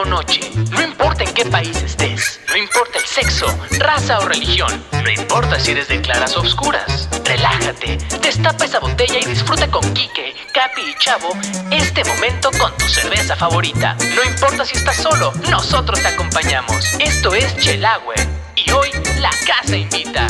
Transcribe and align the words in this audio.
noche, 0.00 0.40
no 0.70 0.82
importa 0.82 1.22
en 1.22 1.34
qué 1.34 1.44
país 1.44 1.76
estés, 1.82 2.40
no 2.48 2.56
importa 2.56 2.98
el 2.98 3.04
sexo, 3.04 3.46
raza 3.78 4.18
o 4.20 4.26
religión, 4.26 4.82
no 4.90 5.10
importa 5.10 5.60
si 5.60 5.72
eres 5.72 5.88
de 5.88 6.00
claras 6.00 6.34
o 6.36 6.40
oscuras. 6.40 7.08
Relájate, 7.24 7.98
destapa 8.22 8.64
esa 8.64 8.80
botella 8.80 9.18
y 9.20 9.26
disfruta 9.26 9.70
con 9.70 9.82
Kike, 9.92 10.34
Capi 10.52 10.80
y 10.80 10.94
Chavo 10.98 11.36
este 11.70 12.04
momento 12.04 12.50
con 12.58 12.74
tu 12.78 12.88
cerveza 12.88 13.36
favorita. 13.36 13.94
No 14.16 14.24
importa 14.24 14.64
si 14.64 14.78
estás 14.78 14.96
solo, 14.96 15.32
nosotros 15.50 16.00
te 16.00 16.08
acompañamos. 16.08 16.94
Esto 16.98 17.34
es 17.34 17.54
Chelagüe 17.58 18.14
y 18.56 18.70
hoy 18.70 18.88
la 19.20 19.30
casa 19.46 19.76
invita. 19.76 20.26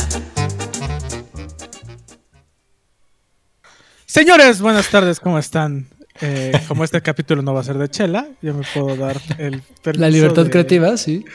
Señores, 4.05 4.61
buenas 4.61 4.89
tardes, 4.89 5.19
¿cómo 5.19 5.39
están? 5.39 5.87
Eh, 6.25 6.53
como 6.69 6.85
este 6.85 7.01
capítulo 7.01 7.41
no 7.41 7.53
va 7.53 7.59
a 7.59 7.63
ser 7.65 7.77
de 7.77 7.89
Chela, 7.89 8.27
yo 8.41 8.53
me 8.53 8.63
puedo 8.73 8.95
dar 8.95 9.19
el 9.39 9.61
permiso 9.81 10.01
La 10.05 10.09
libertad 10.09 10.45
de- 10.45 10.49
creativa, 10.51 10.95
sí. 10.95 11.25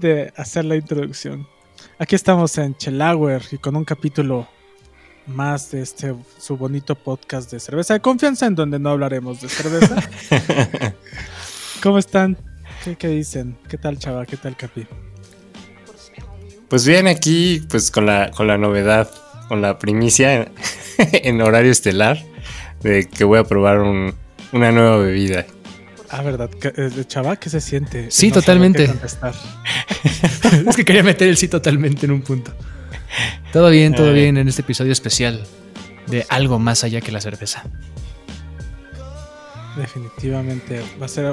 de 0.00 0.32
hacer 0.36 0.64
la 0.64 0.74
introducción. 0.74 1.46
Aquí 1.98 2.16
estamos 2.16 2.58
en 2.58 2.74
Chelauer 2.76 3.42
y 3.52 3.58
con 3.58 3.76
un 3.76 3.84
capítulo 3.84 4.48
más 5.28 5.70
de 5.70 5.82
este 5.82 6.12
su 6.38 6.56
bonito 6.56 6.96
podcast 6.96 7.52
de 7.52 7.60
cerveza 7.60 7.94
de 7.94 8.00
confianza 8.00 8.46
en 8.46 8.56
donde 8.56 8.80
no 8.80 8.90
hablaremos 8.90 9.40
de 9.40 9.48
cerveza. 9.48 9.96
¿Cómo 11.82 11.98
están? 11.98 12.36
¿Qué, 12.82 12.96
qué 12.96 13.06
dicen? 13.08 13.56
¿Qué 13.68 13.78
tal, 13.78 13.96
chava? 13.98 14.26
¿Qué 14.26 14.36
tal, 14.36 14.56
Capi? 14.56 14.86
Pues 16.68 16.84
bien, 16.84 17.06
aquí, 17.06 17.62
pues 17.70 17.92
con 17.92 18.06
la, 18.06 18.32
con 18.32 18.48
la 18.48 18.58
novedad, 18.58 19.08
con 19.46 19.62
la 19.62 19.78
primicia 19.78 20.34
en, 20.34 20.52
en 21.12 21.40
horario 21.42 21.70
estelar, 21.70 22.18
de 22.82 23.06
que 23.08 23.22
voy 23.22 23.38
a 23.38 23.44
probar 23.44 23.78
un- 23.80 24.20
una 24.52 24.70
nueva 24.72 24.98
bebida. 24.98 25.46
Ah, 26.10 26.22
¿verdad? 26.22 26.50
¿Qué- 26.50 26.72
eh, 26.76 26.90
Chava, 27.06 27.36
¿qué 27.36 27.48
se 27.48 27.60
siente? 27.60 28.10
Sí, 28.10 28.28
No 28.28 28.34
totalmente. 28.34 28.84
es 30.68 30.76
que 30.76 30.84
quería 30.84 31.02
meter 31.02 31.28
el 31.28 31.36
sí 31.36 31.48
totalmente 31.48 32.04
en 32.06 32.12
un 32.12 32.22
punto. 32.22 32.52
Todo 33.52 33.70
bien, 33.70 33.94
todo 33.94 34.10
Eh. 34.10 34.14
bien 34.14 34.36
en 34.36 34.48
este 34.48 34.62
episodio 34.62 34.92
especial 34.92 35.42
de 36.08 36.26
algo 36.28 36.58
más 36.58 36.84
allá 36.84 37.00
que 37.00 37.12
la 37.12 37.20
cerveza. 37.20 37.62
Definitivamente 39.76 40.82
va 41.00 41.06
a 41.06 41.08
ser 41.08 41.32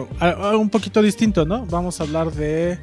un 0.58 0.70
poquito 0.70 1.02
distinto, 1.02 1.46
¿no? 1.46 1.66
Vamos 1.66 2.00
a 2.00 2.04
hablar 2.04 2.32
de 2.32 2.80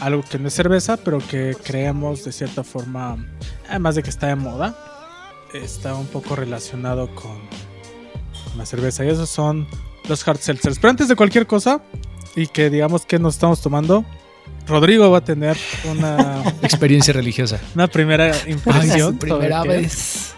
algo 0.00 0.24
que 0.28 0.38
no 0.40 0.48
es 0.48 0.54
cerveza, 0.54 0.96
pero 0.96 1.18
que 1.18 1.56
creemos 1.62 2.24
de 2.24 2.32
cierta 2.32 2.64
forma, 2.64 3.16
además 3.68 3.94
de 3.94 4.02
que 4.02 4.10
está 4.10 4.26
de 4.26 4.34
moda, 4.34 4.76
está 5.54 5.94
un 5.94 6.06
poco 6.08 6.34
relacionado 6.34 7.14
con, 7.14 7.38
la 8.58 8.66
cerveza. 8.66 9.04
Y 9.04 9.08
esos 9.08 9.28
son 9.30 9.66
los 10.08 10.26
hard 10.26 10.38
seltzers. 10.38 10.78
Pero 10.78 10.90
antes 10.90 11.08
de 11.08 11.16
cualquier 11.16 11.46
cosa, 11.46 11.82
y 12.34 12.46
que 12.46 12.70
digamos 12.70 13.06
que 13.06 13.18
nos 13.18 13.34
estamos 13.34 13.60
tomando, 13.60 14.04
Rodrigo 14.66 15.10
va 15.10 15.18
a 15.18 15.24
tener 15.24 15.56
una, 15.90 16.42
Experiencia 16.62 17.12
religiosa. 17.14 17.60
una 17.74 17.86
primera 17.86 18.32
Ay, 18.32 18.52
impresión. 18.52 19.12
su 19.14 19.18
primera 19.18 19.62
vez. 19.62 20.34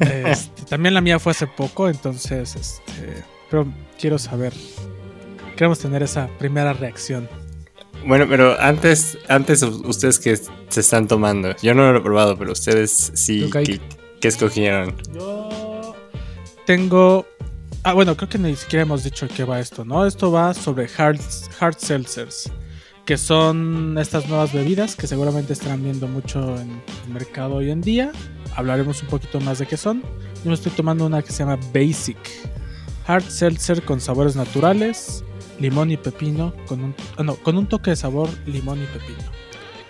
este, 0.00 0.62
también 0.68 0.94
la 0.94 1.00
mía 1.00 1.18
fue 1.18 1.32
hace 1.32 1.46
poco, 1.46 1.88
entonces, 1.88 2.56
este, 2.56 3.24
pero 3.50 3.66
quiero 3.98 4.18
saber. 4.18 4.52
Queremos 5.56 5.78
tener 5.78 6.02
esa 6.02 6.28
primera 6.38 6.72
reacción. 6.72 7.28
Bueno, 8.06 8.26
pero 8.28 8.58
antes, 8.58 9.18
antes 9.28 9.62
ustedes 9.62 10.18
que 10.18 10.34
se 10.36 10.80
están 10.80 11.06
tomando, 11.06 11.54
yo 11.62 11.74
no 11.74 11.92
lo 11.92 11.98
he 11.98 12.02
probado, 12.02 12.38
pero 12.38 12.52
ustedes 12.52 13.12
sí. 13.14 13.50
¿qué, 13.52 13.78
qué 14.20 14.28
escogieron? 14.28 14.96
Yo 15.12 15.94
tengo. 16.64 17.26
Ah, 17.82 17.94
bueno, 17.94 18.14
creo 18.14 18.28
que 18.28 18.36
ni 18.36 18.54
siquiera 18.56 18.82
hemos 18.82 19.04
dicho 19.04 19.26
qué 19.34 19.42
va 19.42 19.58
esto, 19.58 19.86
¿no? 19.86 20.04
Esto 20.04 20.30
va 20.30 20.52
sobre 20.52 20.86
hard, 20.98 21.18
hard 21.58 21.76
seltzers, 21.78 22.52
que 23.06 23.16
son 23.16 23.96
estas 23.98 24.28
nuevas 24.28 24.52
bebidas 24.52 24.94
que 24.94 25.06
seguramente 25.06 25.54
estarán 25.54 25.82
viendo 25.82 26.06
mucho 26.06 26.60
en 26.60 26.82
el 27.06 27.12
mercado 27.12 27.54
hoy 27.54 27.70
en 27.70 27.80
día. 27.80 28.12
Hablaremos 28.54 29.02
un 29.02 29.08
poquito 29.08 29.40
más 29.40 29.60
de 29.60 29.66
qué 29.66 29.78
son. 29.78 30.02
Yo 30.44 30.50
me 30.50 30.54
estoy 30.54 30.72
tomando 30.72 31.06
una 31.06 31.22
que 31.22 31.32
se 31.32 31.38
llama 31.38 31.58
Basic. 31.72 32.18
Hard 33.06 33.24
seltzer 33.24 33.82
con 33.82 33.98
sabores 33.98 34.36
naturales, 34.36 35.24
limón 35.58 35.90
y 35.90 35.96
pepino, 35.96 36.52
con 36.66 36.84
un, 36.84 36.94
ah, 37.16 37.22
no, 37.22 37.36
con 37.36 37.56
un 37.56 37.66
toque 37.66 37.90
de 37.90 37.96
sabor 37.96 38.28
limón 38.44 38.82
y 38.82 38.86
pepino. 38.86 39.24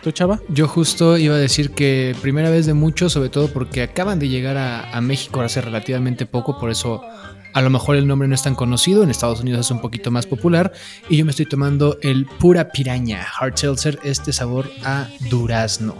¿Tú, 0.01 0.13
chava? 0.13 0.41
Yo 0.49 0.69
justo 0.69 1.19
iba 1.19 1.35
a 1.35 1.39
decir 1.39 1.73
que 1.73 2.15
primera 2.23 2.51
vez 2.51 2.67
de 2.67 2.73
mucho, 2.73 3.11
sobre 3.11 3.31
todo 3.31 3.49
porque 3.49 3.83
acaban 3.83 4.21
de 4.21 4.29
llegar 4.29 4.57
a 4.57 5.01
México 5.01 5.41
hace 5.41 5.61
relativamente 5.61 6.25
poco, 6.25 6.57
por 6.59 6.71
eso 6.71 7.03
a 7.53 7.63
lo 7.63 7.71
mejor 7.71 7.97
el 7.97 8.07
nombre 8.07 8.29
no 8.29 8.35
es 8.35 8.43
tan 8.43 8.55
conocido, 8.55 9.03
en 9.03 9.11
Estados 9.11 9.41
Unidos 9.41 9.67
es 9.67 9.71
un 9.71 9.81
poquito 9.81 10.11
más 10.11 10.27
popular, 10.27 10.73
y 11.09 11.17
yo 11.17 11.25
me 11.25 11.31
estoy 11.31 11.47
tomando 11.47 11.99
el 12.03 12.27
Pura 12.27 12.71
Piraña 12.71 13.27
Hard 13.39 13.57
Seltzer, 13.57 13.99
este 14.03 14.33
sabor 14.33 14.71
a 14.85 15.09
durazno. 15.29 15.97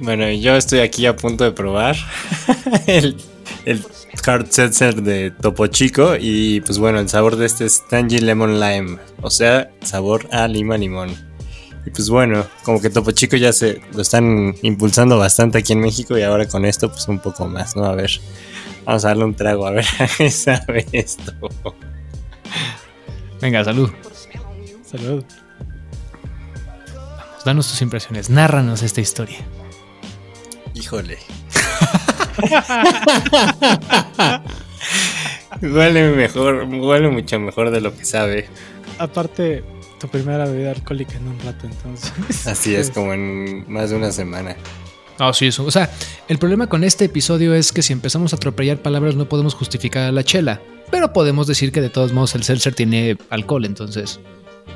Bueno, 0.00 0.28
yo 0.30 0.56
estoy 0.56 0.80
aquí 0.80 1.06
a 1.06 1.16
punto 1.16 1.44
de 1.44 1.52
probar 1.52 1.96
el, 2.86 3.16
el 3.64 3.84
hard 4.26 4.50
seltzer 4.50 5.02
de 5.02 5.30
Topo 5.30 5.66
Chico 5.68 6.16
y 6.18 6.60
pues 6.62 6.78
bueno, 6.78 6.98
el 7.00 7.08
sabor 7.08 7.36
de 7.36 7.46
este 7.46 7.66
es 7.66 7.86
Tangy 7.88 8.18
Lemon 8.18 8.60
Lime, 8.60 8.98
o 9.20 9.30
sea, 9.30 9.70
sabor 9.82 10.28
a 10.32 10.48
lima 10.48 10.76
limón. 10.76 11.10
Y 11.84 11.90
pues 11.90 12.08
bueno, 12.08 12.46
como 12.62 12.80
que 12.80 12.90
Topo 12.90 13.10
Chico 13.10 13.36
ya 13.36 13.52
se 13.52 13.80
lo 13.92 14.02
están 14.02 14.54
impulsando 14.62 15.18
bastante 15.18 15.58
aquí 15.58 15.72
en 15.72 15.80
México 15.80 16.16
y 16.16 16.22
ahora 16.22 16.46
con 16.46 16.64
esto 16.64 16.90
pues 16.90 17.08
un 17.08 17.18
poco 17.18 17.46
más, 17.46 17.76
¿no? 17.76 17.84
A 17.84 17.94
ver, 17.94 18.10
vamos 18.84 19.04
a 19.04 19.08
darle 19.08 19.24
un 19.24 19.34
trago, 19.34 19.66
a 19.66 19.70
ver 19.70 19.84
a 19.98 20.06
qué 20.16 20.30
sabe 20.30 20.86
esto. 20.92 21.32
Venga, 23.40 23.64
salud. 23.64 23.90
Salud. 24.84 25.24
Danos 27.44 27.68
tus 27.68 27.82
impresiones, 27.82 28.30
nárranos 28.30 28.82
esta 28.82 29.00
historia. 29.00 29.38
Híjole. 30.74 31.18
huele 35.60 36.10
mejor, 36.10 36.64
huele 36.64 37.08
mucho 37.08 37.38
mejor 37.40 37.70
de 37.70 37.80
lo 37.80 37.96
que 37.96 38.04
sabe. 38.04 38.48
Aparte, 38.98 39.64
tu 39.98 40.08
primera 40.08 40.44
bebida 40.44 40.72
alcohólica 40.72 41.16
en 41.16 41.28
un 41.28 41.40
rato, 41.40 41.66
entonces. 41.66 42.46
Así 42.46 42.74
es, 42.74 42.90
como 42.94 43.12
en 43.12 43.70
más 43.70 43.90
de 43.90 43.96
una 43.96 44.12
semana. 44.12 44.56
Ah, 45.18 45.32
sí, 45.32 45.46
eso. 45.48 45.64
O 45.64 45.70
sea, 45.70 45.90
el 46.28 46.38
problema 46.38 46.66
con 46.68 46.84
este 46.84 47.04
episodio 47.04 47.54
es 47.54 47.72
que 47.72 47.82
si 47.82 47.92
empezamos 47.92 48.32
a 48.32 48.36
atropellar 48.36 48.78
palabras 48.78 49.14
no 49.14 49.28
podemos 49.28 49.54
justificar 49.54 50.04
a 50.04 50.12
la 50.12 50.24
chela. 50.24 50.60
Pero 50.90 51.12
podemos 51.12 51.46
decir 51.46 51.72
que 51.72 51.80
de 51.80 51.88
todos 51.88 52.12
modos 52.12 52.34
el 52.34 52.42
seltzer 52.42 52.74
tiene 52.74 53.16
alcohol, 53.30 53.64
entonces. 53.64 54.20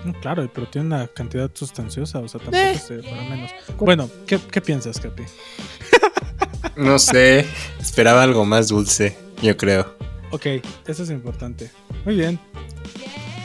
No, 0.04 0.12
Claro, 0.20 0.48
pero 0.52 0.66
tiene 0.66 0.86
una 0.86 1.06
cantidad 1.08 1.50
sustanciosa, 1.52 2.20
o 2.20 2.28
sea, 2.28 2.40
tampoco 2.40 2.56
Eh. 2.64 3.02
para 3.10 3.22
menos. 3.22 3.50
Bueno, 3.78 4.08
¿qué, 4.26 4.38
qué 4.50 4.60
piensas, 4.60 4.98
Capi? 5.00 5.24
No 6.76 6.98
sé, 6.98 7.46
esperaba 7.80 8.22
algo 8.22 8.44
más 8.44 8.68
dulce, 8.68 9.16
yo 9.40 9.56
creo. 9.56 9.94
Ok, 10.30 10.46
eso 10.86 11.02
es 11.04 11.10
importante. 11.10 11.70
Muy 12.04 12.16
bien. 12.16 12.38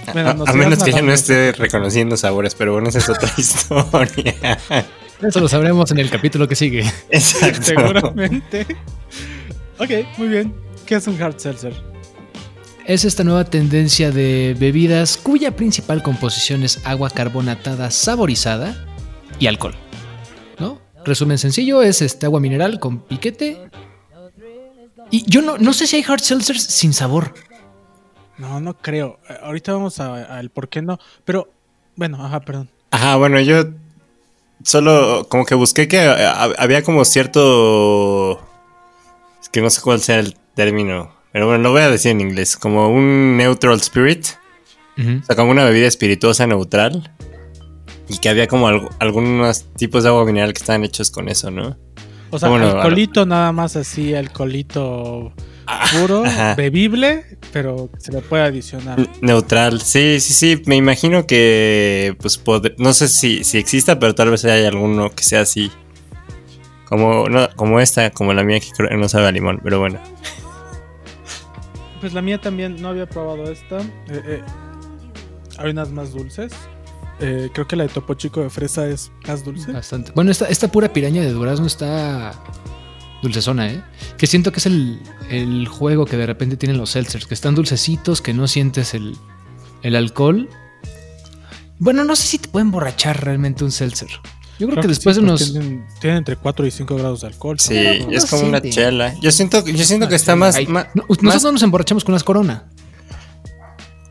A, 0.08 0.12
Bueno, 0.14 0.30
a 0.32 0.34
sigas 0.36 0.56
menos 0.56 0.84
que 0.84 0.92
ya 0.92 1.02
no 1.02 1.14
esté 1.14 1.52
reconociendo 1.54 2.18
sabores, 2.18 2.56
pero 2.56 2.74
bueno, 2.74 2.90
esa 2.90 3.00
es 3.00 3.08
otra 3.10 3.32
historia. 3.38 4.60
Eso 5.22 5.40
lo 5.40 5.48
sabremos 5.48 5.92
en 5.92 6.00
el 6.00 6.10
capítulo 6.10 6.48
que 6.48 6.56
sigue. 6.56 6.82
Exacto. 7.10 7.62
Seguramente. 7.64 8.66
ok, 9.80 9.90
muy 10.18 10.28
bien. 10.28 10.54
¿Qué 10.86 10.96
es 10.96 11.08
un 11.08 11.22
hard 11.22 11.38
seltzer? 11.40 11.74
Es 12.86 13.06
esta 13.06 13.24
nueva 13.24 13.44
tendencia 13.46 14.12
de 14.12 14.56
bebidas 14.60 15.16
cuya 15.18 15.56
principal 15.56 16.02
composición 16.02 16.64
es 16.64 16.86
agua 16.86 17.10
carbonatada 17.10 17.92
saborizada 17.92 18.76
y 19.40 19.48
alcohol. 19.48 19.76
¿No? 20.60 20.82
Resumen 21.06 21.38
sencillo, 21.38 21.82
es 21.84 22.02
este 22.02 22.26
agua 22.26 22.40
mineral 22.40 22.80
con 22.80 23.00
piquete. 23.02 23.70
Y 25.12 25.24
yo 25.30 25.42
no, 25.42 25.58
no 25.58 25.74
sé 25.74 25.88
si 25.88 25.98
hay 25.98 26.04
hard 26.08 26.22
seltzers 26.22 26.64
sin 26.64 26.94
sabor. 26.94 27.34
No, 28.38 28.60
no 28.60 28.76
creo. 28.78 29.20
Eh, 29.30 29.36
Ahorita 29.44 29.74
vamos 29.74 30.00
a- 30.00 30.38
al 30.38 30.50
por 30.50 30.68
qué 30.70 30.82
no. 30.82 31.00
Pero, 31.26 31.52
bueno, 31.96 32.24
ajá, 32.26 32.40
perdón. 32.40 32.70
Ajá, 32.92 33.16
bueno, 33.18 33.40
yo 33.40 33.66
solo 34.64 35.28
como 35.30 35.46
que 35.46 35.56
busqué 35.56 35.88
que 35.88 35.98
eh, 36.04 36.08
hab- 36.10 36.56
había 36.58 36.84
como 36.84 37.04
cierto... 37.06 38.40
Es 39.42 39.50
que 39.50 39.62
no 39.62 39.70
sé 39.70 39.82
cuál 39.82 40.00
sea 40.02 40.20
el 40.20 40.36
término, 40.56 41.14
pero 41.32 41.48
bueno, 41.48 41.64
lo 41.64 41.72
voy 41.72 41.82
a 41.82 41.90
decir 41.90 42.12
en 42.12 42.22
inglés, 42.22 42.58
como 42.58 42.90
un 42.90 43.38
neutral 43.38 43.78
spirit. 43.80 44.26
O 44.98 45.26
sea, 45.26 45.36
como 45.36 45.50
una 45.52 45.64
bebida 45.66 45.88
espirituosa 45.88 46.46
neutral. 46.46 47.12
Y 48.08 48.18
que 48.20 48.30
había 48.30 48.48
como 48.48 48.68
algo- 48.68 48.90
algunos 49.00 49.66
tipos 49.78 50.04
de 50.04 50.10
agua 50.10 50.26
mineral 50.26 50.54
que 50.54 50.60
estaban 50.60 50.84
hechos 50.84 51.10
con 51.12 51.28
eso, 51.30 51.50
¿no? 51.50 51.78
O 52.30 52.38
sea, 52.38 52.50
Bueno, 52.50 52.68
alcoholito 52.68 53.26
nada 53.26 53.52
más 53.52 53.76
así, 53.76 54.14
alcoholito 54.14 55.34
puro, 56.00 56.24
Ajá. 56.26 56.56
bebible, 56.56 57.38
pero 57.54 57.90
se 57.98 58.12
le 58.12 58.22
puede 58.22 58.44
adicionar. 58.44 58.98
Neutral, 59.22 59.82
sí, 59.82 60.20
sí, 60.20 60.34
sí. 60.34 60.62
Me 60.66 60.76
imagino 60.76 61.26
que, 61.28 62.16
pues, 62.20 62.44
pod- 62.44 62.74
no 62.78 62.94
sé 62.94 63.08
si, 63.08 63.44
si 63.44 63.58
exista, 63.58 64.00
pero 64.00 64.16
tal 64.16 64.30
vez 64.32 64.44
haya 64.46 64.68
alguno 64.68 65.10
que 65.10 65.24
sea 65.24 65.42
así. 65.42 65.72
Como, 66.86 67.30
no, 67.30 67.48
como 67.56 67.80
esta, 67.80 68.10
como 68.12 68.34
la 68.34 68.44
mía, 68.44 68.60
que 68.60 68.70
creo 68.76 68.90
que 68.90 68.98
no 68.98 69.08
sabe 69.08 69.28
a 69.28 69.32
limón, 69.32 69.60
pero 69.64 69.80
bueno. 69.80 70.00
Pues 72.00 72.14
la 72.14 72.22
mía 72.22 72.40
también 72.42 72.82
no 72.82 72.90
había 72.90 73.08
probado 73.08 73.50
esta. 73.52 73.80
Eh, 73.80 74.22
eh, 74.26 74.42
Hay 75.58 75.70
unas 75.72 75.90
más 75.92 76.12
dulces. 76.12 76.52
Eh, 77.20 77.50
creo 77.54 77.68
que 77.68 77.76
la 77.76 77.84
de 77.84 77.90
Topo 77.90 78.16
Chico 78.16 78.42
de 78.42 78.50
fresa 78.50 78.88
es 78.88 79.12
más 79.28 79.46
dulce. 79.46 79.72
Bastante. 79.72 80.12
Bueno, 80.16 80.32
esta, 80.32 80.48
esta 80.48 80.68
pura 80.72 80.92
piraña 80.92 81.22
de 81.22 81.32
durazno 81.32 81.68
está 81.68 82.34
dulcezona, 83.22 83.72
¿eh? 83.72 83.84
Que 84.18 84.26
siento 84.26 84.52
que 84.52 84.58
es 84.58 84.66
el, 84.66 85.00
el 85.32 85.68
juego 85.68 86.06
que 86.06 86.18
de 86.18 86.26
repente 86.26 86.58
tienen 86.58 86.78
los 86.78 86.92
seltzers, 86.92 87.26
que 87.26 87.34
están 87.34 87.56
dulcecitos, 87.56 88.22
que 88.22 88.34
no 88.34 88.48
sientes 88.48 88.94
el, 88.94 89.16
el 89.82 89.96
alcohol. 89.96 90.50
Bueno, 91.80 92.04
no 92.04 92.16
sé 92.16 92.28
si 92.28 92.38
te 92.38 92.48
puede 92.50 92.64
emborrachar 92.66 93.24
realmente 93.24 93.64
un 93.64 93.72
seltzer. 93.72 94.10
Yo 94.60 94.68
creo, 94.68 94.82
que 94.82 94.88
después 94.90 95.16
sí, 95.16 95.22
de 95.22 95.28
unos... 95.28 95.52
Tienen, 95.52 95.86
tienen 96.00 96.18
entre 96.20 96.36
4 96.36 96.68
y 96.68 96.72
5 96.72 96.96
grados 96.96 97.22
de 97.22 97.28
alcohol. 97.28 97.60
Sí, 97.60 97.76
es 97.76 98.26
como 98.28 98.44
una 98.44 98.62
chela. 98.62 99.16
Yo 99.20 99.32
siento, 99.32 99.66
yo 99.66 99.84
siento 99.84 100.08
que 100.08 100.16
está 100.16 100.36
más, 100.36 100.56
ma- 100.68 100.88
no, 100.94 101.04
más- 101.08 101.24
nosotros 101.24 101.54
nos 101.54 101.64
emborrachamos 101.64 102.04
con 102.04 102.14
unas 102.14 102.24
corona. 102.24 102.70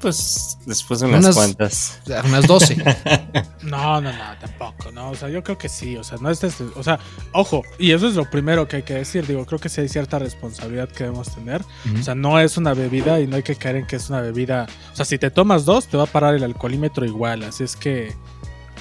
Pues 0.00 0.58
después 0.66 1.00
de 1.00 1.06
unas, 1.06 1.24
Unas- 1.24 1.34
cuantas. 1.36 1.98
Unas 2.24 2.46
12. 2.46 2.76
No, 3.62 4.00
no, 4.00 4.10
no, 4.10 4.18
tampoco, 4.40 4.90
no. 4.90 5.10
O 5.10 5.14
sea, 5.14 5.28
yo 5.28 5.44
creo 5.44 5.58
que 5.58 5.68
sí. 5.68 5.96
O 5.96 6.02
sea, 6.02 6.16
no 6.18 6.30
es 6.30 6.40
desde- 6.40 6.64
O 6.76 6.82
sea, 6.82 6.98
ojo, 7.32 7.62
y 7.78 7.92
eso 7.92 8.08
es 8.08 8.14
lo 8.14 8.28
primero 8.28 8.66
que 8.66 8.76
hay 8.76 8.82
que 8.82 8.94
decir. 8.94 9.26
Digo, 9.26 9.44
creo 9.44 9.58
que 9.60 9.68
sí 9.68 9.82
hay 9.82 9.88
cierta 9.88 10.18
responsabilidad 10.18 10.88
que 10.88 11.04
debemos 11.04 11.32
tener. 11.34 11.62
O 11.98 12.02
sea, 12.02 12.14
no 12.14 12.40
es 12.40 12.56
una 12.56 12.72
bebida 12.74 13.20
y 13.20 13.26
no 13.26 13.36
hay 13.36 13.42
que 13.42 13.56
caer 13.56 13.76
en 13.76 13.86
que 13.86 13.96
es 13.96 14.08
una 14.08 14.22
bebida. 14.22 14.66
O 14.92 14.96
sea, 14.96 15.04
si 15.04 15.18
te 15.18 15.30
tomas 15.30 15.64
dos, 15.66 15.86
te 15.88 15.96
va 15.98 16.04
a 16.04 16.06
parar 16.06 16.34
el 16.34 16.42
alcoholímetro 16.42 17.04
igual. 17.04 17.42
Así 17.44 17.62
es 17.64 17.76
que, 17.76 18.14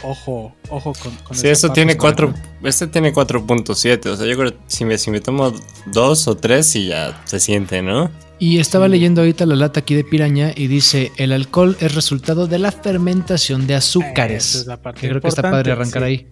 ojo, 0.04 0.54
ojo 0.70 0.94
con, 1.02 1.14
con 1.18 1.36
Sí, 1.38 1.48
eso 1.48 1.72
tiene 1.72 1.98
cuatro, 1.98 2.34
este 2.64 2.88
tiene 2.88 3.14
4.7, 3.14 4.06
o 4.08 4.16
sea, 4.16 4.26
yo 4.26 4.38
creo 4.38 4.52
que 4.52 4.58
si 4.68 4.86
me, 4.86 4.98
si 4.98 5.12
me 5.12 5.20
tomo 5.22 5.52
dos 5.88 6.28
o 6.28 6.36
tres, 6.38 6.68
sí 6.68 6.88
ya 6.88 7.22
se 7.26 7.40
siente, 7.40 7.82
¿no? 7.82 8.10
Y 8.40 8.60
estaba 8.60 8.86
Sí. 8.86 8.92
leyendo 8.92 9.22
ahorita 9.22 9.46
la 9.46 9.56
lata 9.56 9.82
aquí 9.82 9.96
de 9.96 10.04
piraña 10.06 10.54
y 10.56 10.68
dice, 10.68 11.12
el 11.18 11.32
alcohol 11.34 11.76
es 11.82 11.94
resultado 11.96 12.48
de 12.48 12.60
la 12.60 12.72
fermentación 12.72 13.68
de 13.68 13.76
azúcares. 13.76 14.50
Esa 14.52 14.60
es 14.60 14.68
la 14.68 14.82
parte 14.82 15.02
que 15.02 15.10
creo 15.10 15.22
que 15.22 15.28
está 15.28 15.42
padre 15.42 15.72
arrancar 15.74 16.04
sí. 16.04 16.08
ahí. 16.08 16.28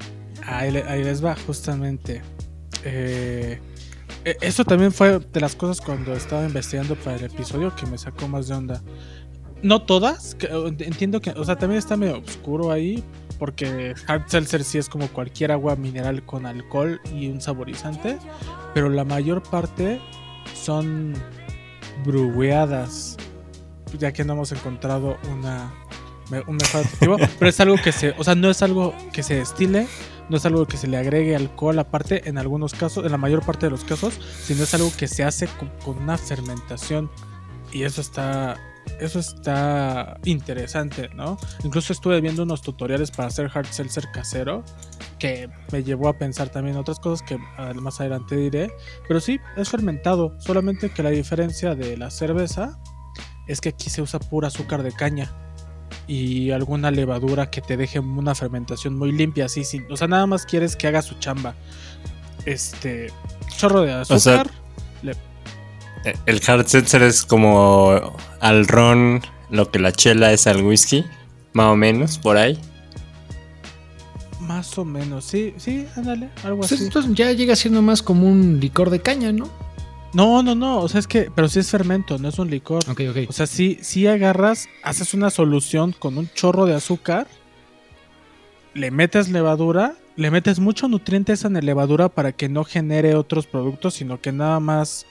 Ahí, 0.45 0.71
le- 0.71 0.83
ahí 0.83 1.03
les 1.03 1.23
va, 1.23 1.35
justamente. 1.45 2.21
Eh, 2.85 3.59
eh, 4.23 4.37
esto 4.41 4.63
también 4.63 4.93
fue 4.93 5.19
de 5.19 5.39
las 5.41 5.55
cosas 5.55 5.81
cuando 5.85 6.13
estaba 6.13 6.45
investigando 6.45 6.95
para 6.95 7.17
el 7.17 7.25
episodio 7.25 7.75
que 7.75 7.85
me 7.85 7.97
sacó 7.97 8.27
más 8.29 8.47
de 8.47 8.55
onda. 8.55 8.81
No 9.61 9.81
todas, 9.81 10.37
entiendo 10.79 11.19
que, 11.19 11.31
o 11.31 11.43
sea, 11.43 11.55
también 11.57 11.79
está 11.79 11.97
medio 11.97 12.19
oscuro 12.19 12.71
ahí, 12.71 13.03
porque 13.37 13.93
hard 14.07 14.23
seltzer 14.27 14.63
sí 14.63 14.77
es 14.77 14.89
como 14.89 15.07
cualquier 15.09 15.51
agua 15.51 15.75
mineral 15.75 16.25
con 16.25 16.45
alcohol 16.45 17.01
y 17.13 17.27
un 17.27 17.41
saborizante, 17.41 18.17
pero 18.73 18.89
la 18.89 19.03
mayor 19.03 19.43
parte 19.43 20.01
son 20.53 21.13
brugueadas, 22.05 23.17
ya 23.97 24.11
que 24.11 24.23
no 24.23 24.33
hemos 24.33 24.51
encontrado 24.51 25.17
una 25.31 25.71
un 26.47 26.57
mejor 26.57 26.81
adjetivo, 26.81 27.17
pero 27.39 27.49
es 27.49 27.59
algo 27.59 27.75
que 27.77 27.91
se, 27.91 28.13
o 28.17 28.23
sea, 28.23 28.35
no 28.35 28.49
es 28.49 28.61
algo 28.61 28.93
que 29.13 29.23
se 29.23 29.35
destile, 29.35 29.87
no 30.29 30.37
es 30.37 30.45
algo 30.45 30.65
que 30.65 30.77
se 30.77 30.87
le 30.87 30.97
agregue 30.97 31.35
alcohol 31.35 31.79
aparte 31.79 32.27
en 32.27 32.37
algunos 32.37 32.73
casos, 32.73 33.05
en 33.05 33.11
la 33.11 33.17
mayor 33.17 33.45
parte 33.45 33.67
de 33.67 33.69
los 33.69 33.83
casos, 33.83 34.19
sino 34.43 34.63
es 34.63 34.73
algo 34.73 34.91
que 34.97 35.07
se 35.07 35.23
hace 35.23 35.47
con, 35.47 35.69
con 35.83 35.97
una 36.03 36.17
fermentación. 36.17 37.09
Y 37.71 37.83
eso 37.83 38.01
está 38.01 38.57
eso 38.99 39.19
está 39.19 40.17
interesante, 40.25 41.09
¿no? 41.15 41.37
Incluso 41.63 41.93
estuve 41.93 42.21
viendo 42.21 42.43
unos 42.43 42.61
tutoriales 42.61 43.11
para 43.11 43.27
hacer 43.27 43.49
hard 43.53 43.67
seltzer 43.67 44.09
casero 44.11 44.63
que 45.19 45.49
me 45.71 45.83
llevó 45.83 46.09
a 46.09 46.17
pensar 46.17 46.49
también 46.49 46.77
otras 46.77 46.99
cosas 46.99 47.27
que 47.27 47.37
ah, 47.57 47.73
más 47.75 47.99
adelante 47.99 48.35
diré, 48.35 48.71
pero 49.07 49.19
sí, 49.19 49.39
es 49.55 49.69
fermentado, 49.69 50.35
solamente 50.39 50.89
que 50.91 51.03
la 51.03 51.09
diferencia 51.09 51.75
de 51.75 51.97
la 51.97 52.11
cerveza 52.11 52.79
es 53.47 53.61
que 53.61 53.69
aquí 53.69 53.89
se 53.89 54.01
usa 54.01 54.19
pura 54.19 54.49
azúcar 54.49 54.83
de 54.83 54.91
caña 54.91 55.31
y 56.07 56.51
alguna 56.51 56.91
levadura 56.91 57.49
que 57.49 57.61
te 57.61 57.77
deje 57.77 57.99
una 57.99 58.35
fermentación 58.35 58.97
muy 58.97 59.11
limpia, 59.11 59.45
así, 59.45 59.63
sin, 59.63 59.91
o 59.91 59.97
sea, 59.97 60.07
nada 60.07 60.25
más 60.25 60.45
quieres 60.45 60.75
que 60.75 60.87
haga 60.87 61.01
su 61.01 61.15
chamba. 61.15 61.55
Este, 62.45 63.11
chorro 63.57 63.81
de 63.81 63.93
azúcar. 63.93 64.19
sea, 64.19 64.43
El 66.25 66.41
hard 66.47 66.67
seltzer 66.67 67.01
es 67.03 67.23
como 67.23 68.15
al 68.39 68.67
ron 68.67 69.21
lo 69.49 69.69
que 69.71 69.79
la 69.79 69.91
chela 69.91 70.31
es 70.33 70.47
al 70.47 70.61
whisky, 70.63 71.05
más 71.53 71.67
o 71.67 71.75
menos, 71.75 72.17
por 72.17 72.37
ahí. 72.37 72.59
más 74.41 74.77
o 74.77 74.85
menos, 74.85 75.25
sí, 75.25 75.53
sí, 75.57 75.85
ándale, 75.95 76.29
algo 76.43 76.59
Pues 76.59 76.71
así. 76.71 76.83
esto 76.85 77.01
ya 77.13 77.31
llega 77.33 77.55
siendo 77.55 77.81
más 77.81 78.01
como 78.01 78.27
un 78.27 78.59
licor 78.59 78.89
de 78.89 79.01
caña, 79.01 79.31
¿no? 79.31 79.49
No, 80.13 80.41
no, 80.41 80.55
no, 80.55 80.79
o 80.79 80.87
sea, 80.87 80.99
es 80.99 81.07
que, 81.07 81.29
pero 81.35 81.49
sí 81.49 81.59
es 81.59 81.69
fermento, 81.69 82.17
no 82.17 82.29
es 82.29 82.39
un 82.39 82.49
licor. 82.49 82.81
Ok, 82.89 83.01
ok. 83.09 83.17
O 83.29 83.33
sea, 83.33 83.45
sí, 83.45 83.77
sí 83.81 84.07
agarras, 84.07 84.67
haces 84.83 85.13
una 85.13 85.29
solución 85.29 85.93
con 85.97 86.17
un 86.17 86.29
chorro 86.33 86.65
de 86.65 86.75
azúcar, 86.75 87.27
le 88.73 88.89
metes 88.89 89.27
levadura, 89.29 89.95
le 90.15 90.31
metes 90.31 90.59
mucho 90.59 90.87
nutrientes 90.87 91.43
en 91.43 91.53
la 91.53 91.61
levadura 91.61 92.09
para 92.09 92.31
que 92.31 92.47
no 92.47 92.63
genere 92.63 93.15
otros 93.15 93.47
productos, 93.47 93.95
sino 93.95 94.21
que 94.21 94.31
nada 94.31 94.59
más 94.59 95.05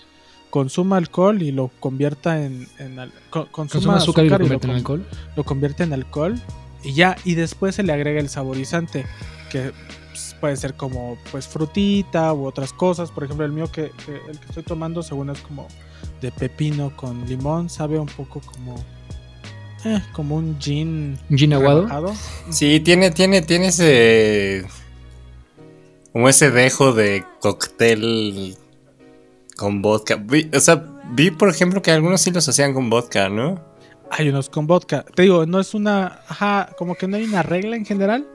consuma 0.56 0.97
alcohol 0.97 1.43
y 1.43 1.53
lo 1.53 1.69
convierta 1.81 2.43
en, 2.43 2.67
en 2.79 2.99
al- 2.99 3.12
co- 3.29 3.47
consuma, 3.53 3.69
Consuma 3.93 3.97
azúcar 3.99 4.25
y 4.25 4.29
lo 4.31 4.38
convierte 4.38 4.67
en 4.67 4.70
con- 4.70 4.76
alcohol. 5.00 5.06
lo 5.37 5.44
convierte 5.44 5.82
en 5.82 5.93
alcohol 5.93 6.41
y 6.82 6.94
ya, 6.94 7.14
y 7.25 7.35
después 7.35 7.75
se 7.75 7.82
le 7.82 7.93
agrega 7.93 8.20
el 8.20 8.31
saborizante, 8.31 9.05
que 9.50 9.73
pues, 10.11 10.35
puede 10.41 10.56
ser 10.56 10.73
como 10.75 11.19
pues 11.31 11.47
frutita 11.47 12.32
u 12.32 12.47
otras 12.47 12.73
cosas. 12.73 13.11
Por 13.11 13.25
ejemplo, 13.25 13.44
el 13.44 13.53
mío 13.53 13.70
que, 13.70 13.91
que- 14.06 14.20
el 14.31 14.38
que 14.41 14.47
estoy 14.47 14.62
tomando 14.62 15.03
según 15.03 15.29
es 15.29 15.41
como 15.43 15.69
de 16.23 16.32
pepino 16.32 16.97
con 16.97 17.26
limón, 17.29 17.69
sabe 17.69 17.99
un 17.99 18.06
poco 18.09 18.41
como 18.41 18.76
eh, 19.85 20.00
como 20.14 20.37
un 20.37 20.59
gin 20.59 21.19
Un 21.29 21.37
gin 21.38 21.52
aguado. 21.52 21.82
rebajado. 21.82 22.14
Sí, 22.50 22.81
tiene, 22.81 23.11
tiene, 23.11 23.43
tiene 23.43 23.67
ese. 23.67 24.64
Como 26.12 26.31
ese 26.31 26.50
dejo 26.50 26.94
de 26.94 27.25
cóctel 27.41 28.56
con 29.56 29.82
vodka. 29.82 30.17
Vi- 30.17 30.50
o 30.55 30.61
sea, 30.61 30.85
vi 31.12 31.31
por 31.31 31.49
ejemplo 31.49 31.82
que 31.82 31.91
algunos 31.91 32.20
sí 32.20 32.31
los 32.31 32.49
hacían 32.49 32.75
con 32.75 32.91
vodka, 32.91 33.29
¿no? 33.29 33.61
Hay 34.11 34.29
unos 34.29 34.49
con 34.49 34.67
vodka. 34.67 35.05
Te 35.14 35.23
digo, 35.23 35.47
no 35.47 35.58
es 35.58 35.75
una, 35.75 36.20
ajá, 36.29 36.70
como 36.79 36.94
que 36.94 37.08
no 37.08 37.17
hay 37.17 37.25
una 37.25 37.43
regla 37.43 37.75
en 37.76 37.85
general, 37.85 38.29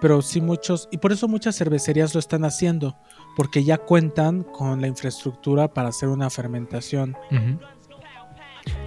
pero 0.00 0.22
sí 0.22 0.40
muchos 0.40 0.88
y 0.92 0.98
por 0.98 1.12
eso 1.12 1.26
muchas 1.26 1.56
cervecerías 1.56 2.14
lo 2.14 2.20
están 2.20 2.44
haciendo, 2.44 2.96
porque 3.36 3.64
ya 3.64 3.78
cuentan 3.78 4.44
con 4.44 4.80
la 4.80 4.86
infraestructura 4.86 5.68
para 5.72 5.88
hacer 5.88 6.08
una 6.10 6.30
fermentación. 6.30 7.16
Ujú. 7.32 7.58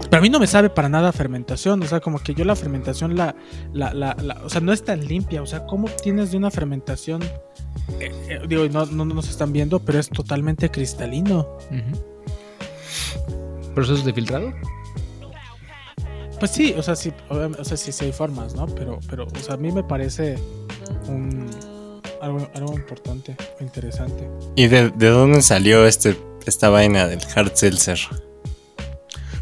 Pero 0.10 0.18
a 0.18 0.22
mí 0.22 0.30
no 0.30 0.40
me 0.40 0.48
sabe 0.48 0.70
para 0.70 0.90
nada 0.90 1.12
fermentación. 1.12 1.82
O 1.84 1.86
sea, 1.86 2.00
como 2.00 2.20
que 2.20 2.34
yo 2.34 2.44
la 2.46 2.56
fermentación 2.56 3.16
la, 3.16 3.36
la, 3.74 3.94
la, 3.94 4.16
la- 4.22 4.42
o 4.44 4.50
sea, 4.50 4.60
no 4.62 4.74
es 4.74 4.84
tan 4.84 5.06
limpia. 5.06 5.42
O 5.42 5.46
sea, 5.46 5.66
¿cómo 5.66 5.88
obtienes 5.88 6.32
de 6.32 6.38
una 6.38 6.50
fermentación? 6.52 7.22
Eh, 8.00 8.12
eh, 8.30 8.40
digo, 8.48 8.68
no, 8.70 8.86
no, 8.88 9.06
no 9.06 9.14
nos 9.16 9.30
están 9.30 9.54
viendo, 9.54 9.80
pero 9.80 10.00
es 10.00 10.10
totalmente 10.10 10.70
cristalino. 10.72 11.48
¿Procesos 13.76 14.04
de 14.06 14.14
filtrado? 14.14 14.52
Pues 16.40 16.52
sí, 16.52 16.74
o 16.78 16.82
sea, 16.82 16.96
sí, 16.96 17.12
o 17.30 17.64
sea, 17.64 17.78
sí, 17.78 17.92
sí 17.92 18.06
hay 18.06 18.12
formas, 18.14 18.56
¿no? 18.56 18.66
Pero, 18.68 19.00
pero, 19.10 19.26
o 19.26 19.40
sea, 19.40 19.56
a 19.56 19.58
mí 19.58 19.72
me 19.72 19.84
parece 19.84 20.38
un 21.08 21.50
algo, 22.22 22.50
algo 22.56 22.74
importante, 22.74 23.36
interesante. 23.60 24.30
¿Y 24.56 24.68
de, 24.68 24.90
de 24.92 25.10
dónde 25.10 25.42
salió 25.42 25.86
este, 25.86 26.18
esta 26.46 26.70
vaina 26.70 27.08
del 27.08 27.20
hard 27.36 27.52
seltzer? 27.56 28.00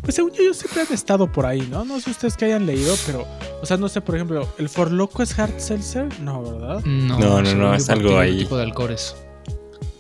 Pues 0.08 0.16
según 0.16 0.32
yo, 0.32 0.42
ellos 0.42 0.56
siempre 0.56 0.84
han 0.84 0.94
estado 0.94 1.30
por 1.30 1.46
ahí, 1.46 1.68
¿no? 1.70 1.84
No 1.84 2.00
sé 2.00 2.12
ustedes 2.12 2.38
que 2.38 2.46
hayan 2.46 2.66
leído, 2.66 2.96
pero, 3.06 3.28
o 3.62 3.66
sea, 3.66 3.76
no 3.76 3.90
sé, 3.90 4.00
por 4.00 4.16
ejemplo, 4.16 4.48
¿el 4.58 4.70
For 4.70 4.90
Loco 4.90 5.22
es 5.22 5.38
hard 5.38 5.60
seltzer? 5.60 6.08
No, 6.22 6.42
¿verdad? 6.44 6.82
No, 6.86 7.20
No, 7.20 7.42
no, 7.42 7.54
no, 7.56 7.74
es 7.76 7.90
algo 7.90 8.18
ahí. 8.18 8.32
un 8.32 8.38
tipo 8.44 8.56
de 8.56 8.64
alcoholes. 8.64 9.18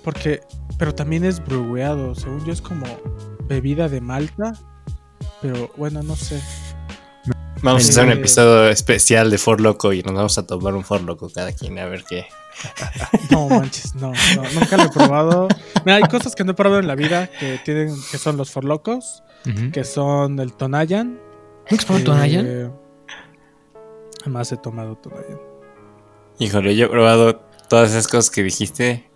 Porque, 0.06 0.40
pero 0.78 0.96
también 0.96 1.26
es 1.26 1.44
brugueado, 1.44 2.16
según 2.16 2.46
yo 2.46 2.54
es 2.54 2.62
como 2.62 2.86
bebida 3.50 3.90
de 3.90 4.00
malta, 4.00 4.54
pero 5.42 5.72
bueno, 5.76 6.02
no 6.04 6.16
sé. 6.16 6.42
Vamos 7.64 7.86
a 7.86 7.90
hacer 7.90 8.04
un 8.06 8.12
Eh, 8.12 8.16
episodio 8.16 8.70
especial 8.70 9.30
de 9.32 9.38
For 9.38 9.60
Loco 9.62 9.94
y 9.94 10.04
nos 10.04 10.14
vamos 10.14 10.38
a 10.38 10.46
tomar 10.46 10.74
un 10.76 10.84
For 10.84 11.02
Loco 11.02 11.30
cada 11.34 11.52
quien 11.54 11.78
a 11.80 11.86
ver 11.86 12.04
qué. 12.04 12.26
No 13.32 13.48
manches, 13.50 13.94
no, 13.96 14.12
no, 14.36 14.44
nunca 14.54 14.78
lo 14.78 14.84
he 14.84 14.90
probado. 14.90 15.48
Mira, 15.86 15.98
hay 15.98 16.04
cosas 16.04 16.34
que 16.36 16.44
no 16.44 16.52
he 16.52 16.56
probado 16.56 16.80
en 16.80 16.88
la 16.88 16.96
vida 16.96 17.28
que 17.28 17.60
tienen, 17.64 17.96
que 18.12 18.18
son 18.18 18.38
los 18.38 18.52
forlocos, 18.52 19.24
Ujú. 19.46 19.72
que 19.72 19.84
son 19.84 20.40
el 20.40 20.54
Tonayan. 20.54 21.20
¿Nunca 21.70 21.76
has 21.76 21.86
probado 21.86 22.06
Tonayan? 22.06 22.46
Eh, 22.48 22.70
Jamás 24.24 24.52
he 24.52 24.58
tomado 24.58 24.96
Tonayan. 24.98 25.40
Híjole, 26.40 26.76
yo 26.76 26.86
he 26.86 26.90
probado 26.90 27.38
todas 27.70 27.92
esas 27.92 28.08
cosas 28.08 28.30
que 28.30 28.44
dijiste 28.44 29.07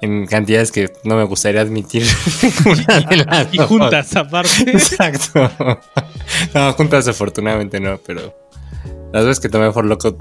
en 0.00 0.26
cantidades 0.26 0.70
que 0.72 0.92
no 1.04 1.16
me 1.16 1.24
gustaría 1.24 1.60
admitir. 1.60 2.04
Y 3.52 3.58
juntas 3.58 4.14
aparte. 4.16 4.70
Exacto. 4.70 5.50
No, 6.54 6.72
juntas 6.74 7.08
afortunadamente 7.08 7.80
no, 7.80 7.98
pero 8.06 8.34
las 9.12 9.24
veces 9.24 9.40
que 9.40 9.48
tomé 9.48 9.70
For 9.72 9.84
Loco, 9.84 10.16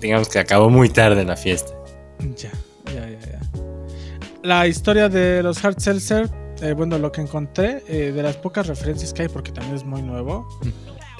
digamos 0.00 0.28
que 0.28 0.38
acabó 0.38 0.68
muy 0.70 0.88
tarde 0.88 1.24
la 1.24 1.36
fiesta. 1.36 1.72
Ya, 2.36 2.50
ya, 2.94 3.08
ya, 3.08 3.18
ya. 3.20 3.40
La 4.42 4.66
historia 4.66 5.08
de 5.08 5.42
los 5.42 5.64
hard 5.64 5.78
seltzer, 5.80 6.28
eh, 6.60 6.72
bueno, 6.74 6.98
lo 6.98 7.10
que 7.10 7.22
encontré, 7.22 7.82
eh, 7.88 8.12
de 8.12 8.22
las 8.22 8.36
pocas 8.36 8.66
referencias 8.66 9.12
que 9.14 9.22
hay, 9.22 9.28
porque 9.28 9.50
también 9.52 9.76
es 9.76 9.84
muy 9.84 10.02
nuevo, 10.02 10.46
Mm. 10.62 10.68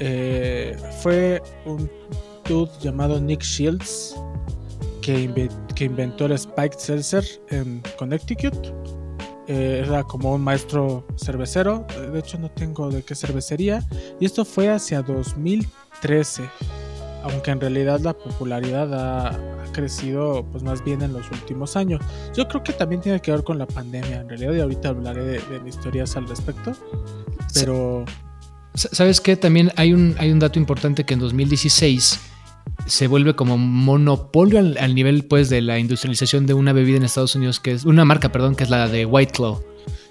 eh, 0.00 0.76
fue 1.02 1.42
un 1.64 1.90
dude 2.46 2.70
llamado 2.80 3.18
Nick 3.20 3.40
Shields 3.42 4.14
que, 5.04 5.28
inve- 5.28 5.50
que 5.74 5.84
inventó 5.84 6.24
el 6.26 6.38
Spiked 6.38 6.78
Seltzer 6.78 7.24
en 7.50 7.82
Connecticut. 7.98 8.54
Eh, 9.46 9.82
era 9.86 10.02
como 10.04 10.32
un 10.34 10.40
maestro 10.42 11.06
cervecero. 11.16 11.86
Eh, 11.96 12.10
De 12.12 12.18
hecho, 12.20 12.38
no 12.38 12.50
tengo 12.50 12.88
de 12.90 13.02
qué 13.02 13.14
cervecería. 13.14 13.86
Y 14.18 14.24
esto 14.24 14.44
fue 14.46 14.70
hacia 14.70 15.02
2013. 15.02 16.42
Aunque 17.24 17.50
en 17.50 17.60
realidad 17.60 18.00
la 18.00 18.12
popularidad 18.14 18.92
ha, 18.94 19.28
ha 19.28 19.72
crecido 19.72 20.44
pues 20.50 20.62
más 20.62 20.82
bien 20.84 21.02
en 21.02 21.12
los 21.12 21.30
últimos 21.30 21.76
años. 21.76 22.00
Yo 22.34 22.46
creo 22.48 22.62
que 22.62 22.72
también 22.72 23.00
tiene 23.02 23.20
que 23.20 23.30
ver 23.30 23.44
con 23.44 23.58
la 23.58 23.66
pandemia 23.66 24.20
en 24.20 24.28
realidad 24.28 24.52
y 24.54 24.60
ahorita 24.60 24.88
hablaré 24.90 25.24
de, 25.24 25.38
de 25.60 25.68
historias 25.68 26.16
al 26.16 26.26
respecto. 26.28 26.72
Pero 27.54 28.04
¿Sabes 28.74 29.20
qué? 29.20 29.36
También 29.36 29.70
hay 29.76 29.92
un, 29.92 30.16
hay 30.18 30.32
un 30.32 30.38
dato 30.40 30.58
importante 30.58 31.04
que 31.04 31.14
en 31.14 31.20
2016 31.20 32.18
se 32.86 33.06
vuelve 33.06 33.34
como 33.34 33.56
monopolio 33.58 34.58
al, 34.58 34.76
al 34.78 34.94
nivel 34.94 35.24
pues 35.24 35.48
de 35.48 35.60
la 35.62 35.78
industrialización 35.78 36.46
de 36.46 36.54
una 36.54 36.72
bebida 36.72 36.96
en 36.96 37.04
Estados 37.04 37.34
Unidos 37.34 37.60
que 37.60 37.72
es 37.72 37.84
una 37.84 38.04
marca, 38.04 38.30
perdón, 38.30 38.54
que 38.56 38.64
es 38.64 38.70
la 38.70 38.88
de 38.88 39.06
White 39.06 39.32
Claw. 39.32 39.62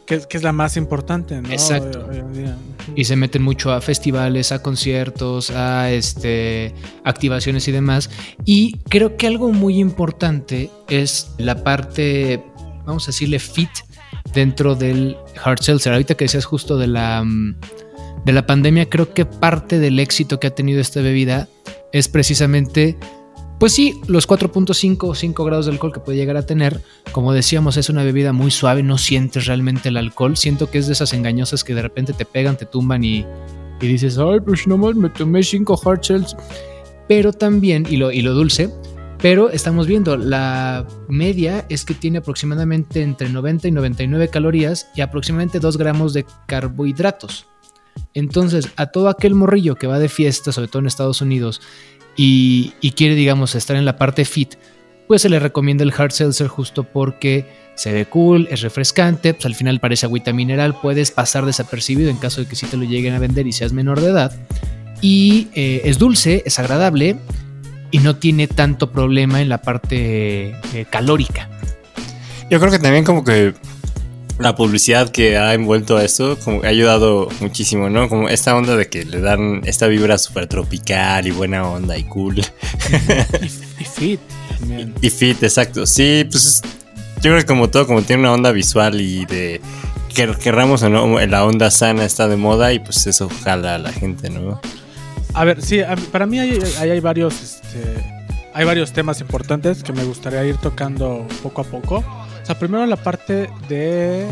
que, 0.05 0.15
es- 0.15 0.25
que 0.27 0.37
es 0.37 0.43
la 0.43 0.51
más 0.51 0.75
importante, 0.75 1.39
¿no? 1.41 1.49
Exacto. 1.49 2.05
Hoy- 2.09 2.15
hoy 2.15 2.19
en 2.19 2.33
día. 2.33 2.57
y 2.95 3.05
se 3.05 3.15
meten 3.15 3.41
mucho 3.41 3.71
a 3.71 3.79
festivales, 3.79 4.51
a 4.51 4.61
conciertos, 4.61 5.49
a 5.51 5.91
este, 5.91 6.73
activaciones 7.05 7.67
y 7.67 7.71
demás. 7.71 8.09
Y 8.43 8.77
creo 8.89 9.15
que 9.17 9.27
algo 9.27 9.51
muy 9.53 9.79
importante 9.79 10.69
es 10.89 11.29
la 11.37 11.63
parte, 11.63 12.43
vamos 12.85 13.03
a 13.05 13.07
decirle, 13.07 13.39
fit 13.39 13.69
dentro 14.33 14.75
del 14.75 15.15
hard 15.43 15.59
seltzer. 15.61 15.93
Ahorita 15.93 16.15
que 16.15 16.25
decías 16.25 16.43
justo 16.45 16.77
de 16.77 16.87
la, 16.87 17.23
mm, 17.23 17.55
de 18.25 18.33
la 18.33 18.45
pandemia, 18.45 18.89
creo 18.89 19.13
que 19.13 19.25
parte 19.25 19.79
del 19.79 19.99
éxito 19.99 20.39
que 20.39 20.47
ha 20.47 20.55
tenido 20.55 20.81
esta 20.81 21.01
bebida 21.01 21.47
es 21.93 22.09
precisamente... 22.09 22.97
Pues 23.59 23.71
sí, 23.71 24.01
los 24.07 24.27
4.5 24.27 24.97
o 25.07 25.15
5 25.15 25.45
grados 25.45 25.67
de 25.67 25.71
alcohol 25.71 25.93
que 25.93 26.01
puede 26.01 26.17
llegar 26.17 26.35
a 26.35 26.45
tener, 26.45 26.81
como 27.13 27.31
decíamos, 27.31 27.77
es 27.77 27.89
una 27.89 28.03
bebida 28.03 28.33
muy 28.33 28.51
suave, 28.51 28.83
no 28.83 28.97
sientes 28.97 29.45
realmente 29.45 29.87
el 29.87 29.95
alcohol. 29.95 30.35
Siento 30.35 30.69
que 30.69 30.79
es 30.79 30.87
de 30.87 30.93
esas 30.93 31.13
engañosas 31.13 31.63
que 31.63 31.73
de 31.73 31.81
repente 31.81 32.11
te 32.11 32.25
pegan, 32.25 32.57
te 32.57 32.65
tumban 32.65 33.05
y, 33.05 33.25
y 33.79 33.87
dices, 33.87 34.17
ay, 34.17 34.41
pues 34.41 34.67
nomás 34.67 34.95
me 34.95 35.09
tomé 35.09 35.43
5 35.43 35.79
hard 35.85 36.01
shells. 36.01 36.35
Pero 37.07 37.31
también, 37.31 37.85
y 37.89 37.95
lo, 37.95 38.11
y 38.11 38.21
lo 38.21 38.33
dulce, 38.33 38.69
pero 39.23 39.49
estamos 39.49 39.87
viendo, 39.87 40.17
la 40.17 40.85
media 41.07 41.65
es 41.69 41.85
que 41.85 41.93
tiene 41.93 42.17
aproximadamente 42.17 43.01
entre 43.01 43.29
90 43.29 43.69
y 43.69 43.71
99 43.71 44.27
calorías 44.27 44.89
y 44.95 44.99
aproximadamente 44.99 45.61
2 45.61 45.77
gramos 45.77 46.13
de 46.13 46.25
carbohidratos. 46.47 47.47
Entonces, 48.13 48.69
a 48.75 48.87
todo 48.87 49.09
aquel 49.09 49.35
morrillo 49.35 49.75
que 49.75 49.87
va 49.87 49.99
de 49.99 50.09
fiesta, 50.09 50.51
sobre 50.51 50.67
todo 50.67 50.81
en 50.81 50.87
Estados 50.87 51.21
Unidos, 51.21 51.61
y, 52.15 52.73
y 52.81 52.91
quiere, 52.91 53.15
digamos, 53.15 53.55
estar 53.55 53.75
en 53.75 53.85
la 53.85 53.97
parte 53.97 54.25
fit, 54.25 54.55
pues 55.07 55.21
se 55.21 55.29
le 55.29 55.39
recomienda 55.39 55.83
el 55.83 55.93
hard 55.95 56.11
seltzer 56.11 56.47
justo 56.47 56.83
porque 56.83 57.47
se 57.75 57.91
ve 57.91 58.05
cool, 58.05 58.47
es 58.51 58.61
refrescante, 58.61 59.33
pues 59.33 59.45
al 59.45 59.55
final 59.55 59.79
parece 59.79 60.05
agüita 60.05 60.31
mineral, 60.31 60.75
puedes 60.79 61.11
pasar 61.11 61.45
desapercibido 61.45 62.09
en 62.09 62.17
caso 62.17 62.41
de 62.41 62.47
que 62.47 62.55
sí 62.55 62.65
te 62.67 62.77
lo 62.77 62.83
lleguen 62.83 63.13
a 63.13 63.19
vender 63.19 63.47
y 63.47 63.51
seas 63.51 63.73
menor 63.73 63.99
de 63.99 64.09
edad. 64.09 64.35
Y 65.01 65.49
eh, 65.53 65.81
es 65.85 65.97
dulce, 65.97 66.43
es 66.45 66.59
agradable 66.59 67.17
y 67.91 67.99
no 67.99 68.15
tiene 68.15 68.47
tanto 68.47 68.91
problema 68.91 69.41
en 69.41 69.49
la 69.49 69.61
parte 69.61 70.55
eh, 70.73 70.85
calórica. 70.89 71.49
Yo 72.49 72.59
creo 72.59 72.71
que 72.71 72.79
también 72.79 73.03
como 73.03 73.23
que 73.23 73.53
la 74.39 74.55
publicidad 74.55 75.09
que 75.09 75.37
ha 75.37 75.53
envuelto 75.53 75.97
a 75.97 76.03
esto 76.03 76.37
como 76.43 76.63
ha 76.63 76.67
ayudado 76.67 77.27
muchísimo, 77.39 77.89
¿no? 77.89 78.09
Como 78.09 78.29
esta 78.29 78.55
onda 78.55 78.75
de 78.75 78.87
que 78.89 79.05
le 79.05 79.21
dan 79.21 79.61
esta 79.65 79.87
vibra 79.87 80.17
súper 80.17 80.47
tropical 80.47 81.27
y 81.27 81.31
buena 81.31 81.67
onda 81.67 81.97
y 81.97 82.03
cool. 82.05 82.39
Y, 82.39 82.43
y 83.81 83.85
fit 83.85 84.19
también. 84.59 84.93
Y 85.01 85.09
fit, 85.09 85.41
exacto. 85.43 85.85
Sí, 85.85 86.25
pues 86.29 86.45
es- 86.45 86.61
yo 87.17 87.31
creo 87.31 87.37
que 87.37 87.45
como 87.45 87.69
todo, 87.69 87.87
como 87.87 88.01
tiene 88.01 88.23
una 88.23 88.33
onda 88.33 88.51
visual 88.51 88.99
y 88.99 89.25
de 89.25 89.61
que 90.13 90.27
querramos 90.35 90.83
o 90.83 90.89
no, 90.89 91.19
la 91.25 91.45
onda 91.45 91.71
sana 91.71 92.03
está 92.05 92.27
de 92.27 92.35
moda 92.35 92.73
y 92.73 92.79
pues 92.79 93.07
eso 93.07 93.29
jala 93.43 93.75
a 93.75 93.77
la 93.77 93.93
gente, 93.93 94.29
¿no? 94.29 94.59
A 95.33 95.45
ver, 95.45 95.61
sí, 95.61 95.79
para 96.11 96.25
mí 96.25 96.39
hay, 96.39 96.59
hay- 96.79 96.89
hay 96.91 96.99
varios, 96.99 97.33
este, 97.41 98.03
hay 98.53 98.65
varios 98.65 98.91
temas 98.91 99.21
importantes 99.21 99.83
que 99.83 99.93
me 99.93 100.03
gustaría 100.03 100.43
ir 100.45 100.57
tocando 100.57 101.25
poco 101.41 101.61
a 101.61 101.63
poco. 101.63 102.03
O 102.43 102.45
sea, 102.45 102.59
primero 102.59 102.85
la 102.85 102.97
parte 102.97 103.49
de 103.69 104.27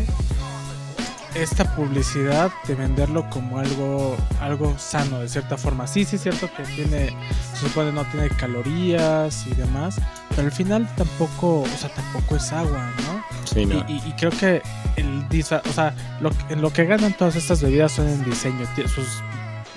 esta 1.33 1.63
publicidad 1.77 2.51
de 2.67 2.75
venderlo 2.75 3.29
como 3.29 3.57
algo, 3.59 4.17
algo 4.41 4.77
sano 4.77 5.19
de 5.19 5.29
cierta 5.29 5.57
forma. 5.57 5.87
Sí, 5.87 6.03
sí 6.03 6.17
es 6.17 6.23
cierto 6.23 6.49
que 6.57 6.63
tiene, 6.63 7.15
se 7.53 7.67
supone 7.69 7.93
no 7.93 8.03
tiene 8.05 8.27
calorías 8.29 9.47
y 9.47 9.51
demás, 9.55 9.95
pero 10.31 10.43
al 10.43 10.51
final 10.51 10.93
tampoco, 10.97 11.61
o 11.61 11.67
sea, 11.79 11.89
tampoco 11.93 12.35
es 12.35 12.51
agua, 12.51 12.91
¿no? 13.07 13.23
Sí, 13.45 13.65
no. 13.65 13.77
Y, 13.87 13.93
y- 13.93 14.03
y 14.09 14.11
creo 14.19 14.31
que 14.31 14.61
el 14.97 15.21
o 15.65 15.73
sea, 15.73 15.93
lo, 16.19 16.31
que- 16.31 16.53
en 16.53 16.61
lo 16.61 16.73
que 16.73 16.83
ganan 16.85 17.13
todas 17.13 17.37
estas 17.37 17.61
bebidas 17.61 17.93
son 17.93 18.09
en 18.09 18.25
diseño. 18.25 18.67
Sus 18.93 19.07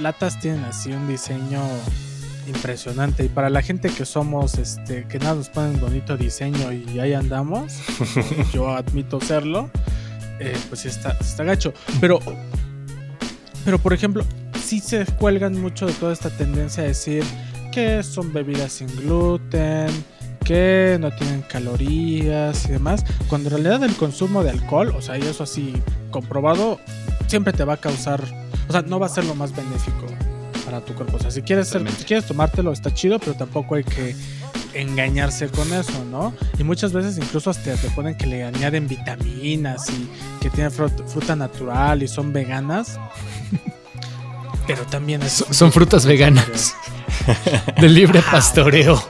latas 0.01 0.41
tienen 0.41 0.65
así 0.65 0.91
un 0.93 1.07
diseño 1.07 1.61
impresionante. 2.47 3.25
Y 3.25 3.29
para 3.29 3.51
la 3.51 3.63
gente 3.63 3.91
que 3.91 4.05
somos, 4.05 4.59
este, 4.59 5.07
que 5.09 5.19
nada 5.19 5.35
nos 5.35 5.49
ponen 5.49 5.81
bonito 5.81 6.17
diseño 6.17 6.73
y 6.73 6.99
ahí 6.99 7.13
andamos, 7.13 7.75
yo 8.53 8.69
admito 8.69 9.21
serlo, 9.21 9.71
eh, 10.41 10.57
pues 10.69 10.83
sí 10.83 10.89
está, 10.89 11.17
está 11.21 11.45
gacho. 11.45 11.73
Pero, 12.01 12.21
pero 13.65 13.79
por 13.79 13.93
ejemplo, 13.93 14.25
sí 14.63 14.81
se 14.81 15.05
cuelgan 15.07 15.61
mucho 15.61 15.87
de 15.87 15.93
toda 15.95 16.13
esta 16.13 16.31
tendencia 16.31 16.83
a 16.83 16.87
decir 16.87 17.25
que 17.73 18.03
son 18.03 18.33
bebidas 18.33 18.73
sin 18.73 18.89
gluten, 18.97 19.89
que 20.45 20.99
no 21.01 21.11
tienen 21.11 21.43
calorías 21.43 22.67
y 22.67 22.73
demás, 22.73 23.05
cuando 23.29 23.49
en 23.49 23.63
realidad 23.63 23.83
el 23.83 23.97
consumo 23.97 24.45
de 24.45 24.51
alcohol, 24.51 24.95
o 24.97 25.03
sea, 25.03 25.19
y 25.19 25.23
eso 25.23 25.43
así 25.43 25.73
comprobado, 26.11 26.79
siempre 27.27 27.53
te 27.53 27.65
va 27.65 27.75
a 27.75 27.77
causar, 27.79 28.23
o 28.69 28.73
sea, 28.73 28.83
no 28.83 29.01
va 29.01 29.07
a 29.07 29.09
ser 29.09 29.25
lo 29.25 29.35
más 29.35 29.57
benéfico 29.57 30.07
para 30.75 30.85
tu 30.85 30.95
cuerpo. 30.95 31.17
O 31.17 31.21
sea, 31.21 31.31
si 31.31 31.43
quieres, 31.43 31.69
ser- 31.69 31.89
si 31.93 32.05
quieres 32.05 32.27
tomártelo 32.27 32.73
está 32.73 32.93
chido, 32.93 33.19
pero 33.19 33.35
tampoco 33.35 33.77
hay 33.77 33.85
que 33.85 34.15
engañarse 34.75 35.49
con 35.49 35.73
eso, 35.73 36.05
¿no? 36.11 36.35
Y 36.59 36.65
muchas 36.65 36.93
veces 36.93 37.17
incluso 37.19 37.51
hasta 37.51 37.75
te 37.77 37.89
ponen 37.91 38.17
que 38.17 38.27
le 38.27 38.43
añaden 38.45 38.89
vitaminas 38.89 39.89
y 39.91 40.09
que 40.41 40.51
tienen 40.51 40.73
fruta, 40.73 41.05
fruta 41.07 41.37
natural 41.37 42.03
y 42.03 42.09
son 42.09 42.33
veganas. 42.33 42.99
Pero 44.67 44.85
también 44.87 45.23
es 45.23 45.33
Son- 45.33 45.53
son 45.55 45.73
frutas 45.73 46.07
veganas. 46.07 46.75
Del 47.81 47.95
libre 47.95 48.23
pastoreo. 48.23 49.01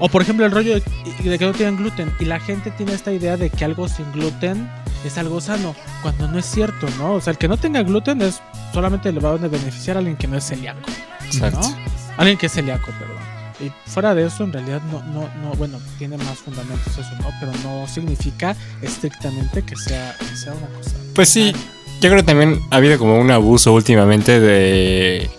O 0.00 0.08
por 0.08 0.22
ejemplo 0.22 0.44
el 0.46 0.52
rollo 0.52 0.74
de, 0.74 0.82
de 1.22 1.38
que 1.38 1.44
no 1.44 1.52
tienen 1.52 1.76
gluten 1.76 2.12
y 2.18 2.24
la 2.24 2.40
gente 2.40 2.70
tiene 2.70 2.94
esta 2.94 3.12
idea 3.12 3.36
de 3.36 3.50
que 3.50 3.64
algo 3.64 3.86
sin 3.88 4.10
gluten 4.12 4.68
es 5.04 5.18
algo 5.18 5.40
sano, 5.40 5.74
cuando 6.02 6.28
no 6.28 6.38
es 6.38 6.46
cierto, 6.46 6.86
¿no? 6.98 7.14
O 7.14 7.20
sea, 7.20 7.32
el 7.32 7.38
que 7.38 7.48
no 7.48 7.56
tenga 7.56 7.82
gluten 7.82 8.22
es 8.22 8.40
solamente 8.72 9.12
le 9.12 9.20
va 9.20 9.30
a 9.30 9.36
beneficiar 9.36 9.96
a 9.96 10.00
alguien 10.00 10.16
que 10.16 10.26
no 10.26 10.36
es 10.36 10.44
celíaco, 10.44 10.80
Exacto. 11.24 11.60
¿no? 11.60 11.76
Alguien 12.16 12.36
que 12.36 12.46
es 12.46 12.52
celíaco, 12.52 12.90
perdón. 12.98 13.16
Y 13.60 13.70
fuera 13.90 14.14
de 14.14 14.26
eso, 14.26 14.44
en 14.44 14.52
realidad 14.52 14.80
no, 14.90 15.02
no, 15.12 15.28
no, 15.42 15.52
bueno, 15.56 15.78
tiene 15.98 16.16
más 16.16 16.38
fundamentos 16.38 16.96
eso, 16.96 17.10
¿no? 17.20 17.28
Pero 17.38 17.52
no 17.62 17.86
significa 17.86 18.56
estrictamente 18.80 19.62
que 19.62 19.76
sea, 19.76 20.16
que 20.18 20.36
sea 20.36 20.52
una 20.54 20.66
cosa. 20.68 20.96
Pues 21.14 21.28
sí, 21.28 21.52
yo 22.00 22.08
creo 22.08 22.16
que 22.16 22.22
también 22.22 22.60
ha 22.70 22.76
habido 22.76 22.98
como 22.98 23.18
un 23.18 23.30
abuso 23.30 23.74
últimamente 23.74 24.40
de 24.40 25.30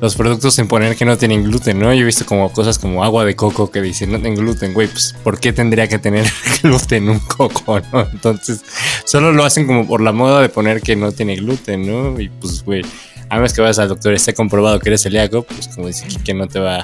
los 0.00 0.14
productos 0.14 0.58
en 0.58 0.68
poner 0.68 0.96
que 0.96 1.04
no 1.04 1.16
tienen 1.16 1.44
gluten, 1.44 1.78
¿no? 1.78 1.92
Yo 1.94 2.02
he 2.02 2.04
visto 2.04 2.26
como 2.26 2.52
cosas 2.52 2.78
como 2.78 3.02
agua 3.02 3.24
de 3.24 3.34
coco 3.34 3.70
que 3.70 3.80
dicen 3.80 4.12
no 4.12 4.18
tienen 4.18 4.36
gluten, 4.36 4.74
güey, 4.74 4.88
pues 4.88 5.14
¿por 5.24 5.40
qué 5.40 5.52
tendría 5.52 5.88
que 5.88 5.98
tener 5.98 6.26
gluten 6.62 7.08
un 7.08 7.20
coco, 7.20 7.80
no? 7.92 8.06
Entonces, 8.12 8.62
solo 9.04 9.32
lo 9.32 9.44
hacen 9.44 9.66
como 9.66 9.86
por 9.86 10.00
la 10.00 10.12
moda 10.12 10.40
de 10.42 10.48
poner 10.48 10.82
que 10.82 10.96
no 10.96 11.12
tiene 11.12 11.36
gluten, 11.36 11.86
¿no? 11.86 12.20
Y 12.20 12.28
pues, 12.28 12.62
güey, 12.62 12.82
a 13.28 13.36
menos 13.36 13.52
que 13.52 13.62
vayas 13.62 13.78
al 13.78 13.88
doctor 13.88 14.12
y 14.12 14.16
esté 14.16 14.34
comprobado 14.34 14.78
que 14.80 14.90
eres 14.90 15.02
celíaco, 15.02 15.42
pues 15.44 15.68
como 15.68 15.86
dice 15.86 16.06
que 16.24 16.34
no 16.34 16.46
te 16.46 16.60
va 16.60 16.80
a 16.80 16.82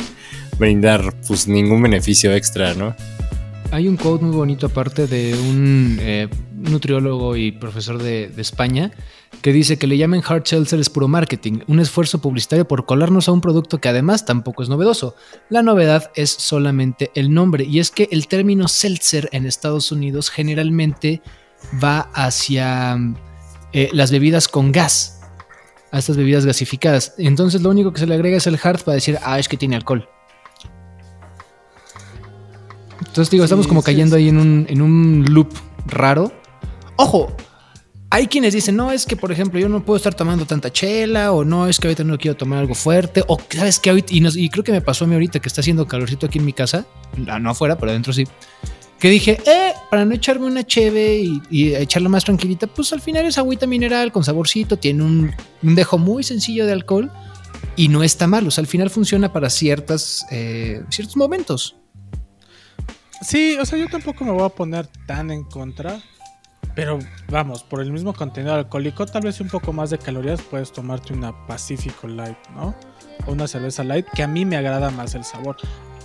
brindar 0.59 1.14
pues 1.26 1.47
ningún 1.49 1.83
beneficio 1.83 2.35
extra, 2.35 2.75
¿no? 2.75 2.95
Hay 3.71 3.88
un 3.88 3.97
quote 3.97 4.25
muy 4.25 4.37
bonito 4.37 4.66
aparte 4.66 5.07
de 5.07 5.35
un 5.35 5.99
eh, 6.00 6.28
nutriólogo 6.54 7.37
y 7.37 7.52
profesor 7.52 8.02
de, 8.02 8.28
de 8.28 8.42
España 8.42 8.92
que 9.41 9.53
dice 9.53 9.79
que 9.79 9.87
le 9.87 9.97
llamen 9.97 10.23
hard 10.27 10.45
seltzer 10.47 10.79
es 10.79 10.91
puro 10.91 11.09
marketing, 11.09 11.61
un 11.67 11.81
esfuerzo 11.81 12.21
publicitario 12.21 12.69
por 12.69 12.87
colarnos 12.87 13.29
a 13.29 13.33
un 13.33 13.41
producto 13.41 13.81
que 13.81 13.89
además 13.89 14.25
tampoco 14.25 14.62
es 14.62 14.69
novedoso. 14.69 15.17
La 15.49 15.62
novedad 15.62 16.11
es 16.15 16.31
solamente 16.31 17.11
el 17.15 17.33
nombre 17.33 17.65
y 17.65 17.81
es 17.81 17.91
que 17.91 18.09
el 18.12 18.29
término 18.29 18.69
seltzer 18.69 19.29
en 19.33 19.47
Estados 19.47 19.91
Unidos 19.91 20.31
generalmente 20.31 21.23
va 21.83 22.11
hacia 22.15 22.97
eh, 23.73 23.91
las 23.93 24.11
bebidas 24.11 24.49
con 24.49 24.71
gas, 24.71 25.21
a 25.91 25.99
estas 25.99 26.17
bebidas 26.17 26.47
gasificadas. 26.47 27.15
Entonces 27.19 27.62
lo 27.62 27.71
único 27.71 27.93
que 27.93 28.01
se 28.01 28.07
le 28.07 28.15
agrega 28.15 28.37
es 28.37 28.47
el 28.47 28.59
hard 28.62 28.83
para 28.83 28.95
decir, 28.95 29.19
ah, 29.23 29.39
es 29.39 29.49
que 29.49 29.57
tiene 29.57 29.77
alcohol. 29.77 30.09
Entonces 32.99 33.31
digo, 33.31 33.43
Sí, 33.43 33.47
estamos 33.47 33.67
como 33.67 33.81
sí, 33.81 33.87
cayendo 33.87 34.17
sí. 34.17 34.23
ahí 34.23 34.29
en 34.29 34.39
un, 34.39 34.67
en 34.69 34.83
un 34.83 35.25
loop 35.29 35.53
raro. 35.87 36.33
Ojo, 36.97 37.35
Hay 38.14 38.26
quienes 38.26 38.52
dicen, 38.52 38.76
no, 38.76 38.92
es 38.92 39.07
que 39.07 39.16
por 39.16 39.33
ejemplo 39.33 39.59
yo 39.59 39.71
no 39.71 39.83
puedo 39.85 39.97
estar 39.97 40.12
tomando 40.14 40.45
tanta 40.45 40.71
chela, 40.71 41.33
o 41.33 41.45
no, 41.47 41.66
es 41.66 41.81
que 41.81 41.87
ahorita 41.88 42.04
no 42.04 42.19
quiero 42.19 42.37
tomar 42.37 42.59
algo 42.59 42.75
fuerte, 42.75 43.25
o 43.26 43.38
sabes 43.49 43.78
que 43.81 43.88
ahorita, 43.88 44.12
y, 44.12 44.21
nos- 44.21 44.37
y 44.37 44.50
creo 44.50 44.62
que 44.62 44.73
me 44.73 44.83
pasó 44.83 45.04
a 45.04 45.09
mí 45.09 45.14
ahorita 45.14 45.40
que 45.40 45.49
está 45.49 45.62
haciendo 45.62 45.88
calorcito 45.88 46.26
aquí 46.26 46.38
en 46.38 46.45
mi 46.45 46.52
casa, 46.52 46.85
no 47.16 47.38
no 47.38 47.50
afuera, 47.50 47.78
pero 47.78 47.90
adentro 47.90 48.12
sí, 48.12 48.26
que 48.99 49.09
dije, 49.09 49.38
eh, 49.47 49.73
para 49.90 50.04
no 50.04 50.14
echarme 50.14 50.45
una 50.47 50.62
cheve 50.62 51.21
y, 51.21 51.40
y 51.50 51.75
echarla 51.75 52.11
más 52.11 52.25
tranquilita, 52.25 52.66
pues 52.66 52.92
al 52.92 53.00
final 53.00 53.25
es 53.25 53.38
agüita 53.38 53.66
mineral 53.66 54.12
con 54.12 54.23
saborcito, 54.25 54.76
tiene 54.78 55.02
un, 55.04 55.33
un 55.62 55.75
dejo 55.75 55.97
muy 55.97 56.23
sencillo 56.23 56.66
de 56.66 56.73
alcohol 56.73 57.11
y 57.76 57.88
no 57.88 58.02
está 58.02 58.26
mal, 58.26 58.47
o 58.47 58.50
sea, 58.50 58.61
al 58.61 58.69
final 58.69 58.90
funciona 58.90 59.33
para 59.33 59.49
ciertas, 59.49 60.26
eh, 60.31 60.83
ciertos 60.90 61.16
momentos. 61.16 61.76
Sí, 63.23 63.57
o 63.59 63.64
sea, 63.64 63.78
yo 63.78 63.88
tampoco 63.88 64.25
me 64.25 64.33
voy 64.33 64.42
a 64.45 64.49
poner 64.50 64.87
tan 65.07 65.31
en 65.31 65.45
contra. 65.45 66.02
Pero 66.75 66.99
vamos, 67.28 67.62
por 67.62 67.83
el 67.83 67.92
mismo 67.92 68.14
contenido 68.14 68.54
alcohólico, 68.54 69.04
tal 69.07 69.23
vez 69.23 69.40
un 69.40 69.49
poco 69.49 69.73
más 69.73 69.90
de 69.90 69.99
calorías, 69.99 70.40
puedes 70.40 70.73
tomarte 70.73 71.12
una 71.12 71.47
Pacífico 71.47 72.09
Light, 72.09 72.38
¿no? 72.54 72.75
O 73.26 73.33
una 73.33 73.47
cerveza 73.47 73.85
light, 73.85 74.07
que 74.14 74.23
a 74.23 74.28
mí 74.28 74.45
me 74.45 74.57
agrada 74.57 74.90
más 74.90 75.14
el 75.14 75.25
sabor. 75.25 75.57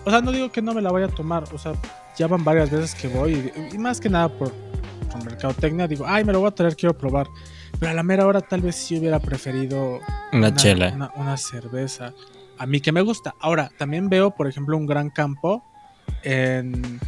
O 0.04 0.12
sea, 0.12 0.22
no 0.22 0.32
digo 0.32 0.52
que 0.52 0.62
no 0.62 0.74
me 0.74 0.82
la 0.82 0.92
vaya 0.92 1.06
a 1.06 1.10
tomar, 1.10 1.46
o 1.54 1.58
sea, 1.58 1.74
ya 2.18 2.28
van 2.28 2.44
varias 2.44 2.70
veces 2.70 2.96
que 2.96 3.08
voy, 3.08 3.52
y, 3.72 3.76
y 3.76 3.78
más 3.78 4.02
que 4.02 4.10
nada 4.10 4.28
por, 4.30 4.52
por 5.10 5.24
mercadotecnia, 5.24 5.88
digo, 5.88 6.06
ay, 6.06 6.26
me 6.26 6.34
lo 6.34 6.42
voy 6.42 6.50
a 6.50 6.52
traer, 6.52 6.76
quiero 6.76 6.98
probar. 6.98 7.28
Pero 7.80 7.92
a 7.92 7.94
la 7.94 8.04
mera 8.04 8.26
hora 8.26 8.42
tal 8.42 8.62
vez 8.62 8.76
sí 8.76 8.98
hubiera 8.98 9.20
preferido 9.20 10.00
Una 10.34 10.54
chela. 10.54 10.92
Una, 10.94 11.12
una 11.16 11.38
cerveza. 11.38 12.14
A 12.58 12.66
mí 12.66 12.82
que 12.82 12.92
me 12.92 13.02
gusta. 13.02 13.36
Ahora, 13.40 13.72
también 13.78 14.10
veo, 14.10 14.32
por 14.32 14.48
ejemplo, 14.48 14.76
un 14.76 14.88
gran 14.88 15.10
campo 15.10 15.64
en 16.24 17.00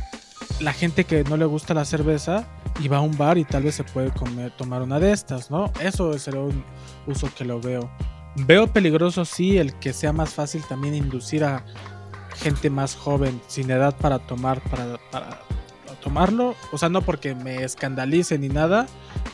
la 0.59 0.73
gente 0.73 1.05
que 1.05 1.23
no 1.23 1.37
le 1.37 1.45
gusta 1.45 1.73
la 1.73 1.85
cerveza 1.85 2.47
y 2.81 2.87
va 2.87 2.97
a 2.97 3.01
un 3.01 3.17
bar 3.17 3.37
y 3.37 3.43
tal 3.45 3.63
vez 3.63 3.75
se 3.75 3.83
puede 3.83 4.11
comer, 4.11 4.51
tomar 4.51 4.81
una 4.81 4.99
de 4.99 5.11
estas, 5.11 5.49
¿no? 5.51 5.71
Eso 5.81 6.17
será 6.19 6.39
un 6.39 6.63
uso 7.07 7.29
que 7.37 7.43
lo 7.45 7.59
veo. 7.59 7.89
Veo 8.35 8.67
peligroso, 8.67 9.25
sí, 9.25 9.57
el 9.57 9.73
que 9.75 9.91
sea 9.93 10.13
más 10.13 10.33
fácil 10.33 10.63
también 10.67 10.93
inducir 10.95 11.43
a 11.43 11.65
gente 12.37 12.69
más 12.69 12.95
joven, 12.95 13.41
sin 13.47 13.69
edad 13.71 13.95
para 13.97 14.19
tomar, 14.19 14.61
para, 14.61 14.97
para 15.11 15.41
tomarlo. 16.01 16.55
O 16.71 16.77
sea, 16.77 16.87
no 16.89 17.01
porque 17.01 17.35
me 17.35 17.63
escandalice 17.63 18.37
ni 18.37 18.47
nada, 18.47 18.87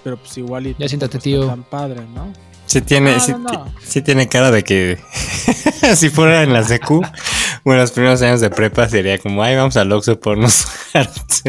pero 0.04 0.18
pues 0.18 0.38
igual 0.38 0.68
y 0.68 0.76
Ya 0.80 0.88
siéntate, 0.88 1.20
tío. 1.20 1.46
tan 1.46 1.64
padre, 1.64 2.02
¿no? 2.16 2.34
Sí 2.66 2.82
tiene, 2.82 3.14
No, 3.14 3.20
sí, 3.20 3.32
no, 3.34 3.38
no. 3.40 3.50
ti- 3.66 3.72
sí 3.84 4.02
tiene 4.02 4.28
cara 4.28 4.50
de 4.50 4.64
que 4.64 4.98
si 5.96 6.10
fuera 6.10 6.42
en 6.42 6.52
la 6.52 6.64
secu, 6.64 7.02
bueno, 7.64 7.82
los 7.82 7.92
primeros 7.92 8.22
años 8.24 8.42
de 8.42 8.50
prepa 8.50 8.90
sería 8.90 9.20
como, 9.20 9.44
ay, 9.44 9.56
vamos 9.56 9.78
al 9.78 9.92
Oxxo 9.92 10.20
por 10.20 10.38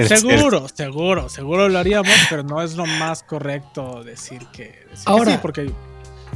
Seguro, 0.07 0.67
seguro, 0.73 1.29
seguro 1.29 1.69
lo 1.69 1.79
haríamos, 1.79 2.13
pero 2.29 2.43
no 2.43 2.63
es 2.63 2.77
lo 2.77 2.87
más 2.87 3.23
correcto 3.23 4.03
decir 4.05 4.41
que, 4.53 4.65
decir 4.91 5.05
que 5.05 5.11
Ahora- 5.11 5.33
sí, 5.33 5.39
porque 5.41 5.71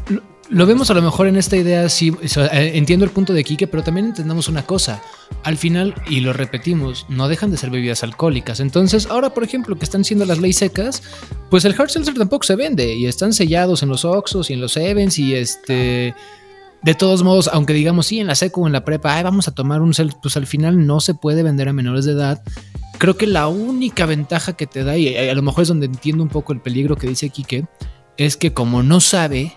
Lo, 0.09 0.23
lo 0.49 0.67
vemos 0.67 0.91
a 0.91 0.95
lo 0.95 1.03
mejor 1.03 1.27
en 1.27 1.37
esta 1.37 1.57
idea, 1.57 1.89
sí, 1.89 2.11
o 2.11 2.29
sea, 2.29 2.47
eh, 2.47 2.77
entiendo 2.79 3.05
el 3.05 3.11
punto 3.11 3.33
de 3.33 3.45
Quique, 3.45 3.67
pero 3.67 3.83
también 3.83 4.07
entendamos 4.07 4.49
una 4.49 4.65
cosa. 4.65 5.03
Al 5.45 5.57
final, 5.57 5.95
y 6.09 6.21
lo 6.21 6.33
repetimos, 6.33 7.07
no 7.09 7.29
dejan 7.29 7.51
de 7.51 7.57
ser 7.57 7.71
bebidas 7.71 8.03
alcohólicas. 8.03 8.61
Entonces, 8.61 9.07
ahora, 9.07 9.33
por 9.33 9.45
ejemplo, 9.45 9.77
que 9.79 9.85
están 9.85 10.05
siendo 10.05 10.25
las 10.25 10.39
leyes 10.39 10.57
secas, 10.59 11.03
pues 11.51 11.65
el 11.65 11.75
hard 11.79 11.89
seltzer 11.91 12.15
tampoco 12.15 12.45
se 12.45 12.57
vende 12.57 12.95
y 12.95 13.07
están 13.07 13.33
sellados 13.33 13.83
en 13.83 13.89
los 13.91 14.05
Oxxos 14.05 14.51
y 14.51 14.55
en 14.55 14.61
los 14.61 14.77
Evans 14.77 15.19
y 15.19 15.35
este... 15.35 16.15
De 16.83 16.95
todos 16.95 17.23
modos, 17.23 17.51
aunque 17.53 17.75
digamos 17.75 18.07
sí, 18.07 18.21
en 18.21 18.27
la 18.27 18.35
seco 18.35 18.63
o 18.63 18.67
en 18.67 18.73
la 18.73 18.85
prepa, 18.85 19.15
ay, 19.15 19.23
vamos 19.23 19.49
a 19.49 19.53
tomar 19.53 19.83
un 19.83 19.93
seltzer, 19.93 20.19
pues 20.23 20.37
al 20.37 20.47
final 20.47 20.87
no 20.87 21.01
se 21.01 21.15
puede 21.15 21.43
vender 21.43 21.69
a 21.69 21.73
menores 21.75 22.07
de 22.07 22.13
edad. 22.13 22.43
Creo 22.99 23.17
que 23.17 23.27
la 23.27 23.49
única 23.49 24.07
ventaja 24.07 24.55
que 24.55 24.67
te 24.67 24.83
da, 24.85 24.97
y 24.97 25.15
a 25.17 25.35
lo 25.35 25.43
mejor 25.43 25.63
es 25.63 25.69
donde 25.69 25.87
entiendo 25.87 26.23
un 26.23 26.31
poco 26.31 26.53
el 26.53 26.61
peligro 26.61 26.97
que 26.97 27.07
dice 27.07 27.29
Quique, 27.29 27.67
es 28.17 28.37
que 28.37 28.53
como 28.53 28.83
no 28.83 29.01
sabe, 29.01 29.55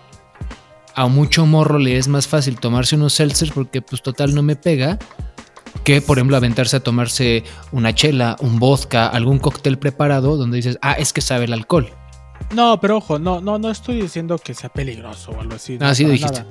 a 0.94 1.06
mucho 1.08 1.46
morro 1.46 1.78
le 1.78 1.96
es 1.96 2.08
más 2.08 2.28
fácil 2.28 2.58
tomarse 2.58 2.96
unos 2.96 3.14
seltzers 3.14 3.52
porque 3.52 3.82
pues 3.82 4.02
total 4.02 4.34
no 4.34 4.42
me 4.42 4.56
pega 4.56 4.98
que 5.82 6.00
por 6.00 6.18
ejemplo 6.18 6.36
aventarse 6.36 6.76
a 6.76 6.80
tomarse 6.80 7.44
una 7.72 7.94
chela, 7.94 8.36
un 8.40 8.58
vodka, 8.58 9.06
algún 9.06 9.38
cóctel 9.38 9.78
preparado 9.78 10.36
donde 10.36 10.56
dices, 10.56 10.78
ah, 10.82 10.92
es 10.92 11.12
que 11.12 11.20
sabe 11.20 11.44
el 11.44 11.52
alcohol. 11.52 11.90
No, 12.54 12.80
pero 12.80 12.98
ojo, 12.98 13.18
no, 13.18 13.40
no, 13.40 13.58
no 13.58 13.70
estoy 13.70 14.00
diciendo 14.00 14.38
que 14.38 14.54
sea 14.54 14.68
peligroso 14.68 15.32
o 15.32 15.40
algo 15.40 15.54
así. 15.54 15.76
Ah, 15.80 15.88
no, 15.88 15.94
sí 15.94 16.04
dijiste. 16.04 16.44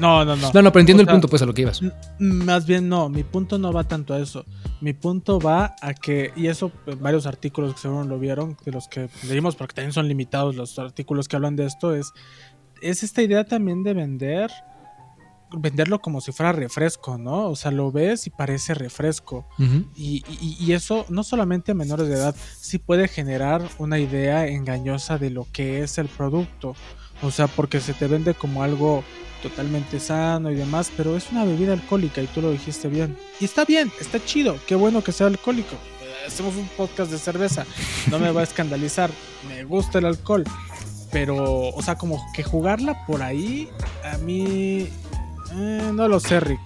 No, 0.00 0.24
no, 0.24 0.36
no. 0.36 0.52
No, 0.52 0.62
no, 0.62 0.70
pero 0.70 0.80
entiendo 0.80 1.02
O 1.02 1.06
el 1.06 1.10
punto 1.10 1.28
pues 1.28 1.42
a 1.42 1.46
lo 1.46 1.54
que 1.54 1.62
ibas. 1.62 1.80
Más 2.18 2.66
bien 2.66 2.88
no, 2.88 3.08
mi 3.08 3.24
punto 3.24 3.58
no 3.58 3.72
va 3.72 3.84
tanto 3.84 4.14
a 4.14 4.20
eso. 4.20 4.44
Mi 4.80 4.92
punto 4.92 5.40
va 5.40 5.74
a 5.80 5.94
que, 5.94 6.32
y 6.36 6.46
eso 6.46 6.70
en 6.86 7.02
varios 7.02 7.26
artículos 7.26 7.74
que 7.74 7.80
seguro 7.80 8.04
lo 8.04 8.18
vieron, 8.18 8.56
de 8.64 8.72
los 8.72 8.86
que 8.86 9.08
leímos, 9.28 9.56
porque 9.56 9.74
también 9.74 9.92
son 9.92 10.06
limitados 10.06 10.54
los 10.54 10.78
artículos 10.78 11.26
que 11.26 11.36
hablan 11.36 11.56
de 11.56 11.66
esto, 11.66 11.94
es, 11.94 12.12
es 12.82 13.02
esta 13.02 13.22
idea 13.22 13.44
también 13.44 13.82
de 13.82 13.94
vender, 13.94 14.50
venderlo 15.56 16.00
como 16.00 16.20
si 16.20 16.32
fuera 16.32 16.52
refresco, 16.52 17.18
¿no? 17.18 17.48
O 17.48 17.56
sea, 17.56 17.70
lo 17.70 17.90
ves 17.92 18.26
y 18.26 18.30
parece 18.30 18.74
refresco. 18.74 19.46
Ujú. 19.58 19.84
Y, 19.96 20.22
y- 20.40 20.56
y 20.60 20.72
eso 20.72 21.06
no 21.08 21.22
solamente 21.24 21.72
a 21.72 21.74
menores 21.74 22.08
de 22.08 22.14
edad, 22.14 22.34
sí 22.60 22.78
puede 22.78 23.08
generar 23.08 23.62
una 23.78 23.98
idea 23.98 24.46
engañosa 24.46 25.18
de 25.18 25.30
lo 25.30 25.46
que 25.52 25.82
es 25.82 25.98
el 25.98 26.08
producto. 26.08 26.74
O 27.22 27.30
sea, 27.30 27.46
porque 27.46 27.80
se 27.80 27.94
te 27.94 28.06
vende 28.06 28.34
como 28.34 28.62
algo 28.62 29.02
totalmente 29.42 30.00
sano 30.00 30.50
y 30.50 30.54
demás, 30.54 30.90
pero 30.96 31.16
es 31.16 31.30
una 31.30 31.44
bebida 31.44 31.72
alcohólica 31.74 32.20
y 32.22 32.26
tú 32.26 32.40
lo 32.40 32.50
dijiste 32.50 32.88
bien. 32.88 33.16
Y 33.40 33.44
está 33.44 33.64
bien, 33.64 33.92
está 34.00 34.24
chido, 34.24 34.56
qué 34.66 34.74
bueno 34.74 35.02
que 35.04 35.12
sea 35.12 35.26
alcohólico. 35.26 35.74
Eh, 36.02 36.26
Hacemos 36.26 36.56
un 36.56 36.66
podcast 36.76 37.10
de 37.10 37.18
cerveza, 37.18 37.66
no 38.10 38.18
me 38.18 38.30
va 38.32 38.40
a 38.40 38.44
escandalizar, 38.44 39.10
me 39.48 39.64
gusta 39.64 39.98
el 39.98 40.06
alcohol. 40.06 40.44
Pero, 41.12 41.68
o 41.68 41.82
sea, 41.82 41.94
como 41.96 42.20
que 42.34 42.42
jugarla 42.42 43.06
por 43.06 43.22
ahí, 43.22 43.68
a 44.02 44.18
mí 44.18 44.88
eh, 45.54 45.90
no 45.92 46.08
lo 46.08 46.20
sé, 46.20 46.40
Rick. 46.40 46.60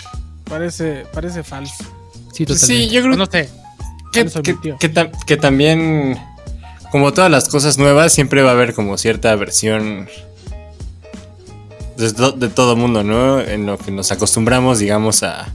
Parece, 0.44 1.06
parece 1.12 1.42
falso. 1.42 1.84
Sí, 2.32 2.44
totalmente. 2.46 2.66
sí, 2.66 2.88
yo 2.88 3.02
creo 3.02 3.16
No 3.16 3.26
sé. 3.26 3.48
que, 4.12 4.24
que- 4.24 4.76
que 4.78 4.94
tam- 4.94 5.10
que 5.26 5.36
también, 5.36 6.16
como 6.90 7.12
todas 7.12 7.30
las 7.30 7.48
cosas 7.48 7.76
nuevas, 7.78 8.12
siempre 8.12 8.42
va 8.42 8.50
a 8.50 8.52
haber 8.54 8.74
como 8.74 8.96
cierta 8.96 9.34
versión 9.36 10.08
de, 11.96 12.12
to- 12.12 12.32
de 12.32 12.48
todo 12.48 12.76
mundo, 12.76 13.02
¿no? 13.04 13.40
En 13.40 13.66
lo 13.66 13.76
que 13.78 13.90
nos 13.90 14.10
acostumbramos, 14.12 14.78
digamos, 14.78 15.22
a, 15.22 15.48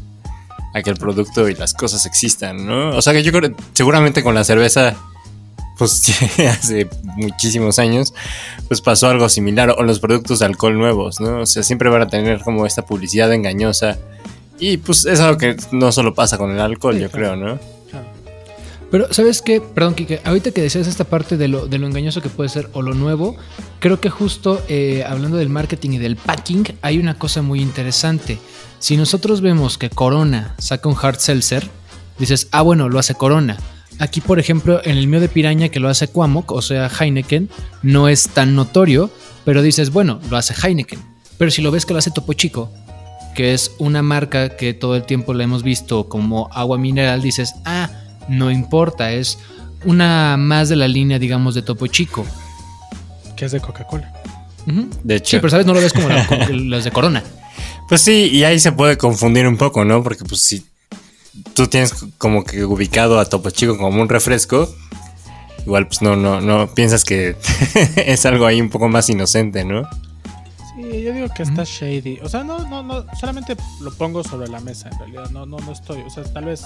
a 0.74 0.82
que 0.84 0.90
el 0.90 0.98
producto 0.98 1.48
y 1.50 1.56
las 1.56 1.74
cosas 1.74 2.06
existan, 2.06 2.66
¿no? 2.66 2.90
O 2.96 3.02
sea 3.02 3.14
que 3.14 3.24
yo 3.24 3.32
creo, 3.32 3.56
seguramente 3.74 4.24
con 4.24 4.36
la 4.36 4.44
cerveza, 4.44 4.96
pues 5.78 6.04
hace 6.50 6.90
muchísimos 7.16 7.80
años, 7.80 8.14
pues 8.68 8.82
pasó 8.82 9.08
algo 9.08 9.30
similar, 9.30 9.76
o 9.78 9.84
los 9.84 10.00
productos 10.00 10.40
de 10.40 10.46
alcohol 10.46 10.78
nuevos, 10.78 11.20
¿no? 11.20 11.42
O 11.42 11.46
sea, 11.46 11.64
siempre 11.64 11.90
van 11.90 12.02
a 12.02 12.08
tener 12.08 12.42
como 12.42 12.66
esta 12.66 12.86
publicidad 12.86 13.32
engañosa. 13.34 13.98
Y 14.60 14.78
pues 14.78 15.06
es 15.06 15.20
algo 15.20 15.38
que 15.38 15.58
no 15.72 15.92
solo 15.92 16.14
pasa 16.14 16.38
con 16.38 16.52
el 16.52 16.60
alcohol, 16.60 16.96
Sí, 16.96 17.02
yo 17.02 17.10
claro. 17.10 17.34
creo, 17.34 17.48
¿no? 17.48 17.60
Claro. 17.90 18.08
Pero, 18.92 19.12
¿sabes 19.12 19.42
qué? 19.42 19.60
Perdón, 19.60 19.96
Kike, 19.96 20.22
ahorita 20.24 20.52
que 20.52 20.62
decías 20.62 20.88
esta 20.88 21.04
parte 21.04 21.36
de 21.36 21.48
lo, 21.48 21.68
de 21.68 21.80
lo 21.80 21.88
engañoso 21.88 22.22
que 22.22 22.30
puede 22.30 22.50
ser 22.50 22.70
o 22.74 22.82
lo 22.84 22.94
nuevo, 22.94 23.36
creo 23.80 24.00
que 24.00 24.12
justo 24.12 24.62
eh, 24.68 25.04
hablando 25.08 25.38
del 25.38 25.50
marketing 25.50 25.92
y 25.94 25.98
del 25.98 26.16
packing, 26.16 26.66
hay 26.82 27.00
una 27.00 27.18
cosa 27.18 27.42
muy 27.42 27.60
interesante. 27.60 28.38
Si 28.80 28.96
nosotros 28.96 29.42
vemos 29.42 29.78
que 29.78 29.90
Corona 29.90 30.54
saca 30.60 30.88
un 30.88 30.96
hard 31.02 31.18
seltzer, 31.18 31.68
dices, 32.20 32.48
ah, 32.52 32.62
bueno, 32.62 32.90
lo 32.90 33.00
hace 33.00 33.16
Corona. 33.16 33.58
Aquí, 34.00 34.22
por 34.22 34.40
ejemplo, 34.40 34.82
en 34.84 34.98
el 34.98 35.08
mío 35.08 35.20
de 35.20 35.30
Piraña, 35.30 35.70
que 35.70 35.80
lo 35.80 35.88
hace 35.90 36.08
Cuamoc, 36.08 36.52
o 36.52 36.62
sea, 36.62 36.90
Heineken, 36.90 37.50
no 37.84 38.08
es 38.10 38.28
tan 38.30 38.56
notorio, 38.56 39.10
pero 39.46 39.62
dices, 39.62 39.92
bueno, 39.92 40.20
lo 40.30 40.38
hace 40.38 40.54
Heineken. 40.54 41.00
Pero 41.38 41.52
si 41.52 41.62
lo 41.62 41.72
ves 41.72 41.86
que 41.86 41.94
lo 41.94 42.00
hace 42.00 42.12
Topo 42.12 42.34
Chico, 42.34 42.72
que 43.36 43.54
es 43.54 43.72
una 43.80 44.02
marca 44.02 44.56
que 44.58 44.74
todo 44.74 44.96
el 44.96 45.04
tiempo 45.04 45.34
la 45.34 45.44
hemos 45.44 45.64
visto 45.64 46.08
como 46.10 46.50
agua 46.54 46.78
mineral, 46.78 47.22
dices, 47.22 47.54
ah, 47.66 47.90
no 48.28 48.52
importa, 48.52 49.12
es 49.12 49.38
una 49.86 50.38
más 50.38 50.70
de 50.70 50.76
la 50.76 50.88
línea, 50.88 51.20
digamos, 51.20 51.56
de 51.56 51.62
Topo 51.62 51.88
Chico. 51.88 52.26
Que 53.36 53.46
es 53.46 53.52
de 53.52 53.60
Coca-Cola. 53.60 54.12
De 55.04 55.16
hecho. 55.16 55.32
Sí, 55.32 55.38
pero 55.38 55.50
sabes, 55.50 55.66
no 55.66 55.74
lo 55.74 55.82
ves 55.82 55.94
como, 55.94 56.08
la- 56.10 56.26
como 56.28 56.46
las 56.50 56.84
de 56.84 56.92
Corona. 56.92 57.24
Pues 57.90 58.02
sí, 58.02 58.30
y 58.32 58.44
ahí 58.44 58.60
se 58.60 58.72
puede 58.72 58.98
confundir 58.98 59.46
un 59.48 59.58
poco, 59.58 59.84
¿no? 59.84 60.02
Porque 60.04 60.24
pues 60.24 60.42
si 60.42 60.64
tú 61.54 61.68
tienes 61.68 61.94
como 62.18 62.44
que 62.44 62.64
ubicado 62.66 63.20
a 63.20 63.26
Topo 63.26 63.50
Chico 63.50 63.78
como 63.78 64.02
un 64.02 64.10
refresco, 64.10 64.74
igual 65.66 65.88
pues 65.88 66.02
no, 66.02 66.16
no, 66.16 66.42
no 66.42 66.74
piensas 66.74 67.04
que 67.04 67.36
es 67.96 68.26
algo 68.26 68.46
ahí 68.46 68.62
un 68.62 68.70
poco 68.70 68.88
más 68.90 69.10
inocente, 69.10 69.64
¿no? 69.66 69.84
Sí, 70.76 71.02
yo 71.04 71.14
digo 71.14 71.28
que 71.36 71.44
está 71.44 71.64
shady. 71.66 72.20
O 72.24 72.30
sea, 72.30 72.44
no, 72.44 72.60
no, 72.68 72.82
no, 72.84 73.06
solamente 73.20 73.56
lo 73.82 73.92
pongo 73.94 74.24
sobre 74.24 74.48
la 74.48 74.60
mesa 74.60 74.90
en 74.90 74.98
realidad. 74.98 75.30
No, 75.30 75.46
no, 75.46 75.58
no 75.58 75.72
estoy. 75.72 76.02
O 76.02 76.10
sea, 76.10 76.24
tal 76.24 76.46
vez 76.46 76.64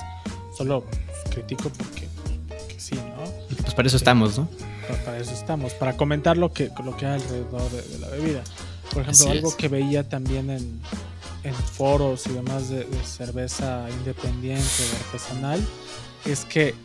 solo 0.58 0.86
critico 1.30 1.70
porque, 1.70 2.08
porque 2.48 2.80
sí, 2.80 2.96
¿no? 2.96 3.24
Pues 3.62 3.74
para 3.74 3.88
eso 3.88 3.98
estamos, 3.98 4.38
¿no? 4.38 4.48
Pa- 4.88 4.96
Para 5.04 5.18
eso 5.20 5.34
estamos, 5.34 5.74
para 5.74 5.98
comentar 5.98 6.38
lo 6.38 6.54
que, 6.54 6.70
lo 6.86 6.96
que 6.96 7.06
hay 7.06 7.16
alrededor 7.22 7.70
de, 7.70 7.82
de 7.82 8.00
la 8.00 8.08
bebida. 8.08 8.44
Por 8.94 9.02
ejemplo, 9.02 9.12
Así 9.12 9.30
algo 9.30 9.50
es. 9.50 9.56
que 9.56 9.68
veía 9.68 10.08
también 10.08 10.50
en, 10.50 10.82
en 11.48 11.56
foros 11.56 12.28
y 12.28 12.32
demás 12.32 12.70
de, 12.70 12.84
de 12.84 13.04
cerveza 13.04 13.88
independiente 14.00 14.64
o 14.64 15.06
artesanal 15.06 15.66
es 16.26 16.46
que 16.46 16.76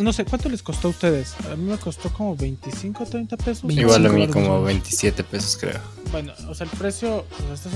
no 0.00 0.12
sé, 0.12 0.24
¿cuánto 0.24 0.48
les 0.48 0.62
costó 0.62 0.88
a 0.88 0.90
ustedes? 0.90 1.34
A 1.50 1.54
mí 1.54 1.70
me 1.70 1.78
costó 1.78 2.12
como 2.12 2.34
25 2.34 3.06
30 3.06 3.36
pesos. 3.36 3.70
Igual 3.70 4.06
a 4.06 4.08
mí 4.08 4.16
25 4.16 4.32
como 4.32 4.58
dólares. 4.58 4.82
27 4.82 5.24
pesos 5.24 5.56
creo. 5.60 5.78
Bueno, 6.10 6.32
o 6.48 6.54
sea, 6.54 6.66
el 6.66 6.76
precio 6.76 7.18
o 7.18 7.56
sea, 7.56 7.70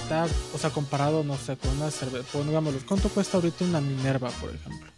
está, 0.00 0.26
o 0.54 0.58
sea, 0.58 0.70
comparado, 0.70 1.24
no 1.24 1.36
sé, 1.36 1.56
con 1.56 1.70
una 1.76 1.90
cerveza, 1.90 2.26
pongámoslo, 2.32 2.80
¿cuánto 2.86 3.08
cuesta 3.10 3.36
ahorita 3.36 3.64
una 3.64 3.80
Minerva, 3.80 4.30
por 4.30 4.50
ejemplo? 4.54 4.90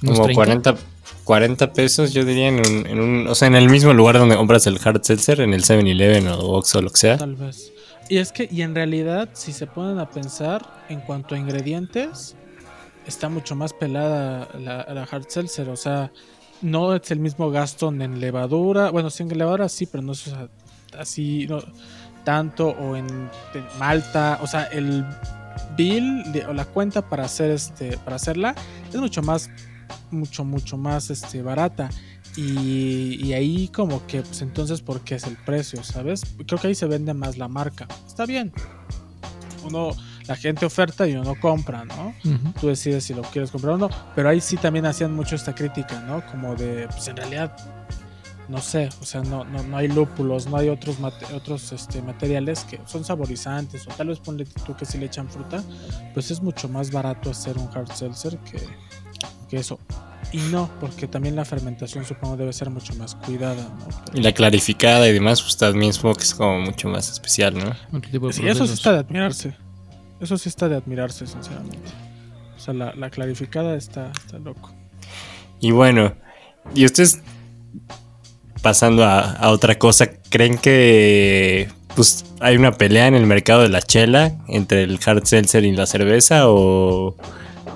Como 0.00 0.24
30. 0.24 0.34
40, 0.34 0.76
40 1.24 1.72
pesos 1.74 2.14
yo 2.14 2.24
diría 2.24 2.48
en 2.48 2.60
un, 2.60 2.86
en 2.86 3.00
un... 3.00 3.26
O 3.28 3.34
sea, 3.34 3.48
en 3.48 3.54
el 3.54 3.68
mismo 3.68 3.92
lugar 3.92 4.18
donde 4.18 4.36
compras 4.36 4.66
el 4.66 4.78
hard 4.82 5.02
seltzer, 5.04 5.42
en 5.42 5.52
el 5.52 5.62
7-Eleven 5.62 6.26
o 6.28 6.38
Oxxo 6.52 6.78
o 6.78 6.82
lo 6.82 6.90
que 6.90 6.96
sea. 6.96 7.18
Tal 7.18 7.36
vez. 7.36 7.70
Y 8.10 8.18
es 8.18 8.32
que, 8.32 8.48
y 8.50 8.62
en 8.62 8.74
realidad, 8.74 9.28
si 9.34 9.52
se 9.52 9.66
ponen 9.68 10.00
a 10.00 10.10
pensar 10.10 10.84
en 10.88 11.00
cuanto 11.00 11.36
a 11.36 11.38
ingredientes, 11.38 12.34
está 13.06 13.28
mucho 13.28 13.54
más 13.54 13.72
pelada 13.72 14.48
la, 14.58 14.84
la 14.92 15.04
hard 15.04 15.26
seltzer. 15.28 15.68
O 15.68 15.76
sea, 15.76 16.10
no 16.60 16.94
es 16.96 17.08
el 17.12 17.20
mismo 17.20 17.50
gasto 17.52 17.88
en 17.88 18.18
levadura. 18.20 18.90
Bueno, 18.90 19.10
sí, 19.10 19.22
en 19.22 19.38
levadura 19.38 19.68
sí, 19.68 19.86
pero 19.86 20.02
no 20.02 20.10
es 20.12 20.28
así 20.98 21.46
no, 21.48 21.60
tanto. 22.24 22.70
O 22.70 22.96
en, 22.96 23.06
en 23.08 23.78
malta. 23.78 24.40
O 24.42 24.46
sea, 24.48 24.64
el 24.64 25.06
bill 25.76 26.32
de- 26.32 26.46
o 26.46 26.52
la 26.52 26.64
cuenta 26.64 27.08
para 27.08 27.24
hacer 27.26 27.52
este 27.52 27.96
para 27.98 28.16
hacerla 28.16 28.56
es 28.88 28.96
mucho 28.96 29.22
más 29.22 29.48
mucho 30.10 30.44
mucho 30.44 30.76
más 30.76 31.10
este 31.10 31.42
barata 31.42 31.90
y, 32.36 33.24
y 33.26 33.32
ahí 33.32 33.68
como 33.68 34.06
que 34.06 34.22
pues 34.22 34.40
entonces 34.42 34.80
por 34.80 35.00
qué 35.02 35.16
es 35.16 35.24
el 35.24 35.36
precio 35.36 35.82
sabes 35.82 36.22
creo 36.46 36.60
que 36.60 36.68
ahí 36.68 36.74
se 36.74 36.86
vende 36.86 37.12
más 37.14 37.36
la 37.38 37.48
marca. 37.48 37.86
Está 38.06 38.26
bien. 38.26 38.52
Uno 39.64 39.90
la 40.26 40.36
gente 40.36 40.64
oferta 40.64 41.06
y 41.08 41.14
uno 41.16 41.34
compra 41.34 41.84
no 41.84 42.14
Ujú. 42.24 42.52
tú 42.60 42.68
decides 42.68 43.04
si 43.04 43.14
lo 43.14 43.22
quieres 43.22 43.50
comprar 43.50 43.74
o 43.74 43.78
no. 43.78 43.90
Pero 44.14 44.28
ahí 44.28 44.40
sí 44.40 44.56
también 44.56 44.86
hacían 44.86 45.14
mucho 45.14 45.34
esta 45.36 45.54
crítica 45.54 46.00
no 46.02 46.24
como 46.26 46.54
de 46.54 46.86
pues 46.88 47.08
en 47.08 47.16
realidad 47.16 47.56
no 48.48 48.60
sé, 48.60 48.88
o 49.00 49.04
sea, 49.04 49.20
no, 49.22 49.44
no, 49.44 49.62
no 49.62 49.76
hay 49.76 49.86
lúpulos, 49.86 50.48
no 50.48 50.56
hay 50.56 50.70
otros 50.70 50.98
mate- 50.98 51.32
otros 51.34 51.70
este, 51.70 52.02
materiales 52.02 52.64
que 52.64 52.80
son 52.84 53.04
saborizantes, 53.04 53.86
o 53.86 53.90
tal 53.92 54.08
vez 54.08 54.18
ponle 54.18 54.44
tú 54.66 54.74
que 54.74 54.84
si 54.84 54.98
le 54.98 55.06
echan 55.06 55.30
fruta, 55.30 55.62
pues 56.12 56.32
es 56.32 56.42
mucho 56.42 56.68
más 56.68 56.90
barato 56.90 57.30
hacer 57.30 57.56
un 57.58 57.68
hard 57.72 57.92
seltzer 57.92 58.38
que, 58.38 58.58
que 59.48 59.56
eso. 59.58 59.78
Y 60.32 60.38
no, 60.52 60.70
porque 60.80 61.08
también 61.08 61.34
la 61.34 61.44
fermentación 61.44 62.04
supongo 62.04 62.36
debe 62.36 62.52
ser 62.52 62.70
mucho 62.70 62.94
más 62.94 63.14
cuidada, 63.16 63.62
¿no? 63.62 63.88
Pero- 64.06 64.18
Y 64.18 64.22
la 64.22 64.32
clarificada 64.32 65.08
y 65.08 65.12
demás, 65.12 65.42
pues 65.42 65.56
también 65.56 65.92
supongo 65.92 66.14
que 66.16 66.22
es 66.24 66.34
como 66.34 66.60
mucho 66.60 66.88
más 66.88 67.10
especial, 67.10 67.54
¿no? 67.58 67.74
Sí, 68.32 68.46
eso 68.46 68.66
sí 68.66 68.74
está 68.74 68.92
de 68.92 68.98
admirarse. 69.00 69.54
Eso 70.20 70.38
sí 70.38 70.48
está 70.48 70.68
de 70.68 70.76
admirarse, 70.76 71.26
sinceramente. 71.26 71.88
O 72.56 72.60
sea, 72.60 72.74
la, 72.74 72.94
la 72.94 73.10
clarificada 73.10 73.74
está, 73.74 74.12
está 74.24 74.38
loco. 74.38 74.70
Y 75.60 75.72
bueno, 75.72 76.14
y 76.74 76.84
ustedes 76.84 77.20
pasando 78.62 79.04
a, 79.04 79.32
a 79.32 79.50
otra 79.50 79.78
cosa, 79.78 80.10
¿creen 80.28 80.58
que 80.58 81.68
pues 81.96 82.24
hay 82.40 82.56
una 82.56 82.72
pelea 82.72 83.06
en 83.08 83.14
el 83.14 83.26
mercado 83.26 83.62
de 83.62 83.68
la 83.68 83.82
chela 83.82 84.36
entre 84.46 84.82
el 84.84 85.00
hard 85.04 85.24
seltzer 85.24 85.64
y 85.64 85.72
la 85.74 85.86
cerveza 85.86 86.42
o 86.48 87.16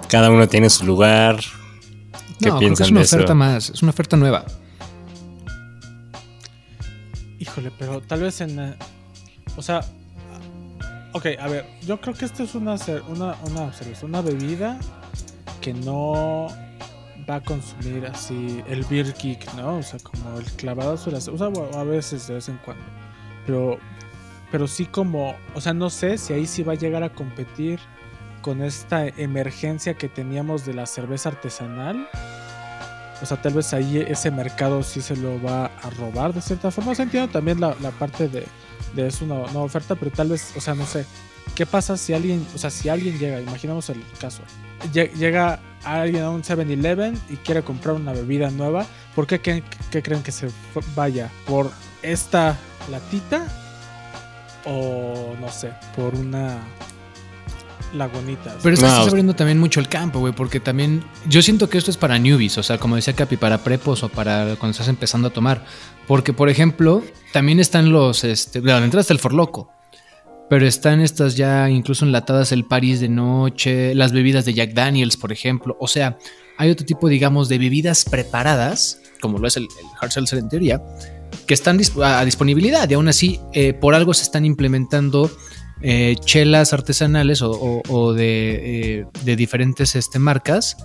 cada 0.08 0.30
uno 0.30 0.46
tiene 0.48 0.70
su 0.70 0.84
lugar? 0.86 1.40
¿Qué 2.40 2.48
No, 2.48 2.58
creo 2.58 2.74
que 2.74 2.82
es 2.82 2.90
una 2.90 3.00
de 3.00 3.04
eso? 3.04 3.16
oferta 3.16 3.34
más, 3.34 3.70
es 3.70 3.82
una 3.82 3.90
oferta 3.90 4.16
nueva. 4.16 4.44
Híjole, 7.38 7.70
pero 7.78 8.00
tal 8.00 8.20
vez 8.22 8.40
en... 8.40 8.58
eh, 8.58 8.74
O 9.56 9.62
sea... 9.62 9.80
Ok, 11.12 11.26
a 11.40 11.46
ver, 11.46 11.64
yo 11.86 12.00
creo 12.00 12.12
que 12.14 12.24
esto 12.24 12.42
es 12.42 12.56
una, 12.56 12.74
una, 13.08 13.36
una 14.02 14.20
bebida 14.20 14.76
que 15.60 15.72
no 15.72 16.48
va 17.30 17.36
a 17.36 17.40
consumir 17.40 18.04
así 18.06 18.62
el 18.68 18.84
beer 18.86 19.14
geek, 19.14 19.54
¿no? 19.54 19.78
O 19.78 19.82
sea, 19.84 20.00
como 20.00 20.38
el 20.40 20.44
clavado 20.52 20.98
las 21.12 21.28
usa 21.28 21.48
o 21.48 21.78
a 21.78 21.84
veces 21.84 22.26
de 22.26 22.34
vez 22.34 22.48
en 22.48 22.58
cuando. 22.64 22.82
Pero, 23.46 23.78
pero 24.50 24.66
sí 24.66 24.86
como, 24.86 25.36
o 25.54 25.60
sea, 25.60 25.72
no 25.72 25.88
sé 25.88 26.18
si 26.18 26.32
ahí 26.32 26.46
sí 26.48 26.64
va 26.64 26.72
a 26.72 26.76
llegar 26.76 27.04
a 27.04 27.10
competir 27.14 27.78
con 28.44 28.62
esta 28.62 29.06
emergencia 29.06 29.94
que 29.94 30.10
teníamos 30.10 30.66
de 30.66 30.74
la 30.74 30.84
cerveza 30.84 31.30
artesanal. 31.30 32.06
O 33.22 33.24
sea, 33.24 33.40
tal 33.40 33.54
vez 33.54 33.72
ahí 33.72 34.04
ese 34.06 34.30
mercado 34.30 34.82
sí 34.82 35.00
se 35.00 35.16
lo 35.16 35.42
va 35.42 35.70
a 35.82 35.88
robar 35.96 36.34
de 36.34 36.42
cierta 36.42 36.70
forma. 36.70 36.92
O 36.92 36.94
sea, 36.94 37.04
entiendo 37.06 37.32
también 37.32 37.58
la, 37.58 37.72
parte 37.98 38.28
de, 38.28 38.46
de 38.94 39.06
es 39.06 39.22
una 39.22 39.36
oferta, 39.62 39.94
pero 39.94 40.10
tal 40.10 40.28
vez, 40.28 40.52
o 40.58 40.60
sea, 40.60 40.74
no 40.74 40.84
sé. 40.84 41.06
¿Qué 41.54 41.64
pasa 41.64 41.96
si 41.96 42.12
alguien, 42.12 42.46
o 42.54 42.58
sea, 42.58 42.68
si 42.68 42.90
alguien 42.90 43.18
llega, 43.18 43.40
imaginamos 43.40 43.88
el 43.88 44.02
caso, 44.20 44.42
lle- 44.92 45.10
llega 45.14 45.60
alguien 45.82 46.24
a 46.24 46.28
un 46.30 46.42
7-Eleven 46.42 47.18
y 47.30 47.36
quiere 47.36 47.62
comprar 47.62 47.94
una 47.94 48.12
bebida 48.12 48.50
nueva, 48.50 48.84
¿por 49.14 49.26
qué, 49.26 49.40
creen- 49.40 50.22
que 50.22 50.32
se 50.32 50.48
vaya? 50.94 51.30
¿Por 51.46 51.70
esta 52.02 52.58
latita? 52.90 53.46
O 54.66 55.34
no 55.40 55.50
sé, 55.50 55.70
por 55.96 56.14
una 56.14 56.58
lagunita. 57.94 58.56
Pero 58.62 58.74
es 58.74 58.80
que 58.80 58.86
No. 58.86 58.92
estás 58.92 59.08
abriendo 59.08 59.34
también 59.34 59.58
mucho 59.58 59.80
el 59.80 59.88
campo, 59.88 60.18
güey, 60.20 60.32
porque 60.34 60.60
también 60.60 61.04
yo 61.28 61.42
siento 61.42 61.68
que 61.68 61.78
esto 61.78 61.90
es 61.90 61.96
para 61.96 62.18
newbies, 62.18 62.58
o 62.58 62.62
sea, 62.62 62.78
como 62.78 62.96
decía 62.96 63.14
Capi, 63.14 63.36
para 63.36 63.58
prepos 63.64 64.02
o 64.02 64.08
para 64.08 64.56
cuando 64.56 64.70
estás 64.72 64.88
empezando 64.88 65.28
a 65.28 65.30
tomar. 65.32 65.64
Porque, 66.06 66.32
por 66.32 66.48
ejemplo, 66.48 67.02
también 67.32 67.60
están 67.60 67.90
los, 67.92 68.24
este, 68.24 68.60
bueno, 68.60 68.78
la 68.78 68.84
entrada 68.84 69.00
está 69.02 69.12
el 69.14 69.18
forloco, 69.20 69.70
pero 70.50 70.66
están 70.66 71.00
estas 71.00 71.36
ya 71.36 71.70
incluso 71.70 72.04
enlatadas 72.04 72.52
el 72.52 72.64
París 72.64 73.00
de 73.00 73.08
noche, 73.08 73.94
las 73.94 74.12
bebidas 74.12 74.44
de 74.44 74.54
Jack 74.54 74.72
Daniels, 74.74 75.16
por 75.16 75.32
ejemplo. 75.32 75.76
O 75.80 75.88
sea, 75.88 76.18
hay 76.58 76.70
otro 76.70 76.84
tipo, 76.84 77.08
digamos, 77.08 77.48
de 77.48 77.58
bebidas 77.58 78.04
preparadas, 78.04 78.98
como 79.20 79.38
lo 79.38 79.48
es 79.48 79.56
el, 79.56 79.64
el 79.64 79.86
hard 80.00 80.10
seltzer 80.10 80.38
en 80.38 80.48
teoría, 80.48 80.82
que 81.46 81.54
están 81.54 81.80
a 82.02 82.24
disponibilidad 82.24 82.88
y 82.88 82.94
aún 82.94 83.08
así 83.08 83.40
eh, 83.52 83.72
por 83.72 83.94
algo 83.94 84.14
se 84.14 84.22
están 84.22 84.44
implementando 84.44 85.30
eh, 85.86 86.16
chelas 86.24 86.72
artesanales 86.72 87.42
o, 87.42 88.14
eh, 88.18 89.04
de 89.22 89.36
diferentes 89.36 89.94
este, 89.94 90.18
marcas 90.18 90.78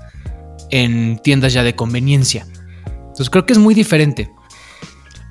en 0.71 1.17
tiendas 1.23 1.53
ya 1.53 1.63
de 1.63 1.73
conveniencia. 1.73 2.45
Entonces 2.85 3.29
creo 3.29 3.45
que 3.45 3.53
es 3.53 3.59
muy 3.59 3.73
diferente. 3.73 4.29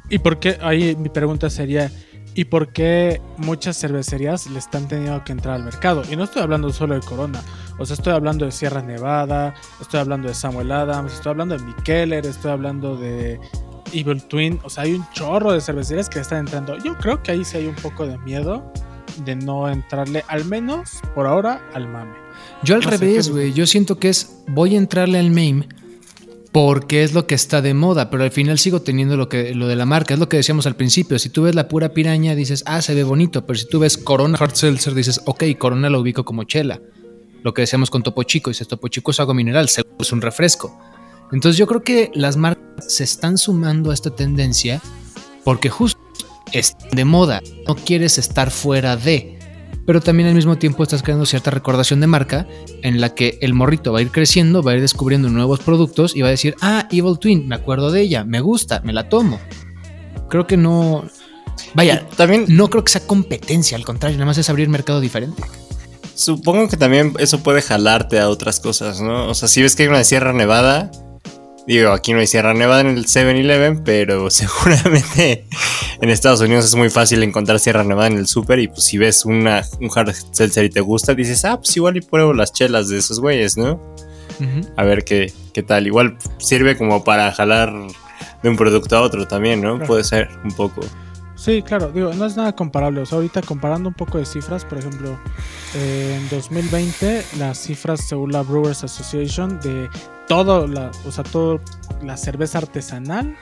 ¿Y 0.08 0.20
por 0.20 0.40
qué? 0.40 0.56
Ahí 0.62 0.96
mi 0.96 1.10
pregunta 1.10 1.50
sería, 1.50 1.92
¿y 2.34 2.46
por 2.46 2.72
qué 2.72 3.20
muchas 3.36 3.78
cervecerías 3.78 4.46
le 4.46 4.58
están 4.58 4.88
teniendo 4.88 5.22
que 5.22 5.32
entrar 5.32 5.56
al 5.56 5.64
mercado? 5.64 6.02
Y 6.10 6.16
no 6.16 6.24
estoy 6.24 6.40
hablando 6.40 6.72
solo 6.72 6.94
de 6.94 7.02
Corona, 7.02 7.42
o 7.78 7.84
sea, 7.84 7.92
estoy 7.92 8.14
hablando 8.14 8.46
de 8.46 8.52
Sierra 8.52 8.80
Nevada, 8.80 9.52
estoy 9.82 10.00
hablando 10.00 10.28
de 10.28 10.34
Samuel 10.34 10.72
Adams, 10.72 11.12
estoy 11.12 11.28
hablando 11.28 11.58
de 11.58 11.64
Mikeller, 11.64 12.24
estoy 12.24 12.52
hablando 12.52 12.96
de 12.96 13.38
Evil 13.92 14.22
Twin, 14.22 14.60
o 14.64 14.70
sea, 14.70 14.84
hay 14.84 14.94
un 14.94 15.04
chorro 15.12 15.52
de 15.52 15.60
cervecerías 15.60 16.08
que 16.08 16.20
están 16.20 16.38
entrando. 16.38 16.78
Yo 16.78 16.96
creo 16.96 17.22
que 17.22 17.32
ahí 17.32 17.44
sí 17.44 17.58
hay 17.58 17.66
un 17.66 17.76
poco 17.76 18.06
de 18.06 18.16
miedo 18.20 18.72
de 19.24 19.36
no 19.36 19.68
entrarle, 19.68 20.24
al 20.28 20.44
menos 20.44 21.00
por 21.14 21.26
ahora, 21.26 21.68
al 21.74 21.88
mame. 21.88 22.14
Yo 22.62 22.74
al 22.74 22.82
No 22.82 22.90
revés, 22.90 23.26
¿qué 23.26 23.32
güey. 23.32 23.52
Yo 23.52 23.66
siento 23.66 23.98
que 23.98 24.08
es 24.08 24.42
voy 24.48 24.74
a 24.74 24.78
entrarle 24.78 25.18
al 25.18 25.30
MAME 25.30 25.68
porque 26.52 27.02
es 27.02 27.12
lo 27.12 27.26
que 27.26 27.34
está 27.34 27.60
de 27.60 27.74
moda, 27.74 28.10
pero 28.10 28.24
al 28.24 28.30
final 28.30 28.58
sigo 28.58 28.80
teniendo 28.80 29.16
lo 29.16 29.28
que 29.28 29.54
lo 29.54 29.68
de 29.68 29.76
la 29.76 29.86
marca, 29.86 30.14
es 30.14 30.20
lo 30.20 30.28
que 30.28 30.38
decíamos 30.38 30.66
al 30.66 30.76
principio. 30.76 31.18
Si 31.18 31.28
tú 31.28 31.42
ves 31.42 31.54
la 31.54 31.68
pura 31.68 31.90
piraña, 31.90 32.34
dices, 32.34 32.64
ah, 32.66 32.82
se 32.82 32.94
ve 32.94 33.04
bonito, 33.04 33.46
pero 33.46 33.58
si 33.58 33.68
tú 33.68 33.80
ves 33.80 33.98
Corona 33.98 34.38
Hard 34.38 34.54
Seltzer, 34.54 34.94
dices, 34.94 35.20
ok, 35.26 35.44
Corona 35.58 35.90
lo 35.90 36.00
ubico 36.00 36.24
como 36.24 36.44
chela. 36.44 36.80
Lo 37.42 37.54
que 37.54 37.62
decíamos 37.62 37.90
con 37.90 38.02
Topo 38.02 38.22
Chico, 38.24 38.50
dices, 38.50 38.66
Topo 38.66 38.88
Chico 38.88 39.10
es 39.10 39.20
agua 39.20 39.34
mineral, 39.34 39.68
es 39.98 40.12
un 40.12 40.20
refresco. 40.20 40.76
Entonces 41.30 41.58
yo 41.58 41.66
creo 41.66 41.82
que 41.82 42.10
las 42.14 42.36
marcas 42.36 42.92
se 42.92 43.04
están 43.04 43.36
sumando 43.36 43.90
a 43.90 43.94
esta 43.94 44.10
tendencia 44.10 44.80
porque 45.44 45.68
justo 45.68 46.00
es 46.52 46.76
de 46.92 47.04
moda, 47.04 47.42
no 47.66 47.74
quieres 47.74 48.18
estar 48.18 48.50
fuera 48.50 48.96
de 48.96 49.38
pero 49.88 50.02
también 50.02 50.28
al 50.28 50.34
mismo 50.34 50.58
tiempo 50.58 50.82
estás 50.82 51.02
creando 51.02 51.24
cierta 51.24 51.50
recordación 51.50 51.98
de 52.00 52.06
marca 52.06 52.46
en 52.82 53.00
la 53.00 53.14
que 53.14 53.38
el 53.40 53.54
morrito 53.54 53.90
va 53.90 54.00
a 54.00 54.02
ir 54.02 54.10
creciendo, 54.10 54.62
va 54.62 54.72
a 54.72 54.74
ir 54.74 54.82
descubriendo 54.82 55.30
nuevos 55.30 55.60
productos 55.60 56.14
y 56.14 56.20
va 56.20 56.28
a 56.28 56.30
decir, 56.30 56.54
ah, 56.60 56.86
Evil 56.90 57.18
Twin, 57.18 57.48
me 57.48 57.54
acuerdo 57.54 57.90
de 57.90 58.02
ella, 58.02 58.22
me 58.22 58.40
gusta, 58.40 58.82
me 58.84 58.92
la 58.92 59.08
tomo. 59.08 59.40
Creo 60.28 60.46
que 60.46 60.58
no... 60.58 61.08
Vaya, 61.72 62.06
También 62.18 62.44
no 62.48 62.68
creo 62.68 62.84
que 62.84 62.92
sea 62.92 63.06
competencia, 63.06 63.78
al 63.78 63.86
contrario, 63.86 64.18
nada 64.18 64.26
más 64.26 64.36
es 64.36 64.50
abrir 64.50 64.68
mercado 64.68 65.00
diferente. 65.00 65.42
supongo 66.14 66.68
que 66.68 66.76
también 66.76 67.14
eso 67.18 67.42
puede 67.42 67.62
jalarte 67.62 68.20
a 68.20 68.28
otras 68.28 68.60
cosas, 68.60 69.00
¿no? 69.00 69.26
O 69.26 69.32
sea, 69.32 69.48
si 69.48 69.62
ves 69.62 69.74
que 69.74 69.84
hay 69.84 69.88
una 69.88 69.96
de 69.96 70.04
Sierra 70.04 70.34
Nevada, 70.34 70.90
digo, 71.74 71.92
aquí 71.92 72.12
no 72.12 72.20
hay 72.20 72.26
Sierra 72.26 72.54
Nevada 72.54 72.80
en 72.80 72.88
el 72.88 73.06
7-Eleven, 73.06 73.82
pero 73.84 74.30
seguramente 74.30 75.44
en 76.00 76.10
Estados 76.10 76.40
Unidos 76.40 76.64
es 76.64 76.74
muy 76.74 76.90
fácil 76.90 77.22
encontrar 77.22 77.60
Sierra 77.60 77.84
Nevada 77.84 78.08
en 78.08 78.18
el 78.18 78.26
súper 78.26 78.58
y 78.58 78.68
pues 78.68 78.84
si 78.84 78.98
ves 78.98 79.24
una, 79.24 79.62
un 79.80 79.90
hard 79.94 80.14
seltzer 80.32 80.64
y 80.64 80.70
te 80.70 80.80
gusta, 80.80 81.14
dices, 81.14 81.44
ah, 81.44 81.58
pues 81.58 81.76
igual 81.76 81.96
y 81.96 82.00
pruebo 82.00 82.32
las 82.32 82.52
chelas 82.52 82.88
de 82.88 82.98
esos 82.98 83.20
güeyes, 83.20 83.56
¿no? 83.56 83.80
A 84.76 84.84
ver 84.84 85.04
qué, 85.04 85.32
qué 85.52 85.64
tal. 85.64 85.88
Igual 85.88 86.16
sirve 86.38 86.76
como 86.76 87.02
para 87.02 87.32
jalar 87.32 87.72
de 88.42 88.48
un 88.48 88.56
producto 88.56 88.96
a 88.96 89.00
otro 89.02 89.26
también, 89.26 89.60
¿no? 89.60 89.74
Claro. 89.74 89.86
Puede 89.86 90.04
ser 90.04 90.28
un 90.44 90.52
poco. 90.52 90.80
Sí, 91.48 91.62
claro, 91.62 91.90
digo, 91.90 92.12
no 92.12 92.26
es 92.26 92.36
nada 92.36 92.54
comparable. 92.54 93.00
O 93.00 93.06
sea, 93.06 93.16
ahorita 93.16 93.40
comparando 93.40 93.88
un 93.88 93.94
poco 93.94 94.18
de 94.18 94.26
cifras, 94.26 94.66
por 94.66 94.76
ejemplo, 94.76 95.18
eh, 95.74 96.20
en 96.20 96.28
2020 96.28 97.24
las 97.38 97.56
cifras 97.56 98.06
según 98.06 98.32
la 98.32 98.42
Brewers 98.42 98.84
Association 98.84 99.58
de 99.60 99.88
todo 100.26 100.66
la, 100.66 100.90
o 101.06 101.10
sea, 101.10 101.24
todo 101.24 101.58
la 102.02 102.18
cerveza 102.18 102.58
artesanal 102.58 103.34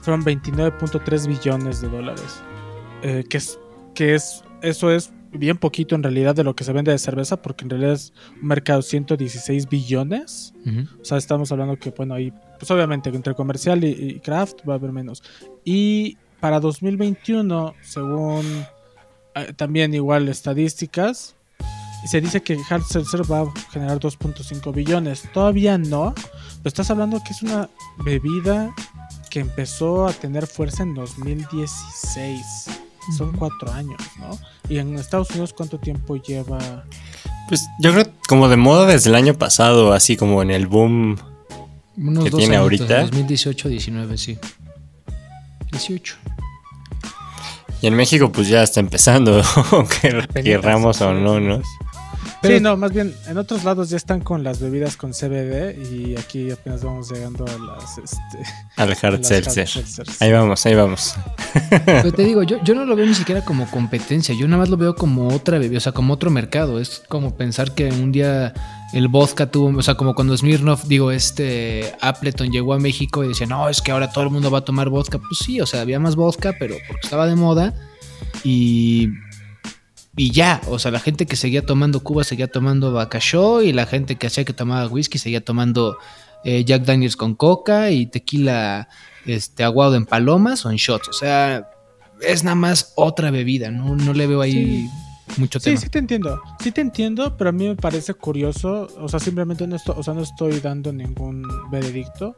fueron 0.00 0.22
29.3 0.24 1.26
billones 1.26 1.80
de 1.80 1.88
dólares. 1.88 2.40
Eh, 3.02 3.24
que 3.28 3.38
es 3.38 3.58
que 3.96 4.14
es 4.14 4.44
eso 4.62 4.92
es 4.92 5.10
bien 5.32 5.58
poquito 5.58 5.96
en 5.96 6.04
realidad 6.04 6.36
de 6.36 6.44
lo 6.44 6.54
que 6.54 6.62
se 6.62 6.72
vende 6.72 6.92
de 6.92 6.98
cerveza, 6.98 7.42
porque 7.42 7.64
en 7.64 7.70
realidad 7.70 7.94
es 7.94 8.12
un 8.40 8.46
mercado 8.46 8.78
de 8.78 8.84
116 8.84 9.68
billones. 9.68 10.54
O 11.02 11.04
sea, 11.04 11.18
estamos 11.18 11.50
hablando 11.50 11.76
que, 11.76 11.90
bueno, 11.90 12.14
ahí, 12.14 12.32
pues 12.60 12.70
obviamente 12.70 13.10
entre 13.10 13.34
comercial 13.34 13.82
y, 13.82 13.88
y 13.88 14.20
craft 14.20 14.60
va 14.68 14.74
a 14.74 14.76
haber 14.76 14.92
menos. 14.92 15.24
Y 15.64 16.16
para 16.40 16.60
2021, 16.60 17.74
según 17.82 18.66
eh, 19.34 19.52
también 19.56 19.94
igual 19.94 20.28
estadísticas, 20.28 21.36
se 22.06 22.20
dice 22.20 22.42
que 22.42 22.58
Hard 22.68 22.82
Seltzer 22.84 23.30
va 23.30 23.40
a 23.40 23.52
generar 23.70 24.00
2.5 24.00 24.74
billones. 24.74 25.24
Todavía 25.32 25.76
no, 25.76 26.14
pero 26.14 26.68
estás 26.68 26.90
hablando 26.90 27.22
que 27.22 27.32
es 27.32 27.42
una 27.42 27.68
bebida 28.04 28.74
que 29.30 29.40
empezó 29.40 30.06
a 30.06 30.12
tener 30.12 30.46
fuerza 30.46 30.82
en 30.82 30.94
2016. 30.94 32.40
Son 33.16 33.32
cuatro 33.32 33.72
años, 33.72 34.00
¿no? 34.18 34.38
Y 34.68 34.78
en 34.78 34.96
Estados 34.96 35.30
Unidos, 35.30 35.52
¿cuánto 35.52 35.78
tiempo 35.78 36.16
lleva? 36.16 36.84
Pues 37.48 37.66
yo 37.80 37.92
creo 37.92 38.06
como 38.28 38.48
de 38.48 38.56
moda 38.56 38.86
desde 38.86 39.10
el 39.10 39.16
año 39.16 39.34
pasado, 39.34 39.92
así 39.92 40.16
como 40.16 40.42
en 40.42 40.50
el 40.50 40.66
boom. 40.66 41.16
Unos 41.96 42.24
¿Que 42.24 42.30
dos 42.30 42.38
tiene 42.38 42.56
añitos, 42.56 42.80
ahorita? 42.80 43.00
2018, 43.02 43.68
19, 43.68 44.18
sí. 44.18 44.38
18. 45.72 46.16
Y 47.82 47.86
en 47.86 47.94
México 47.94 48.30
pues 48.30 48.48
ya 48.48 48.62
está 48.62 48.80
empezando, 48.80 49.42
que 50.02 50.42
querramos 50.42 51.00
o 51.00 51.12
no, 51.14 51.40
¿no? 51.40 51.62
Pero- 52.42 52.56
sí, 52.56 52.62
no, 52.62 52.74
más 52.78 52.92
bien 52.92 53.14
en 53.28 53.36
otros 53.36 53.64
lados 53.64 53.90
ya 53.90 53.98
están 53.98 54.20
con 54.20 54.42
las 54.42 54.60
bebidas 54.60 54.96
con 54.96 55.12
CBD 55.12 55.76
y 55.92 56.16
aquí 56.16 56.50
apenas 56.50 56.82
vamos 56.82 57.10
llegando 57.10 57.44
a 57.44 57.50
las, 57.58 57.98
este, 57.98 58.38
Al 58.76 58.96
hard 59.02 59.22
seltzer. 59.24 60.06
Ahí 60.20 60.32
vamos, 60.32 60.64
ahí 60.64 60.74
vamos. 60.74 61.14
Pero 61.84 62.12
te 62.12 62.24
digo, 62.24 62.42
yo, 62.42 62.62
yo 62.64 62.74
no 62.74 62.86
lo 62.86 62.96
veo 62.96 63.04
ni 63.06 63.14
siquiera 63.14 63.44
como 63.44 63.70
competencia, 63.70 64.34
yo 64.34 64.46
nada 64.48 64.58
más 64.60 64.70
lo 64.70 64.78
veo 64.78 64.94
como 64.96 65.28
otra 65.28 65.58
bebida, 65.58 65.78
o 65.78 65.80
sea, 65.82 65.92
como 65.92 66.14
otro 66.14 66.30
mercado. 66.30 66.80
Es 66.80 67.02
como 67.08 67.34
pensar 67.36 67.74
que 67.74 67.88
un 67.90 68.10
día 68.10 68.54
el 68.92 69.08
vodka 69.08 69.50
tuvo, 69.50 69.78
o 69.78 69.82
sea, 69.82 69.94
como 69.94 70.14
cuando 70.14 70.36
Smirnoff, 70.36 70.86
digo, 70.86 71.12
este 71.12 71.94
Appleton 72.00 72.50
llegó 72.50 72.74
a 72.74 72.78
México 72.78 73.24
y 73.24 73.28
decía, 73.28 73.46
no, 73.46 73.68
es 73.68 73.80
que 73.80 73.92
ahora 73.92 74.10
todo 74.10 74.24
el 74.24 74.30
mundo 74.30 74.50
va 74.50 74.58
a 74.58 74.64
tomar 74.64 74.88
vodka. 74.88 75.18
Pues 75.18 75.38
sí, 75.44 75.60
o 75.60 75.66
sea, 75.66 75.82
había 75.82 76.00
más 76.00 76.16
vodka, 76.16 76.54
pero 76.58 76.74
porque 76.86 77.02
estaba 77.04 77.26
de 77.26 77.36
moda 77.36 77.74
y. 78.44 79.08
Y 80.16 80.32
ya, 80.32 80.60
o 80.66 80.78
sea, 80.78 80.90
la 80.90 80.98
gente 80.98 81.24
que 81.24 81.36
seguía 81.36 81.64
tomando 81.64 82.00
Cuba 82.00 82.24
seguía 82.24 82.48
tomando 82.48 82.92
Bacachó 82.92 83.62
y 83.62 83.72
la 83.72 83.86
gente 83.86 84.16
que 84.16 84.26
hacía 84.26 84.44
que 84.44 84.52
tomaba 84.52 84.86
whisky 84.88 85.18
seguía 85.18 85.42
tomando 85.42 85.98
eh, 86.44 86.64
Jack 86.64 86.82
Daniels 86.82 87.16
con 87.16 87.36
coca 87.36 87.90
y 87.90 88.06
tequila 88.06 88.88
este, 89.24 89.62
aguado 89.62 89.94
en 89.94 90.06
palomas 90.06 90.66
o 90.66 90.70
en 90.70 90.76
shots. 90.76 91.08
O 91.08 91.12
sea, 91.12 91.70
es 92.20 92.42
nada 92.42 92.56
más 92.56 92.92
otra 92.96 93.30
bebida, 93.30 93.70
no, 93.70 93.96
no 93.96 94.12
le 94.12 94.26
veo 94.26 94.40
ahí 94.40 94.88
mucho 95.36 95.58
Sí, 95.60 95.66
tema. 95.70 95.80
sí 95.80 95.88
te 95.88 95.98
entiendo. 95.98 96.40
Sí 96.60 96.72
te 96.72 96.80
entiendo, 96.80 97.36
pero 97.36 97.50
a 97.50 97.52
mí 97.52 97.68
me 97.68 97.76
parece 97.76 98.14
curioso. 98.14 98.88
O 98.98 99.08
sea, 99.08 99.20
simplemente 99.20 99.66
no 99.66 99.76
estoy, 99.76 99.94
o 99.98 100.02
sea, 100.02 100.14
no 100.14 100.22
estoy 100.22 100.60
dando 100.60 100.92
ningún 100.92 101.44
veredicto. 101.70 102.36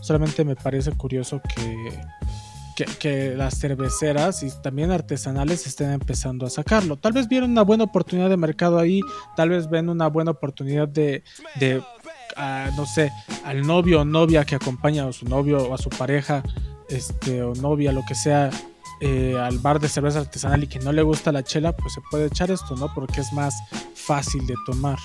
Solamente 0.00 0.44
me 0.44 0.54
parece 0.56 0.92
curioso 0.92 1.40
que, 1.54 2.00
que, 2.76 2.84
que 2.98 3.34
las 3.36 3.58
cerveceras 3.58 4.42
y 4.42 4.50
también 4.62 4.90
artesanales 4.90 5.66
estén 5.66 5.90
empezando 5.92 6.44
a 6.46 6.50
sacarlo. 6.50 6.96
Tal 6.96 7.12
vez 7.12 7.28
vieron 7.28 7.50
una 7.52 7.62
buena 7.62 7.84
oportunidad 7.84 8.28
de 8.28 8.36
mercado 8.36 8.78
ahí. 8.78 9.00
Tal 9.36 9.48
vez 9.50 9.68
ven 9.70 9.88
una 9.88 10.08
buena 10.08 10.32
oportunidad 10.32 10.88
de, 10.88 11.22
de 11.58 11.82
ah, 12.36 12.68
no 12.76 12.84
sé, 12.84 13.10
al 13.44 13.62
novio 13.66 14.02
o 14.02 14.04
novia 14.04 14.44
que 14.44 14.56
acompaña 14.56 15.06
a 15.08 15.12
su 15.12 15.24
novio 15.26 15.58
o 15.58 15.74
a 15.74 15.78
su 15.78 15.88
pareja, 15.88 16.42
este, 16.90 17.42
o 17.42 17.54
novia, 17.54 17.90
lo 17.92 18.02
que 18.06 18.14
sea, 18.14 18.50
eh, 19.06 19.36
al 19.38 19.58
bar 19.58 19.80
de 19.80 19.88
cerveza 19.90 20.20
artesanal 20.20 20.64
y 20.64 20.66
que 20.66 20.78
no 20.78 20.90
le 20.90 21.02
gusta 21.02 21.30
la 21.30 21.42
chela, 21.42 21.76
pues 21.76 21.92
se 21.92 22.00
puede 22.10 22.28
echar 22.28 22.50
esto, 22.50 22.74
¿no? 22.74 22.90
Porque 22.94 23.20
es 23.20 23.34
más 23.34 23.52
fácil 23.94 24.46
de 24.46 24.54
tomar. 24.64 24.98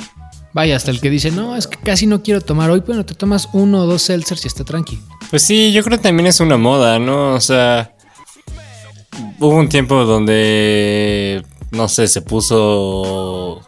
Vaya, 0.53 0.77
hasta 0.77 0.89
el 0.89 1.01
que 1.01 1.09
dice, 1.09 1.31
no, 1.31 1.57
es 1.57 1.67
que 1.67 1.77
casi 1.79 2.07
no 2.07 2.23
quiero 2.23 2.39
tomar 2.39 2.69
hoy, 2.69 2.79
bueno, 2.79 3.05
te 3.05 3.13
tomas 3.13 3.49
uno 3.51 3.81
o 3.81 3.85
dos 3.85 4.03
seltzers 4.03 4.45
y 4.45 4.47
está 4.47 4.63
tranqui. 4.63 5.01
Pues 5.29 5.41
sí, 5.41 5.73
yo 5.73 5.83
creo 5.83 5.97
que 5.97 6.03
también 6.03 6.27
es 6.27 6.39
una 6.39 6.55
moda, 6.55 6.97
¿no? 6.97 7.33
O 7.33 7.41
sea, 7.41 7.93
hubo 9.37 9.55
un 9.57 9.67
tiempo 9.67 10.05
donde, 10.05 11.43
no 11.71 11.89
sé, 11.89 12.07
se 12.07 12.21
puso 12.21 13.61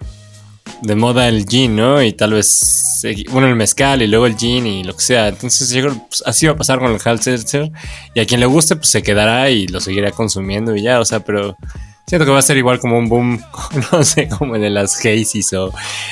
de 0.81 0.95
moda 0.95 1.27
el 1.27 1.45
gin, 1.45 1.75
¿no? 1.75 2.01
Y 2.01 2.13
tal 2.13 2.33
vez, 2.33 3.01
segui- 3.03 3.29
bueno, 3.31 3.47
el 3.47 3.55
mezcal 3.55 4.01
y 4.01 4.07
luego 4.07 4.25
el 4.25 4.35
gin 4.37 4.65
y 4.65 4.83
lo 4.83 4.95
que 4.95 5.01
sea. 5.03 5.27
Entonces 5.29 5.69
yo 5.71 5.81
creo 5.81 6.05
pues, 6.07 6.23
así 6.25 6.45
va 6.47 6.53
a 6.53 6.57
pasar 6.57 6.79
con 6.79 6.91
el 6.91 6.99
hard 7.03 7.21
seltzer. 7.21 7.71
Y 8.15 8.19
a 8.19 8.25
quien 8.25 8.39
le 8.39 8.45
guste, 8.45 8.75
pues 8.75 8.89
se 8.89 9.01
quedará 9.03 9.49
y 9.49 9.67
lo 9.67 9.79
seguirá 9.79 10.11
consumiendo 10.11 10.75
y 10.75 10.81
ya, 10.83 10.99
o 10.99 11.05
sea, 11.05 11.19
pero... 11.21 11.55
Siento 12.07 12.25
que 12.25 12.31
va 12.31 12.39
a 12.39 12.41
ser 12.41 12.57
igual 12.57 12.79
como 12.79 12.97
un 12.97 13.07
boom, 13.07 13.39
no 13.93 14.03
sé, 14.03 14.27
como 14.27 14.55
el 14.55 14.61
de 14.61 14.69
las 14.69 14.97
Hazy's 14.97 15.53
o 15.53 15.71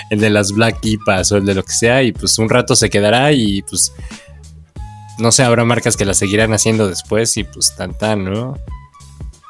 el 0.09 0.19
de 0.21 0.29
las 0.29 0.53
Black 0.53 0.77
Ipas 0.85 1.29
o 1.33 1.37
el 1.37 1.45
de 1.45 1.55
lo 1.55 1.63
que 1.63 1.73
sea, 1.73 2.03
y 2.03 2.13
pues 2.13 2.37
un 2.37 2.47
rato 2.47 2.73
se 2.75 2.89
quedará 2.89 3.33
y 3.33 3.63
pues 3.63 3.91
no 5.17 5.31
sé, 5.33 5.43
habrá 5.43 5.65
marcas 5.65 5.97
que 5.97 6.05
la 6.05 6.13
seguirán 6.13 6.53
haciendo 6.53 6.87
después 6.87 7.35
y 7.35 7.43
pues 7.43 7.75
tan 7.75 7.97
tan, 7.97 8.23
¿no? 8.23 8.57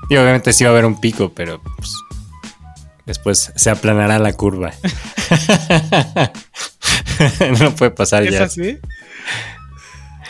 Y 0.09 0.15
obviamente 0.15 0.51
sí 0.53 0.63
va 0.63 0.71
a 0.71 0.73
haber 0.73 0.85
un 0.85 0.99
pico, 0.99 1.31
pero 1.35 1.61
pues 1.77 1.93
después 3.09 3.51
se 3.55 3.69
aplanará 3.69 4.19
la 4.19 4.33
curva. 4.33 4.73
no 7.59 7.75
puede 7.75 7.91
pasar 7.91 8.23
¿Es 8.23 8.33
ya. 8.33 8.43
así? 8.43 8.77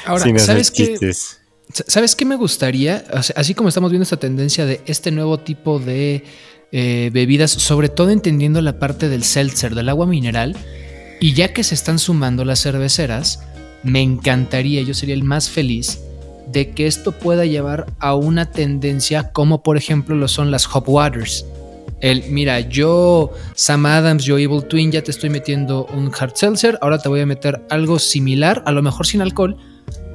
Ahora, 0.05 0.23
sin 0.23 0.39
¿sabes 0.39 0.71
qué? 0.71 0.97
¿Sabes 1.71 2.15
qué 2.15 2.25
me 2.25 2.35
gustaría? 2.35 3.05
O 3.13 3.21
sea, 3.21 3.35
así 3.37 3.53
como 3.53 3.69
estamos 3.69 3.91
viendo 3.91 4.03
esta 4.03 4.17
tendencia 4.17 4.65
de 4.65 4.81
este 4.85 5.11
nuevo 5.11 5.39
tipo 5.39 5.79
de 5.79 6.23
eh, 6.71 7.09
bebidas, 7.13 7.51
sobre 7.51 7.89
todo 7.89 8.09
entendiendo 8.09 8.61
la 8.61 8.79
parte 8.79 9.09
del 9.09 9.23
seltzer, 9.23 9.75
del 9.75 9.89
agua 9.89 10.07
mineral, 10.07 10.55
y 11.19 11.33
ya 11.33 11.53
que 11.53 11.63
se 11.63 11.75
están 11.75 11.99
sumando 11.99 12.45
las 12.45 12.61
cerveceras, 12.61 13.41
me 13.83 14.01
encantaría, 14.01 14.81
yo 14.81 14.93
sería 14.93 15.15
el 15.15 15.23
más 15.23 15.49
feliz 15.49 15.99
de 16.47 16.71
que 16.71 16.87
esto 16.87 17.11
pueda 17.11 17.45
llevar 17.45 17.85
a 17.99 18.15
una 18.15 18.49
tendencia 18.49 19.31
como 19.31 19.61
por 19.61 19.77
ejemplo 19.77 20.15
lo 20.15 20.27
son 20.27 20.49
las 20.49 20.67
hop 20.73 20.89
waters. 20.89 21.45
El, 22.01 22.23
mira, 22.29 22.61
yo, 22.61 23.31
Sam 23.55 23.85
Adams, 23.85 24.23
yo 24.23 24.37
Evil 24.37 24.63
Twin, 24.65 24.91
ya 24.91 25.03
te 25.03 25.11
estoy 25.11 25.29
metiendo 25.29 25.85
un 25.87 26.11
hard 26.17 26.35
seltzer, 26.35 26.77
ahora 26.81 26.99
te 26.99 27.09
voy 27.09 27.19
a 27.19 27.25
meter 27.25 27.65
algo 27.69 27.99
similar, 27.99 28.63
a 28.65 28.71
lo 28.71 28.81
mejor 28.81 29.05
sin 29.05 29.21
alcohol, 29.21 29.57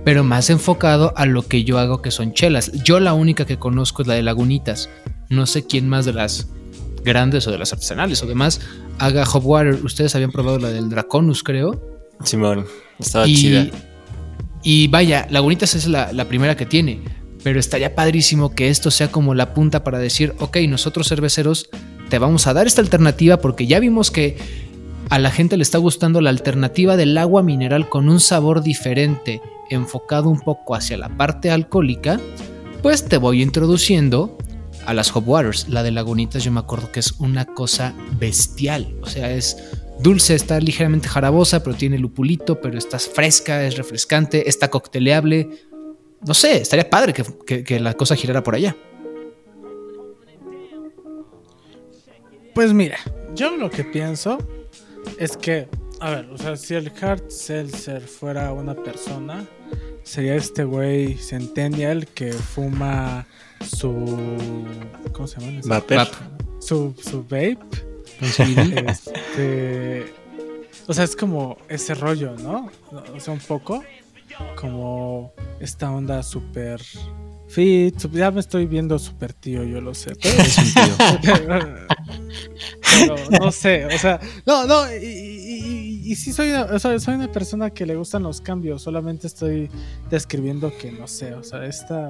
pero 0.04 0.24
más 0.24 0.50
enfocado 0.50 1.12
a 1.16 1.26
lo 1.26 1.46
que 1.46 1.64
yo 1.64 1.78
hago 1.78 2.00
que 2.00 2.10
son 2.10 2.32
chelas. 2.32 2.72
Yo 2.84 3.00
la 3.00 3.12
única 3.14 3.44
que 3.46 3.58
conozco 3.58 4.02
es 4.02 4.08
la 4.08 4.14
de 4.14 4.22
Lagunitas. 4.22 4.88
No 5.28 5.46
sé 5.46 5.66
quién 5.66 5.88
más 5.88 6.04
de 6.04 6.12
las 6.12 6.48
grandes 7.04 7.46
o 7.46 7.50
de 7.50 7.58
las 7.58 7.72
artesanales 7.72 8.22
o 8.22 8.26
demás 8.26 8.60
haga 8.98 9.24
hop 9.24 9.46
water. 9.46 9.78
Ustedes 9.84 10.14
habían 10.14 10.30
probado 10.30 10.58
la 10.58 10.70
del 10.70 10.88
Draconus, 10.88 11.42
creo. 11.42 11.80
Simón, 12.22 12.66
estaba 12.98 13.26
y, 13.26 13.34
chida. 13.34 13.66
y 14.62 14.88
vaya, 14.88 15.26
Lagunitas 15.30 15.74
es 15.74 15.86
la, 15.86 16.12
la 16.12 16.26
primera 16.26 16.56
que 16.56 16.66
tiene. 16.66 17.00
Pero 17.44 17.60
estaría 17.60 17.94
padrísimo 17.94 18.54
que 18.54 18.70
esto 18.70 18.90
sea 18.90 19.12
como 19.12 19.34
la 19.34 19.54
punta 19.54 19.84
para 19.84 19.98
decir, 20.00 20.34
ok, 20.40 20.56
nosotros 20.68 21.08
cerveceros 21.08 21.68
te 22.08 22.18
vamos 22.18 22.48
a 22.48 22.54
dar 22.54 22.66
esta 22.66 22.80
alternativa 22.80 23.36
porque 23.36 23.66
ya 23.66 23.78
vimos 23.78 24.10
que 24.10 24.36
a 25.10 25.18
la 25.18 25.30
gente 25.30 25.56
le 25.56 25.62
está 25.62 25.78
gustando 25.78 26.20
la 26.20 26.30
alternativa 26.30 26.96
del 26.96 27.16
agua 27.18 27.42
mineral 27.42 27.88
con 27.88 28.08
un 28.08 28.18
sabor 28.18 28.62
diferente, 28.62 29.42
enfocado 29.70 30.28
un 30.30 30.40
poco 30.40 30.74
hacia 30.74 30.96
la 30.96 31.16
parte 31.16 31.50
alcohólica, 31.50 32.18
pues 32.82 33.04
te 33.04 33.18
voy 33.18 33.42
introduciendo 33.42 34.36
a 34.86 34.94
las 34.94 35.14
hop 35.14 35.28
waters. 35.28 35.68
La 35.68 35.82
de 35.82 35.90
Lagunitas 35.90 36.44
yo 36.44 36.50
me 36.50 36.60
acuerdo 36.60 36.90
que 36.92 37.00
es 37.00 37.12
una 37.18 37.44
cosa 37.44 37.94
bestial, 38.18 38.94
o 39.02 39.06
sea, 39.06 39.30
es 39.30 39.56
dulce, 40.00 40.34
está 40.34 40.58
ligeramente 40.60 41.08
jarabosa, 41.08 41.62
pero 41.62 41.76
tiene 41.76 41.98
lupulito, 41.98 42.60
pero 42.60 42.78
está 42.78 42.98
fresca, 42.98 43.64
es 43.64 43.76
refrescante, 43.76 44.48
está 44.48 44.70
cocteleable. 44.70 45.50
No 46.26 46.34
sé, 46.34 46.56
estaría 46.58 46.88
padre 46.88 47.12
que, 47.12 47.22
que- 47.46 47.64
que 47.64 47.80
la 47.80 47.94
cosa 47.94 48.16
girara 48.16 48.42
por 48.42 48.54
allá. 48.54 48.74
Pues 52.54 52.72
mira, 52.72 52.98
yo 53.34 53.56
lo 53.56 53.70
que 53.70 53.84
pienso 53.84 54.38
es 55.18 55.36
que, 55.36 55.68
a 56.00 56.10
ver, 56.10 56.26
o 56.30 56.38
sea, 56.38 56.56
si 56.56 56.74
el 56.74 56.90
hard 57.00 57.28
seltzer 57.30 58.00
fuera 58.02 58.52
una 58.52 58.74
persona, 58.74 59.44
sería 60.04 60.36
este 60.36 60.64
güey 60.64 61.14
Centennial 61.16 62.06
que 62.08 62.32
fuma 62.32 63.26
su. 63.66 63.90
¿Cómo 65.12 65.26
se 65.26 65.40
llama? 65.40 65.60
Vapor. 65.64 65.96
Vap. 65.96 66.08
Su, 66.60 66.94
su 67.02 67.22
vape. 67.24 67.58
Este. 68.20 70.12
O 70.86 70.92
sea, 70.94 71.04
es 71.04 71.16
como 71.16 71.56
ese 71.68 71.94
rollo, 71.94 72.36
¿no? 72.36 72.70
O 73.14 73.18
sea, 73.20 73.34
un 73.34 73.40
poco 73.40 73.82
como 74.56 75.32
esta 75.60 75.90
onda 75.90 76.22
súper 76.22 76.80
fit. 77.48 77.96
Ya 78.12 78.30
me 78.30 78.40
estoy 78.40 78.66
viendo 78.66 78.98
súper 78.98 79.32
tío, 79.32 79.62
yo 79.64 79.80
lo 79.80 79.94
sé. 79.94 80.12
Pero, 80.22 80.42
Es 80.42 80.58
un 80.58 80.74
tío. 81.20 81.64
pero 82.98 83.16
no 83.40 83.50
sé, 83.52 83.86
o 83.86 83.98
sea, 83.98 84.20
no, 84.46 84.66
no, 84.66 84.84
y, 84.94 85.04
y- 85.04 86.00
y- 86.06 86.12
y 86.12 86.16
sí 86.16 86.32
soy 86.32 86.50
una, 86.50 86.62
o 86.64 86.78
sea, 86.78 86.98
soy 87.00 87.14
una 87.14 87.30
persona 87.30 87.70
que 87.70 87.86
le 87.86 87.96
gustan 87.96 88.22
los 88.22 88.40
cambios, 88.40 88.82
solamente 88.82 89.26
estoy 89.26 89.70
describiendo 90.10 90.72
que 90.76 90.92
no 90.92 91.06
sé, 91.08 91.34
o 91.34 91.42
sea, 91.42 91.64
esta, 91.64 92.08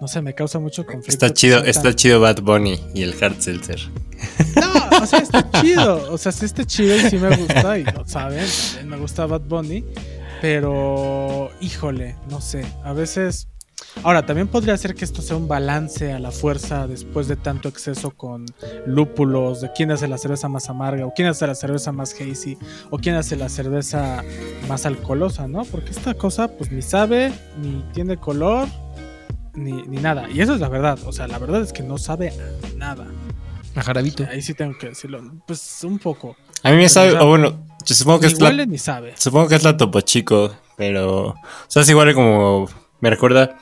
no 0.00 0.08
sé, 0.08 0.22
me 0.22 0.34
causa 0.34 0.58
mucho 0.58 0.84
conflicto. 0.86 1.12
Está 1.12 1.32
chido, 1.32 1.58
está 1.64 1.82
tan- 1.82 1.94
chido 1.94 2.20
Bad 2.20 2.40
Bunny 2.42 2.78
y 2.94 3.02
el 3.02 3.14
Hard 3.22 3.40
Seltzer. 3.40 3.80
No, 4.56 5.02
o 5.02 5.06
sea, 5.06 5.18
está 5.20 5.50
chido, 5.60 6.12
o 6.12 6.18
sea, 6.18 6.32
sí 6.32 6.44
está 6.46 6.64
chido 6.64 6.96
y 6.96 7.00
sí 7.10 7.16
me 7.18 7.36
gusta, 7.36 7.78
y 7.78 7.84
lo 7.84 8.06
saben, 8.06 8.46
me 8.86 8.96
gusta 8.96 9.26
Bad 9.26 9.42
Bunny, 9.42 9.84
pero, 10.44 11.48
híjole, 11.62 12.16
no 12.28 12.42
sé, 12.42 12.66
a 12.84 12.92
veces... 12.92 13.48
Ahora, 14.02 14.26
también 14.26 14.46
podría 14.46 14.76
ser 14.76 14.94
que 14.94 15.06
esto 15.06 15.22
sea 15.22 15.36
un 15.36 15.48
balance 15.48 16.12
a 16.12 16.18
la 16.18 16.32
fuerza 16.32 16.86
después 16.86 17.28
de 17.28 17.36
tanto 17.36 17.66
exceso 17.70 18.10
con 18.10 18.44
lúpulos, 18.84 19.62
de 19.62 19.72
quién 19.72 19.90
hace 19.90 20.06
la 20.06 20.18
cerveza 20.18 20.50
más 20.50 20.68
amarga, 20.68 21.06
o 21.06 21.14
quién 21.14 21.28
hace 21.28 21.46
la 21.46 21.54
cerveza 21.54 21.92
más 21.92 22.14
hazy, 22.20 22.58
o 22.90 22.98
quién 22.98 23.14
hace 23.14 23.36
la 23.36 23.48
cerveza 23.48 24.22
más 24.68 24.84
alcoholosa, 24.84 25.48
¿no? 25.48 25.64
Porque 25.64 25.92
esta 25.92 26.12
cosa, 26.12 26.48
pues 26.48 26.70
ni 26.70 26.82
sabe, 26.82 27.32
ni 27.62 27.82
tiene 27.94 28.18
color, 28.18 28.68
ni, 29.54 29.72
ni 29.72 29.96
nada. 29.96 30.28
Y 30.28 30.42
eso 30.42 30.52
es 30.52 30.60
la 30.60 30.68
verdad, 30.68 30.98
o 31.06 31.12
sea, 31.12 31.26
la 31.26 31.38
verdad 31.38 31.62
es 31.62 31.72
que 31.72 31.82
no 31.82 31.96
sabe 31.96 32.28
a 32.28 32.76
nada. 32.76 33.06
A 33.76 33.82
jarabito. 33.82 34.26
Ahí 34.30 34.42
sí 34.42 34.52
tengo 34.52 34.76
que 34.76 34.88
decirlo, 34.88 35.22
pues 35.46 35.82
un 35.84 35.98
poco. 35.98 36.36
A 36.64 36.70
mí 36.70 36.76
me 36.78 36.88
sabe, 36.88 37.12
o 37.18 37.26
bueno, 37.26 37.64
yo 37.86 37.94
supongo 37.94 38.20
que 38.20 38.26
Ni 38.26 38.32
es 38.32 38.40
la, 38.40 38.48
huele 38.48 38.66
ni 38.66 38.78
sabe. 38.78 39.14
supongo 39.16 39.48
que 39.48 39.54
es 39.54 39.62
la 39.62 39.76
Topo 39.76 40.00
Chico, 40.00 40.52
pero, 40.76 41.26
o 41.28 41.34
sea, 41.68 41.82
es 41.82 41.88
igual 41.90 42.12
como, 42.14 42.68
me 43.00 43.10
recuerda 43.10 43.56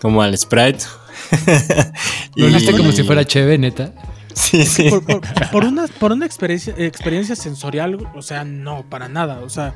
como 0.00 0.22
al 0.22 0.36
Sprite. 0.38 0.84
Lo 2.36 2.46
viste 2.46 2.72
como 2.76 2.92
si 2.92 3.02
fuera 3.02 3.24
chévere, 3.26 3.58
neta. 3.58 3.92
Sí, 4.34 4.66
sí. 4.66 4.90
Por, 4.90 5.02
por- 5.04 5.20
por 5.50 5.64
una, 5.64 5.86
por 5.88 6.12
una 6.12 6.26
experiencia, 6.26 6.74
experiencia 6.76 7.34
sensorial, 7.34 7.96
o 8.14 8.20
sea, 8.20 8.44
no, 8.44 8.84
para 8.88 9.08
nada. 9.08 9.40
O 9.40 9.48
sea, 9.48 9.74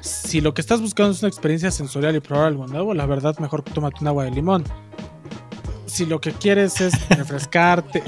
si 0.00 0.40
lo 0.40 0.52
que 0.52 0.60
estás 0.60 0.80
buscando 0.80 1.12
es 1.12 1.22
una 1.22 1.28
experiencia 1.28 1.70
sensorial 1.70 2.16
y 2.16 2.20
probar 2.20 2.46
algo 2.48 2.66
nuevo, 2.66 2.92
la 2.92 3.06
verdad, 3.06 3.38
mejor 3.38 3.62
tómate 3.62 3.98
un 4.00 4.08
agua 4.08 4.24
de 4.24 4.32
limón. 4.32 4.64
Si 5.86 6.06
lo 6.06 6.20
que 6.20 6.32
quieres 6.32 6.80
es 6.80 7.08
refrescarte, 7.10 8.02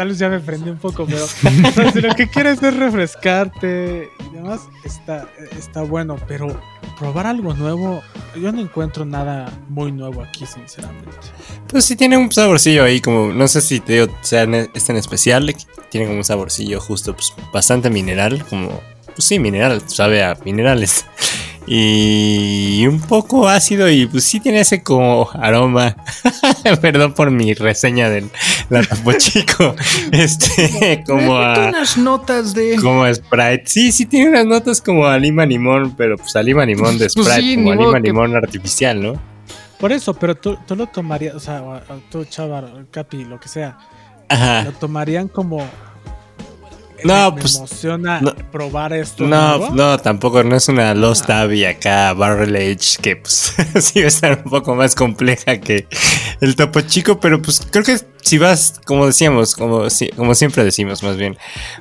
tal 0.00 0.08
vez 0.08 0.18
ya 0.18 0.30
me 0.30 0.40
prendí 0.40 0.70
un 0.70 0.78
poco, 0.78 1.04
pero 1.04 1.26
si 1.92 2.00
lo 2.00 2.14
que 2.14 2.26
quieres 2.26 2.62
es 2.62 2.74
refrescarte 2.74 4.08
y 4.18 4.34
demás, 4.34 4.60
está, 4.82 5.28
está 5.58 5.82
bueno, 5.82 6.16
pero 6.26 6.58
probar 6.98 7.26
algo 7.26 7.52
nuevo, 7.52 8.02
yo 8.34 8.50
no 8.50 8.62
encuentro 8.62 9.04
nada 9.04 9.52
muy 9.68 9.92
nuevo 9.92 10.22
aquí, 10.22 10.46
sinceramente. 10.46 11.10
Pues 11.66 11.84
sí 11.84 11.96
tiene 11.96 12.16
un 12.16 12.32
saborcillo 12.32 12.82
ahí, 12.84 13.02
como, 13.02 13.30
no 13.34 13.46
sé 13.46 13.60
si 13.60 13.80
te 13.80 13.92
digo, 14.00 14.18
sea 14.22 14.44
en- 14.44 14.70
este 14.72 14.92
en 14.92 14.96
especial, 14.96 15.54
tiene 15.90 16.06
como 16.06 16.16
un 16.16 16.24
saborcillo 16.24 16.80
justo, 16.80 17.12
pues 17.14 17.34
bastante 17.52 17.90
mineral, 17.90 18.42
como, 18.46 18.80
pues 19.14 19.24
sí, 19.28 19.38
mineral, 19.38 19.82
sabe 19.86 20.24
a 20.24 20.34
minerales. 20.46 21.04
Y 21.66 22.86
un 22.86 23.00
poco 23.00 23.48
ácido 23.48 23.88
y 23.88 24.06
pues 24.06 24.24
sí 24.24 24.40
tiene 24.40 24.60
ese 24.60 24.82
como 24.82 25.28
aroma. 25.34 25.96
Perdón 26.80 27.12
por 27.14 27.30
mi 27.30 27.54
reseña 27.54 28.08
del 28.08 28.28
la 28.70 28.82
Topo 28.82 29.12
Chico. 29.18 29.74
Este, 30.12 31.02
como 31.06 31.36
a 31.36 31.68
unas 31.68 31.96
notas 31.96 32.54
de. 32.54 32.76
como 32.76 33.04
a 33.04 33.14
Sprite. 33.14 33.62
Sí, 33.66 33.92
sí 33.92 34.06
tiene 34.06 34.30
unas 34.30 34.46
notas 34.46 34.80
como 34.80 35.06
a 35.06 35.18
lima 35.18 35.46
limón, 35.46 35.94
pero 35.96 36.16
pues 36.16 36.34
a 36.36 36.42
lima 36.42 36.64
limón 36.64 36.98
de 36.98 37.08
Pues 37.14 37.26
Sprite, 37.26 37.40
sí, 37.42 37.54
como 37.56 37.72
a 37.72 37.76
lima 37.76 37.92
que- 38.00 38.06
limón 38.08 38.36
artificial, 38.36 39.00
¿no? 39.02 39.20
Por 39.78 39.92
eso, 39.92 40.12
pero 40.12 40.34
tú, 40.34 40.58
tú 40.66 40.76
lo 40.76 40.86
tomarías, 40.88 41.34
o 41.34 41.40
sea, 41.40 41.62
tú, 42.10 42.24
Chavar, 42.26 42.68
Capi, 42.90 43.24
lo 43.24 43.40
que 43.40 43.48
sea, 43.48 43.78
Ajá. 44.28 44.64
lo 44.64 44.72
tomarían 44.72 45.28
como. 45.28 45.66
No, 47.04 47.30
me, 47.30 47.36
me 47.36 47.40
pues, 47.42 47.56
emociona 47.56 48.20
no. 48.20 48.34
probar 48.50 48.92
esto. 48.92 49.24
No, 49.26 49.58
nuevo. 49.58 49.74
no, 49.74 49.98
tampoco, 49.98 50.42
no 50.44 50.56
es 50.56 50.68
una 50.68 50.94
Lost 50.94 51.28
Abbey 51.30 51.64
acá, 51.64 52.12
Barrel 52.14 52.54
Age, 52.56 53.00
que 53.02 53.16
pues 53.16 53.54
sí 53.80 54.00
va 54.00 54.04
a 54.06 54.08
estar 54.08 54.42
un 54.44 54.50
poco 54.50 54.74
más 54.74 54.94
compleja 54.94 55.58
que 55.60 55.86
el 56.40 56.56
Topo 56.56 56.80
Chico, 56.82 57.20
pero 57.20 57.40
pues 57.42 57.62
creo 57.70 57.84
que 57.84 57.98
si 58.22 58.38
vas, 58.38 58.80
como 58.84 59.06
decíamos, 59.06 59.54
como, 59.54 59.84
como 60.16 60.34
siempre 60.34 60.64
decimos 60.64 61.02
más 61.02 61.16
bien, 61.16 61.36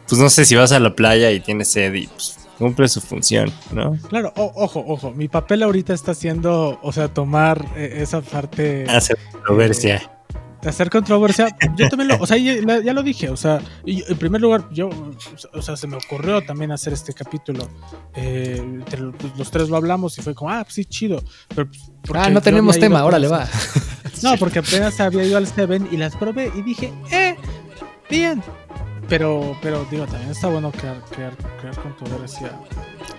pues 0.08 0.20
no 0.22 0.30
sé, 0.30 0.46
si 0.46 0.56
vas 0.56 0.72
a 0.72 0.80
la 0.80 0.96
playa 0.96 1.32
y 1.32 1.40
tienes 1.40 1.70
sed 1.72 1.94
y 1.94 2.08
pues 2.08 2.38
cumple 2.58 2.90
su 2.90 3.00
función, 3.00 3.52
¿no? 3.72 3.98
Claro, 4.10 4.34
o- 4.36 4.52
ojo, 4.56 4.84
ojo. 4.86 5.12
Mi 5.12 5.30
papel 5.30 5.64
ahorita 5.64 5.94
está 5.94 6.12
haciendo, 6.12 6.78
o 6.84 6.92
sea, 6.92 7.08
tomar 7.08 7.66
eh, 7.78 8.00
esa 8.02 8.20
parte. 8.22 8.86
Hacer 8.90 9.18
controversia. 9.32 10.12
Hacer 10.66 10.90
controversia, 10.90 11.56
yo 11.76 11.88
también 11.90 12.10
lo, 12.10 12.18
o 12.20 12.28
sea, 12.28 12.38
ya, 12.38 12.82
ya 12.82 12.94
lo 12.94 13.04
dije, 13.04 13.30
o 13.30 13.38
sea, 13.38 13.62
en 13.86 14.18
primer 14.18 14.42
lugar, 14.42 14.66
yo, 14.72 14.90
o 15.54 15.62
sea, 15.62 15.78
se 15.78 15.88
me 15.88 15.96
ocurrió 15.98 16.42
también 16.42 16.72
hacer 16.72 16.94
este 16.94 17.14
capítulo. 17.14 17.68
Eh, 18.16 18.58
entre 18.60 19.00
los 19.38 19.52
tres 19.52 19.70
lo 19.70 19.78
hablamos 19.78 20.18
y 20.18 20.22
fue 20.22 20.36
como, 20.36 20.52
ah, 20.52 20.64
pues 20.64 20.74
sí, 20.76 20.86
chido. 20.86 21.24
Pero, 21.50 21.70
pues, 21.70 22.20
Ah, 22.22 22.30
no 22.30 22.42
tenemos 22.42 22.80
tema, 22.80 23.04
órale, 23.06 23.28
va. 23.28 23.48
No, 24.22 24.36
porque 24.38 24.60
apenas 24.60 25.00
había 25.00 25.24
ido 25.24 25.38
al 25.38 25.48
Seven 25.48 25.88
y 25.92 25.98
las 25.98 26.16
probé 26.16 26.52
y 26.54 26.62
dije, 26.62 26.92
eh, 27.12 27.36
bien. 28.10 28.44
Pero, 29.10 29.58
pero 29.62 29.86
digo, 29.90 30.06
también 30.06 30.32
está 30.32 30.48
bueno 30.48 30.72
crear, 30.72 31.02
crear, 31.10 31.36
crear 31.60 31.76
controversia 31.82 32.52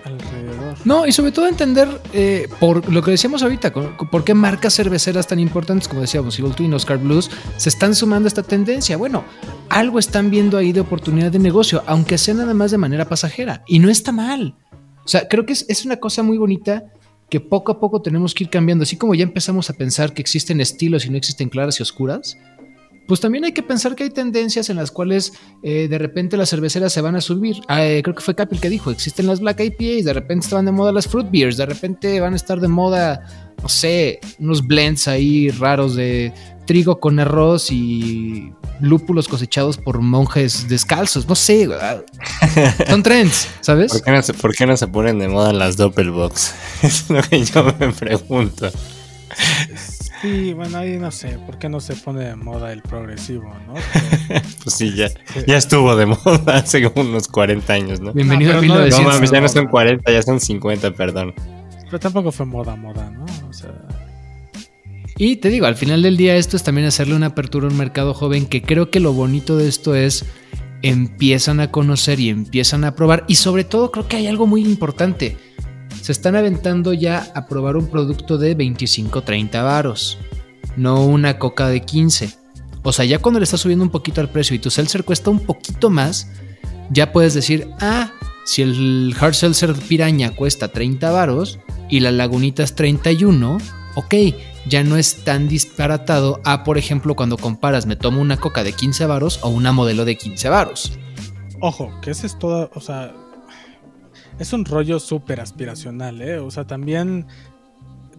alrededor. 0.05 0.77
No, 0.85 1.05
y 1.05 1.11
sobre 1.11 1.31
todo 1.31 1.47
entender 1.47 2.01
eh, 2.13 2.47
por 2.59 2.91
lo 2.91 3.01
que 3.01 3.11
decíamos 3.11 3.43
ahorita, 3.43 3.73
por 3.73 4.23
qué 4.23 4.33
marcas 4.33 4.75
cerveceras 4.75 5.27
tan 5.27 5.39
importantes 5.39 5.87
como 5.87 6.01
decíamos, 6.01 6.39
Evil 6.39 6.55
Twin, 6.55 6.73
Oscar 6.73 6.97
Blues, 6.97 7.29
se 7.57 7.69
están 7.69 7.93
sumando 7.93 8.27
a 8.27 8.29
esta 8.29 8.43
tendencia. 8.43 8.97
Bueno, 8.97 9.25
algo 9.69 9.99
están 9.99 10.31
viendo 10.31 10.57
ahí 10.57 10.71
de 10.71 10.79
oportunidad 10.79 11.31
de 11.31 11.39
negocio, 11.39 11.83
aunque 11.85 12.17
sea 12.17 12.33
nada 12.33 12.53
más 12.53 12.71
de 12.71 12.77
manera 12.77 13.05
pasajera. 13.05 13.63
Y 13.67 13.79
no 13.79 13.89
está 13.89 14.11
mal. 14.11 14.55
O 15.03 15.07
sea, 15.07 15.27
creo 15.27 15.45
que 15.45 15.53
es, 15.53 15.65
es 15.67 15.85
una 15.85 15.97
cosa 15.97 16.23
muy 16.23 16.37
bonita 16.37 16.85
que 17.29 17.39
poco 17.39 17.71
a 17.71 17.79
poco 17.79 18.01
tenemos 18.01 18.33
que 18.33 18.43
ir 18.43 18.49
cambiando. 18.49 18.83
Así 18.83 18.97
como 18.97 19.15
ya 19.15 19.23
empezamos 19.23 19.69
a 19.69 19.73
pensar 19.73 20.13
que 20.13 20.21
existen 20.21 20.59
estilos 20.61 21.05
y 21.05 21.09
no 21.09 21.17
existen 21.17 21.49
claras 21.49 21.79
y 21.79 21.83
oscuras, 21.83 22.37
pues 23.11 23.19
también 23.19 23.43
hay 23.43 23.51
que 23.51 23.61
pensar 23.61 23.93
que 23.93 24.03
hay 24.03 24.09
tendencias 24.09 24.69
en 24.69 24.77
las 24.77 24.89
cuales 24.89 25.33
eh, 25.63 25.89
de 25.89 25.97
repente 25.97 26.37
las 26.37 26.49
cerveceras 26.49 26.93
se 26.93 27.01
van 27.01 27.17
a 27.17 27.19
subir. 27.19 27.57
Ah, 27.67 27.85
eh, 27.85 28.01
creo 28.01 28.15
que 28.15 28.21
fue 28.21 28.35
Capi 28.35 28.55
el 28.55 28.61
que 28.61 28.69
dijo, 28.69 28.89
existen 28.89 29.27
las 29.27 29.41
Black 29.41 29.59
IPAs, 29.59 30.05
de 30.05 30.13
repente 30.13 30.45
estaban 30.45 30.63
de 30.63 30.71
moda 30.71 30.93
las 30.93 31.09
Fruit 31.09 31.29
Beers, 31.29 31.57
de 31.57 31.65
repente 31.65 32.21
van 32.21 32.31
a 32.31 32.35
estar 32.37 32.61
de 32.61 32.69
moda, 32.69 33.53
no 33.61 33.67
sé, 33.67 34.21
unos 34.39 34.65
blends 34.65 35.09
ahí 35.09 35.49
raros 35.49 35.93
de 35.97 36.33
trigo 36.65 37.01
con 37.01 37.19
arroz 37.19 37.69
y 37.69 38.53
lúpulos 38.79 39.27
cosechados 39.27 39.77
por 39.77 39.99
monjes 39.99 40.69
descalzos, 40.69 41.27
no 41.27 41.35
sé, 41.35 41.67
son 42.87 43.03
trends, 43.03 43.49
¿sabes? 43.59 43.91
¿Por 43.91 44.03
qué, 44.03 44.11
no 44.11 44.21
se, 44.21 44.33
¿Por 44.33 44.55
qué 44.55 44.65
no 44.65 44.77
se 44.77 44.87
ponen 44.87 45.19
de 45.19 45.27
moda 45.27 45.51
las 45.51 45.75
Doppelbox? 45.75 46.53
Es 46.83 47.09
lo 47.09 47.21
que 47.21 47.43
yo 47.43 47.75
me 47.77 47.91
pregunto. 47.91 48.71
Sí, 50.21 50.53
bueno, 50.53 50.77
ahí 50.77 50.97
no 50.99 51.09
sé, 51.11 51.39
¿por 51.45 51.57
qué 51.57 51.67
no 51.67 51.79
se 51.79 51.95
pone 51.95 52.23
de 52.25 52.35
moda 52.35 52.71
el 52.73 52.81
progresivo, 52.83 53.51
no? 53.67 53.73
Pero- 54.27 54.41
Pues 54.63 54.75
sí, 54.75 54.93
ya, 54.95 55.09
ya 55.47 55.57
estuvo 55.57 55.95
de 55.95 56.05
moda 56.25 56.57
hace 56.57 56.89
como 56.91 57.09
unos 57.09 57.27
40 57.27 57.73
años, 57.73 57.99
¿no? 57.99 58.13
Bienvenido 58.13 58.53
No, 58.53 58.57
a 58.59 58.61
pero 58.61 58.73
no 58.75 58.79
de- 58.81 58.89
No 58.91 58.97
1900. 58.99 59.13
mames, 59.15 59.31
ya 59.31 59.41
no 59.41 59.47
son 59.49 59.63
no. 59.65 59.71
40, 59.71 60.11
ya 60.11 60.21
son 60.21 60.39
50, 60.39 60.91
perdón. 60.91 61.33
pero 61.85 61.99
tampoco 61.99 62.31
fue 62.31 62.45
moda, 62.45 62.75
moda, 62.75 63.09
¿no? 63.09 63.25
O 63.49 63.53
sea, 63.53 63.71
Y 65.17 65.37
te 65.37 65.49
digo, 65.49 65.65
al 65.65 65.75
final 65.75 66.01
del 66.03 66.17
día 66.17 66.35
esto 66.35 66.55
es 66.55 66.63
también 66.63 66.87
hacerle 66.87 67.15
una 67.15 67.27
apertura 67.27 67.67
a 67.67 67.69
un 67.71 67.77
mercado 67.77 68.13
joven 68.13 68.45
que 68.45 68.61
creo 68.61 68.89
que 68.91 68.99
lo 68.99 69.13
bonito 69.13 69.57
de 69.57 69.67
esto 69.67 69.95
es 69.95 70.25
empiezan 70.83 71.59
a 71.59 71.69
conocer 71.69 72.19
y 72.19 72.29
empiezan 72.29 72.83
a 72.85 72.95
probar 72.95 73.23
y 73.27 73.35
sobre 73.35 73.63
todo 73.63 73.91
creo 73.91 74.07
que 74.07 74.15
hay 74.17 74.27
algo 74.27 74.47
muy 74.47 74.63
importante. 74.63 75.37
Se 76.01 76.11
están 76.11 76.35
aventando 76.35 76.93
ya 76.93 77.31
a 77.35 77.45
probar 77.45 77.77
un 77.77 77.87
producto 77.87 78.37
de 78.37 78.55
25, 78.55 79.21
30 79.21 79.61
varos, 79.61 80.17
no 80.75 81.05
una 81.05 81.37
coca 81.37 81.67
de 81.67 81.81
15. 81.81 82.33
O 82.83 82.91
sea, 82.91 83.05
ya 83.05 83.19
cuando 83.19 83.39
le 83.39 83.43
estás 83.43 83.61
subiendo 83.61 83.85
un 83.85 83.91
poquito 83.91 84.19
al 84.19 84.29
precio 84.29 84.55
y 84.55 84.59
tu 84.59 84.71
seltzer 84.71 85.03
cuesta 85.03 85.29
un 85.29 85.39
poquito 85.39 85.91
más, 85.91 86.27
ya 86.89 87.11
puedes 87.11 87.35
decir, 87.35 87.69
ah, 87.79 88.11
si 88.45 88.63
el 88.63 89.15
hard 89.19 89.35
seltzer 89.35 89.73
piraña 89.73 90.35
cuesta 90.35 90.69
30 90.69 91.11
varos 91.11 91.59
y 91.87 91.99
la 91.99 92.11
lagunita 92.11 92.63
es 92.63 92.73
31, 92.73 93.59
ok, 93.93 94.15
ya 94.67 94.83
no 94.83 94.97
es 94.97 95.23
tan 95.23 95.47
disparatado 95.47 96.41
a, 96.43 96.63
por 96.63 96.79
ejemplo, 96.79 97.15
cuando 97.15 97.37
comparas 97.37 97.85
me 97.85 97.95
tomo 97.95 98.21
una 98.21 98.37
coca 98.37 98.63
de 98.63 98.73
15 98.73 99.05
varos 99.05 99.39
o 99.43 99.49
una 99.49 99.71
modelo 99.71 100.03
de 100.05 100.17
15 100.17 100.49
varos. 100.49 100.93
ojo, 101.59 101.91
que 102.01 102.09
ese 102.09 102.25
es 102.25 102.39
todo, 102.39 102.71
o 102.73 102.81
sea, 102.81 103.13
es 104.41 104.53
un 104.53 104.65
rollo 104.65 104.99
súper 104.99 105.39
aspiracional, 105.39 106.21
¿eh? 106.21 106.39
O 106.39 106.49
sea, 106.49 106.65
también 106.65 107.27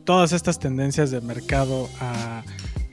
todas 0.05 0.33
estas 0.33 0.59
tendencias 0.59 1.11
de 1.11 1.21
mercado 1.21 1.89
a, 2.01 2.43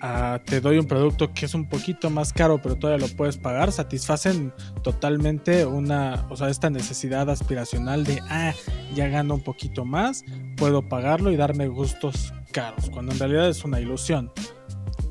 a 0.02 0.42
te 0.46 0.62
doy 0.62 0.80
un 0.80 0.86
producto 0.86 1.32
que 1.34 1.46
es 1.46 1.54
un 1.54 1.70
poquito 1.70 2.10
más 2.10 2.34
caro, 2.34 2.60
pero 2.62 2.76
todavía 2.76 3.08
lo 3.08 3.16
puedes 3.16 3.38
pagar, 3.38 3.72
satisfacen 3.72 4.52
totalmente 4.84 5.66
una, 5.66 6.26
o 6.30 6.36
sea, 6.38 6.50
esta 6.50 6.70
necesidad 6.70 7.30
aspiracional 7.30 8.04
de, 8.04 8.20
ah, 8.30 8.54
ya 8.96 9.08
gano 9.08 9.36
un 9.36 9.44
poquito 9.44 9.86
más, 9.86 10.24
puedo 10.58 10.88
pagarlo 10.88 11.32
y 11.32 11.36
darme 11.36 11.68
gustos 11.68 12.34
caros, 12.52 12.90
cuando 12.90 13.12
en 13.12 13.20
realidad 13.20 13.50
es 13.50 13.64
una 13.64 13.80
ilusión. 13.80 14.32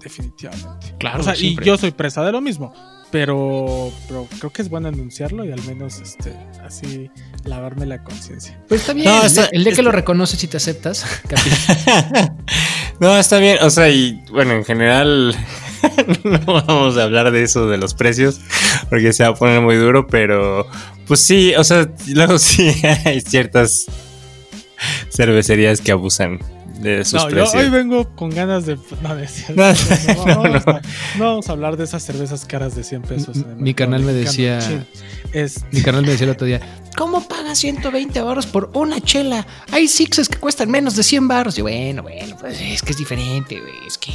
definitivamente. 0.02 0.94
Claro, 0.98 1.20
O 1.20 1.22
sea, 1.22 1.34
siempre. 1.34 1.64
y 1.64 1.68
yo 1.68 1.76
soy 1.76 1.90
presa 1.92 2.24
de 2.24 2.32
lo 2.32 2.40
mismo. 2.40 2.72
Pero, 3.10 3.90
pero 4.06 4.28
creo 4.38 4.52
que 4.52 4.60
es 4.60 4.68
bueno 4.68 4.88
anunciarlo 4.88 5.42
y 5.44 5.50
al 5.50 5.62
menos 5.64 5.98
este 5.98 6.34
así 6.62 7.10
lavarme 7.44 7.86
la 7.86 8.04
conciencia. 8.04 8.60
Pues 8.68 8.82
está 8.82 8.92
bien. 8.92 9.06
No, 9.06 9.20
el 9.20 9.26
está- 9.26 9.42
día- 9.42 9.50
el 9.52 9.58
día 9.64 9.70
que 9.70 9.70
está- 9.70 9.82
lo 9.82 9.92
reconoces 9.92 10.44
y 10.44 10.46
te 10.46 10.58
aceptas, 10.58 11.06
no, 13.00 13.16
está 13.16 13.38
bien. 13.38 13.58
O 13.62 13.70
sea, 13.70 13.88
y 13.88 14.22
bueno, 14.30 14.52
en 14.52 14.64
general 14.64 15.34
no 16.24 16.38
vamos 16.44 16.96
a 16.98 17.04
hablar 17.04 17.30
de 17.30 17.42
eso 17.44 17.66
de 17.68 17.78
los 17.78 17.94
precios 17.94 18.40
porque 18.90 19.12
se 19.12 19.22
va 19.22 19.30
a 19.30 19.34
poner 19.34 19.60
muy 19.62 19.76
duro, 19.76 20.06
pero 20.06 20.66
pues 21.06 21.20
sí, 21.20 21.54
o 21.56 21.64
sea, 21.64 21.88
luego 22.08 22.38
sí 22.38 22.74
hay 23.04 23.20
ciertas 23.20 23.86
cervecerías 25.10 25.80
que 25.80 25.92
abusan 25.92 26.38
de 26.78 27.04
sus 27.04 27.14
no, 27.14 27.28
yo 27.28 27.34
precios. 27.36 27.54
hoy 27.62 27.70
vengo 27.70 28.14
con 28.14 28.30
ganas 28.30 28.64
de. 28.66 28.78
No, 29.02 29.14
de 29.16 29.28
No, 29.54 29.64
no, 29.64 30.34
no, 30.34 30.42
vamos, 30.42 30.66
no. 30.66 30.72
a, 30.72 30.80
no 31.18 31.24
vamos 31.24 31.48
a 31.48 31.52
hablar 31.52 31.76
de 31.76 31.84
esas 31.84 32.02
cervezas 32.02 32.44
caras 32.44 32.74
de 32.76 32.84
100 32.84 33.02
pesos. 33.02 33.36
en 33.36 33.50
el 33.50 33.56
Mi 33.56 33.74
canal 33.74 34.02
me 34.02 34.12
decía-. 34.12 34.60
Es, 35.32 35.64
Mi 35.72 35.82
carnal 35.82 36.02
me 36.04 36.12
decía 36.12 36.24
el 36.26 36.30
otro 36.32 36.46
día, 36.46 36.60
¿cómo 36.96 37.26
pagas 37.28 37.58
120 37.58 38.20
baros 38.22 38.46
por 38.46 38.70
una 38.74 39.00
chela? 39.00 39.46
Hay 39.72 39.88
sixes 39.88 40.28
que 40.28 40.38
cuestan 40.38 40.70
menos 40.70 40.94
de 40.96 41.02
100 41.02 41.28
baros. 41.28 41.58
Y 41.58 41.62
bueno, 41.62 42.02
bueno, 42.02 42.36
pues 42.40 42.60
es 42.60 42.82
que 42.82 42.92
es 42.92 42.98
diferente, 42.98 43.60
güey. 43.60 43.74
Es 43.86 43.98
que 43.98 44.12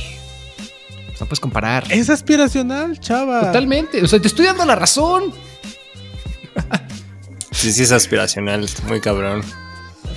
no 1.20 1.28
puedes 1.28 1.40
comparar. 1.40 1.86
es 1.92 2.10
aspiracional, 2.10 3.00
chava. 3.00 3.42
Totalmente. 3.48 4.02
O 4.04 4.08
sea, 4.08 4.20
te 4.20 4.28
estoy 4.28 4.46
dando 4.46 4.66
la 4.66 4.76
razón. 4.76 5.34
Sí, 7.52 7.72
sí 7.72 7.84
es 7.84 7.92
aspiracional, 7.92 8.68
muy 8.88 9.00
cabrón. 9.00 9.42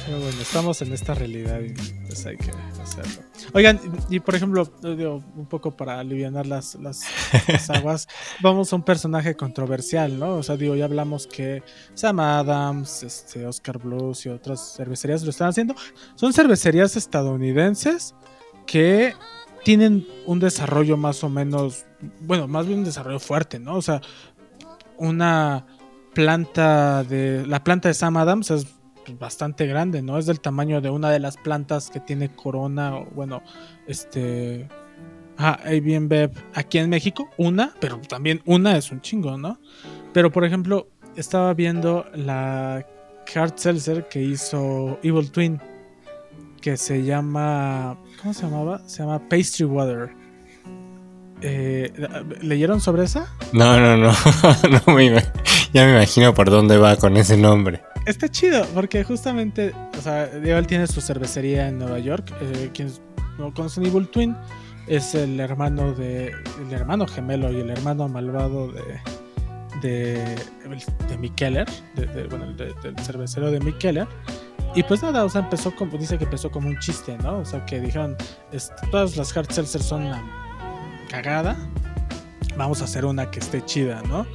Pero 0.07 0.19
bueno, 0.21 0.41
estamos 0.41 0.81
en 0.83 0.93
esta 0.93 1.15
realidad 1.15 1.61
y 1.61 1.75
pues 2.17 2.27
hay 2.27 2.37
que 2.37 2.51
hacerlo. 2.83 3.23
Oigan, 3.53 3.81
y 4.09 4.17
y 4.17 4.21
por 4.21 4.35
ejemplo, 4.35 4.65
digo, 4.83 5.23
un 5.37 5.47
poco 5.47 5.77
para 5.77 6.01
aliviar 6.01 6.47
las, 6.47 6.75
las, 6.77 7.05
las 7.49 7.71
aguas, 7.71 8.09
vamos 8.41 8.73
a 8.73 8.77
un 8.77 8.83
personaje 8.83 9.37
controversial, 9.37 10.19
¿no? 10.19 10.37
O 10.37 10.43
sea, 10.43 10.57
digo, 10.57 10.75
ya 10.75 10.87
hablamos 10.87 11.27
que 11.27 11.63
Sam 11.95 12.21
Adams, 12.21 13.03
este, 13.03 13.47
Oscar 13.47 13.79
Blues 13.79 14.25
y 14.25 14.31
otras 14.31 14.75
cervecerías 14.75 15.23
lo 15.23 15.31
están 15.31 15.49
haciendo. 15.49 15.75
Son 16.15 16.33
cervecerías 16.33 16.97
estadounidenses 16.97 18.15
que 18.67 19.13
tienen 19.63 20.07
un 20.25 20.41
desarrollo 20.41 20.97
más 20.97 21.23
o 21.23 21.29
menos, 21.29 21.85
bueno, 22.21 22.49
más 22.49 22.67
bien 22.67 22.79
un 22.81 22.85
desarrollo 22.87 23.21
fuerte, 23.21 23.59
¿no? 23.59 23.77
O 23.77 23.83
sea, 23.83 24.01
una 24.97 25.67
planta 26.15 27.05
de, 27.05 27.45
la 27.47 27.63
planta 27.63 27.89
de 27.89 27.95
Sam 27.95 28.17
Adams 28.17 28.51
es 28.51 28.67
bastante 29.19 29.67
grande, 29.67 30.03
¿no? 30.03 30.19
Es 30.19 30.27
del 30.27 30.41
tamaño 30.41 30.81
de 30.81 30.91
una 30.91 31.11
de 31.11 31.21
las 31.21 31.37
plantas 31.37 31.91
que 31.91 32.01
tiene 32.01 32.35
Corona, 32.35 32.91
bueno, 33.15 33.43
este... 33.87 34.69
Ah, 35.39 35.61
Bev 35.67 36.31
aquí 36.55 36.79
en 36.79 36.89
México, 36.89 37.29
una, 37.37 37.75
pero 37.79 37.99
también 37.99 38.41
una 38.47 38.79
es 38.79 38.91
un 38.91 39.03
chingo, 39.03 39.37
¿no? 39.37 39.61
Pero 40.15 40.33
por 40.33 40.47
ejemplo, 40.47 40.89
estaba 41.15 41.53
viendo 41.53 42.07
la 42.15 42.87
Hard 43.35 43.53
Seltzer 43.57 44.09
que 44.09 44.23
hizo 44.23 44.99
Evil 45.03 45.31
Twin, 45.31 45.61
que 46.61 46.77
se 46.77 47.05
llama. 47.05 47.99
¿Cómo 48.21 48.33
se 48.33 48.43
llamaba? 48.43 48.81
Se 48.89 49.03
llama 49.03 49.29
Pastry 49.29 49.67
Water. 49.67 50.11
Eh, 51.43 51.93
¿Leyeron 52.41 52.81
sobre 52.81 53.05
esa? 53.05 53.33
No, 53.53 53.79
no, 53.79 53.97
no. 53.97 54.11
no 54.87 54.99
ya 55.73 55.85
me 55.85 55.93
imagino 55.93 56.33
por 56.35 56.51
dónde 56.51 56.79
va 56.79 56.97
con 56.97 57.17
ese 57.17 57.37
nombre. 57.37 57.83
Está 58.07 58.29
chido, 58.29 58.65
porque 58.73 59.03
justamente, 59.05 59.75
o 59.99 60.01
sea, 60.01 60.25
él 60.25 60.67
tiene 60.67 60.87
su 60.87 61.01
cervecería 61.01 61.69
en 61.69 61.79
Nueva 61.79 61.99
York. 61.99 62.33
Eh, 62.41 62.71
quienes 62.73 63.01
no 63.39 63.53
conocen 63.53 63.85
Evil 63.85 64.09
Twin 64.09 64.37
es 64.87 65.15
el 65.15 65.39
hermano 65.41 65.93
de. 65.93 66.33
el 66.61 66.73
hermano 66.73 67.07
gemelo 67.07 67.53
y 67.53 67.61
el 67.61 67.71
hermano 67.71 68.09
malvado 68.09 68.71
de. 68.73 68.83
de. 69.83 70.37
de 71.09 71.19
Mikkeller, 71.19 71.67
de, 71.97 72.27
bueno, 72.29 72.53
de- 72.55 72.73
del 72.83 72.97
cervecero 73.01 73.51
de 73.51 73.59
Mikkeller. 73.61 74.07
Y 74.77 74.83
pues 74.85 75.03
nada, 75.03 75.25
o 75.25 75.29
sea, 75.29 75.41
empezó 75.41 75.75
como, 75.75 75.97
dice 75.99 76.17
que 76.19 76.25
empezó 76.25 76.51
como 76.51 76.69
un 76.69 76.79
chiste, 76.79 77.17
¿no? 77.19 77.39
O 77.39 77.45
sea, 77.45 77.65
que 77.67 77.81
dijeron, 77.81 78.15
todas 78.91 79.17
las 79.17 79.35
hard 79.37 79.51
seltzers 79.51 79.85
son 79.85 80.05
una 80.05 80.23
cagada. 81.11 81.57
Vamos 82.57 82.83
a 82.83 82.85
hacer 82.85 83.05
una 83.05 83.31
que 83.31 83.41
esté 83.41 83.65
chida, 83.65 84.03
¿no? 84.09 84.27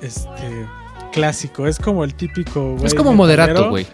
Este 0.00 0.66
clásico, 1.10 1.66
es 1.66 1.78
como 1.78 2.04
el 2.04 2.14
típico 2.14 2.72
güey 2.74 2.86
es 2.86 2.94
como 2.94 3.12
moderato, 3.12 3.70
güey. 3.70 3.86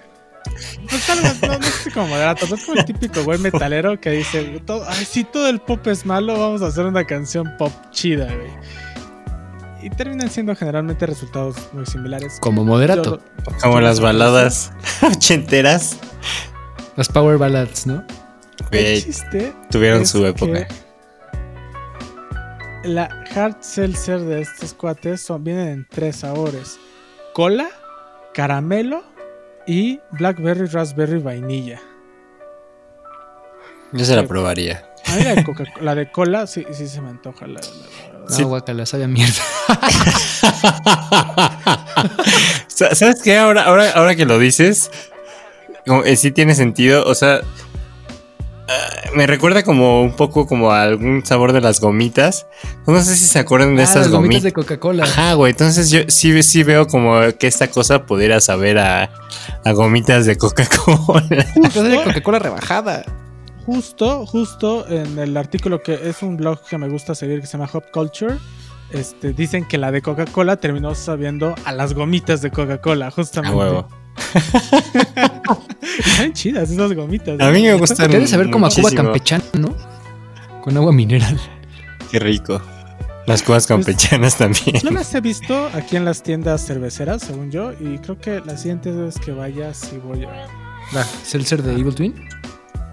Pues 0.88 1.10
algo, 1.10 1.28
no, 1.46 1.58
no 1.58 1.64
sé 1.64 1.90
como 1.90 2.06
moderato, 2.08 2.42
pero 2.42 2.56
es 2.56 2.64
como 2.64 2.78
el 2.78 2.84
típico 2.84 3.24
güey 3.24 3.38
metalero 3.38 4.00
que 4.00 4.10
dice, 4.10 4.62
todo, 4.64 4.84
ay, 4.88 5.04
si 5.04 5.24
todo 5.24 5.48
el 5.48 5.60
pop 5.60 5.86
es 5.88 6.06
malo, 6.06 6.38
vamos 6.38 6.62
a 6.62 6.66
hacer 6.66 6.86
una 6.86 7.04
canción 7.04 7.56
pop 7.58 7.72
chida, 7.90 8.26
güey. 8.26 8.50
Y 9.82 9.90
terminan 9.90 10.30
siendo 10.30 10.56
generalmente 10.56 11.06
resultados 11.06 11.56
muy 11.72 11.86
similares. 11.86 12.38
Como 12.40 12.64
moderato. 12.64 13.20
Como 13.62 13.80
las 13.80 14.00
baladas 14.00 14.72
ochenteras. 15.02 15.98
Las 16.96 17.08
power 17.08 17.38
ballads, 17.38 17.86
¿no? 17.86 18.04
El 18.58 18.66
Güey, 18.70 19.02
chiste 19.02 19.52
tuvieron 19.70 20.02
es 20.02 20.10
su 20.10 20.24
época. 20.26 20.66
La 22.82 23.08
hard 23.34 23.56
seltzer 23.60 24.20
de 24.20 24.40
estos 24.40 24.72
cuates 24.72 25.20
son, 25.20 25.44
vienen 25.44 25.68
en 25.68 25.86
tres 25.88 26.16
sabores: 26.16 26.78
cola, 27.36 27.68
caramelo 28.32 29.04
y 29.66 30.00
blackberry, 30.12 30.64
raspberry, 30.68 31.18
vainilla. 31.18 31.78
Yo 33.92 34.06
se 34.06 34.16
la 34.16 34.26
probaría. 34.26 34.90
A 35.04 35.16
mí 35.16 35.22
la 35.22 35.34
de, 35.34 35.44
Coca- 35.44 35.64
la 35.82 35.94
de 35.94 36.10
cola 36.10 36.46
sí, 36.46 36.64
sí 36.72 36.88
se 36.88 37.02
me 37.02 37.10
antoja. 37.10 37.46
La, 37.46 37.60
la- 37.60 38.24
la. 38.30 38.38
No, 38.38 38.48
guacala, 38.48 38.86
sabe 38.86 39.04
a 39.04 39.08
mierda. 39.08 39.34
Sa- 42.68 42.94
¿Sabes 42.94 43.20
qué? 43.22 43.36
Ahora, 43.36 43.64
ahora, 43.64 43.90
ahora 43.90 44.16
que 44.16 44.24
lo 44.24 44.38
dices, 44.38 44.90
como, 45.86 46.04
eh, 46.04 46.16
sí 46.16 46.30
tiene 46.30 46.54
sentido. 46.54 47.04
O 47.06 47.14
sea, 47.14 47.40
ah, 48.68 49.10
me 49.14 49.26
recuerda 49.26 49.62
como 49.62 50.02
un 50.02 50.12
poco 50.14 50.46
como 50.46 50.70
a 50.72 50.82
algún 50.82 51.24
sabor 51.24 51.52
de 51.52 51.60
las 51.60 51.80
gomitas. 51.80 52.46
No 52.86 53.00
sé 53.02 53.16
si 53.16 53.24
se 53.26 53.38
acuerdan 53.38 53.76
de 53.76 53.82
Ah, 53.82 53.84
estas 53.84 54.02
las 54.02 54.10
gomitas 54.10 54.42
gomitas. 54.42 54.42
de 54.44 54.52
Coca-Cola. 54.52 55.04
Ajá, 55.04 55.34
güey. 55.34 55.52
Entonces 55.52 55.90
yo 55.90 56.00
sí, 56.08 56.42
sí 56.42 56.62
veo 56.62 56.86
como 56.86 57.18
que 57.38 57.46
esta 57.46 57.68
cosa 57.68 58.06
pudiera 58.06 58.40
saber 58.40 58.78
a, 58.78 59.10
a 59.64 59.72
gomitas 59.72 60.26
de 60.26 60.36
Coca-Cola. 60.36 61.46
De 61.54 62.00
Coca-Cola 62.04 62.38
rebajada. 62.38 63.04
Justo, 63.64 64.24
justo 64.26 64.86
en 64.88 65.18
el 65.18 65.36
artículo 65.36 65.82
que 65.82 65.94
es 66.08 66.22
un 66.22 66.36
blog 66.36 66.60
que 66.68 66.78
me 66.78 66.88
gusta 66.88 67.14
seguir 67.16 67.40
que 67.40 67.46
se 67.48 67.58
llama 67.58 67.68
Hop 67.72 67.84
Culture, 67.92 68.36
este, 68.92 69.32
dicen 69.32 69.64
que 69.66 69.76
la 69.76 69.90
de 69.90 70.02
Coca-Cola 70.02 70.56
terminó 70.58 70.94
sabiendo 70.94 71.56
a 71.64 71.72
las 71.72 71.92
gomitas 71.92 72.42
de 72.42 72.52
Coca-Cola, 72.52 73.08
A 73.08 73.10
justamente. 73.10 73.56
huevo. 73.56 73.88
Están 75.98 76.32
chidas 76.32 76.70
esas 76.70 76.92
gomitas. 76.92 77.40
A 77.40 77.50
mí 77.50 77.62
me 77.62 77.74
gustan. 77.74 78.08
Quieres 78.08 78.30
saber 78.30 78.50
como 78.50 78.66
a 78.66 78.70
Cuba 78.70 78.90
campechana, 78.90 79.44
¿no? 79.58 79.74
Con 80.62 80.76
agua 80.76 80.92
mineral. 80.92 81.38
Qué 82.10 82.18
rico. 82.18 82.60
Las 83.26 83.42
cubas 83.42 83.66
campechanas 83.66 84.36
también. 84.36 84.76
No 84.84 84.92
las 84.92 85.12
he 85.14 85.20
visto 85.20 85.68
aquí 85.74 85.96
en 85.96 86.04
las 86.04 86.22
tiendas 86.22 86.64
cerveceras, 86.64 87.22
según 87.22 87.50
yo, 87.50 87.72
y 87.72 87.98
creo 87.98 88.20
que 88.20 88.40
la 88.40 88.56
siguiente 88.56 88.92
vez 88.92 89.18
que 89.18 89.32
vaya 89.32 89.74
sí 89.74 89.98
voy 89.98 90.24
a... 90.24 90.46
La 90.92 91.02
seltzer 91.02 91.60
de 91.62 91.72
Evil 91.72 91.92
Twin. 91.92 92.14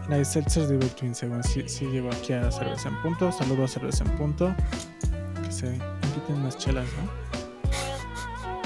La 0.09 0.17
de 0.17 0.25
Seltzer 0.25 0.67
de 0.67 0.75
Evil 0.75 0.89
Twin, 0.89 1.13
según 1.13 1.43
sí, 1.43 1.63
sí 1.67 1.85
llego 1.85 2.09
aquí 2.09 2.33
a 2.33 2.51
Cerveza 2.51 2.89
en 2.89 3.01
Punto. 3.03 3.31
Saludos 3.31 3.69
a 3.69 3.73
Cerveza 3.79 4.03
en 4.05 4.11
Punto. 4.17 4.55
Que 5.45 5.51
se 5.51 5.67
inviten 5.67 6.37
unas 6.37 6.57
chelas, 6.57 6.85
¿no? 6.99 7.09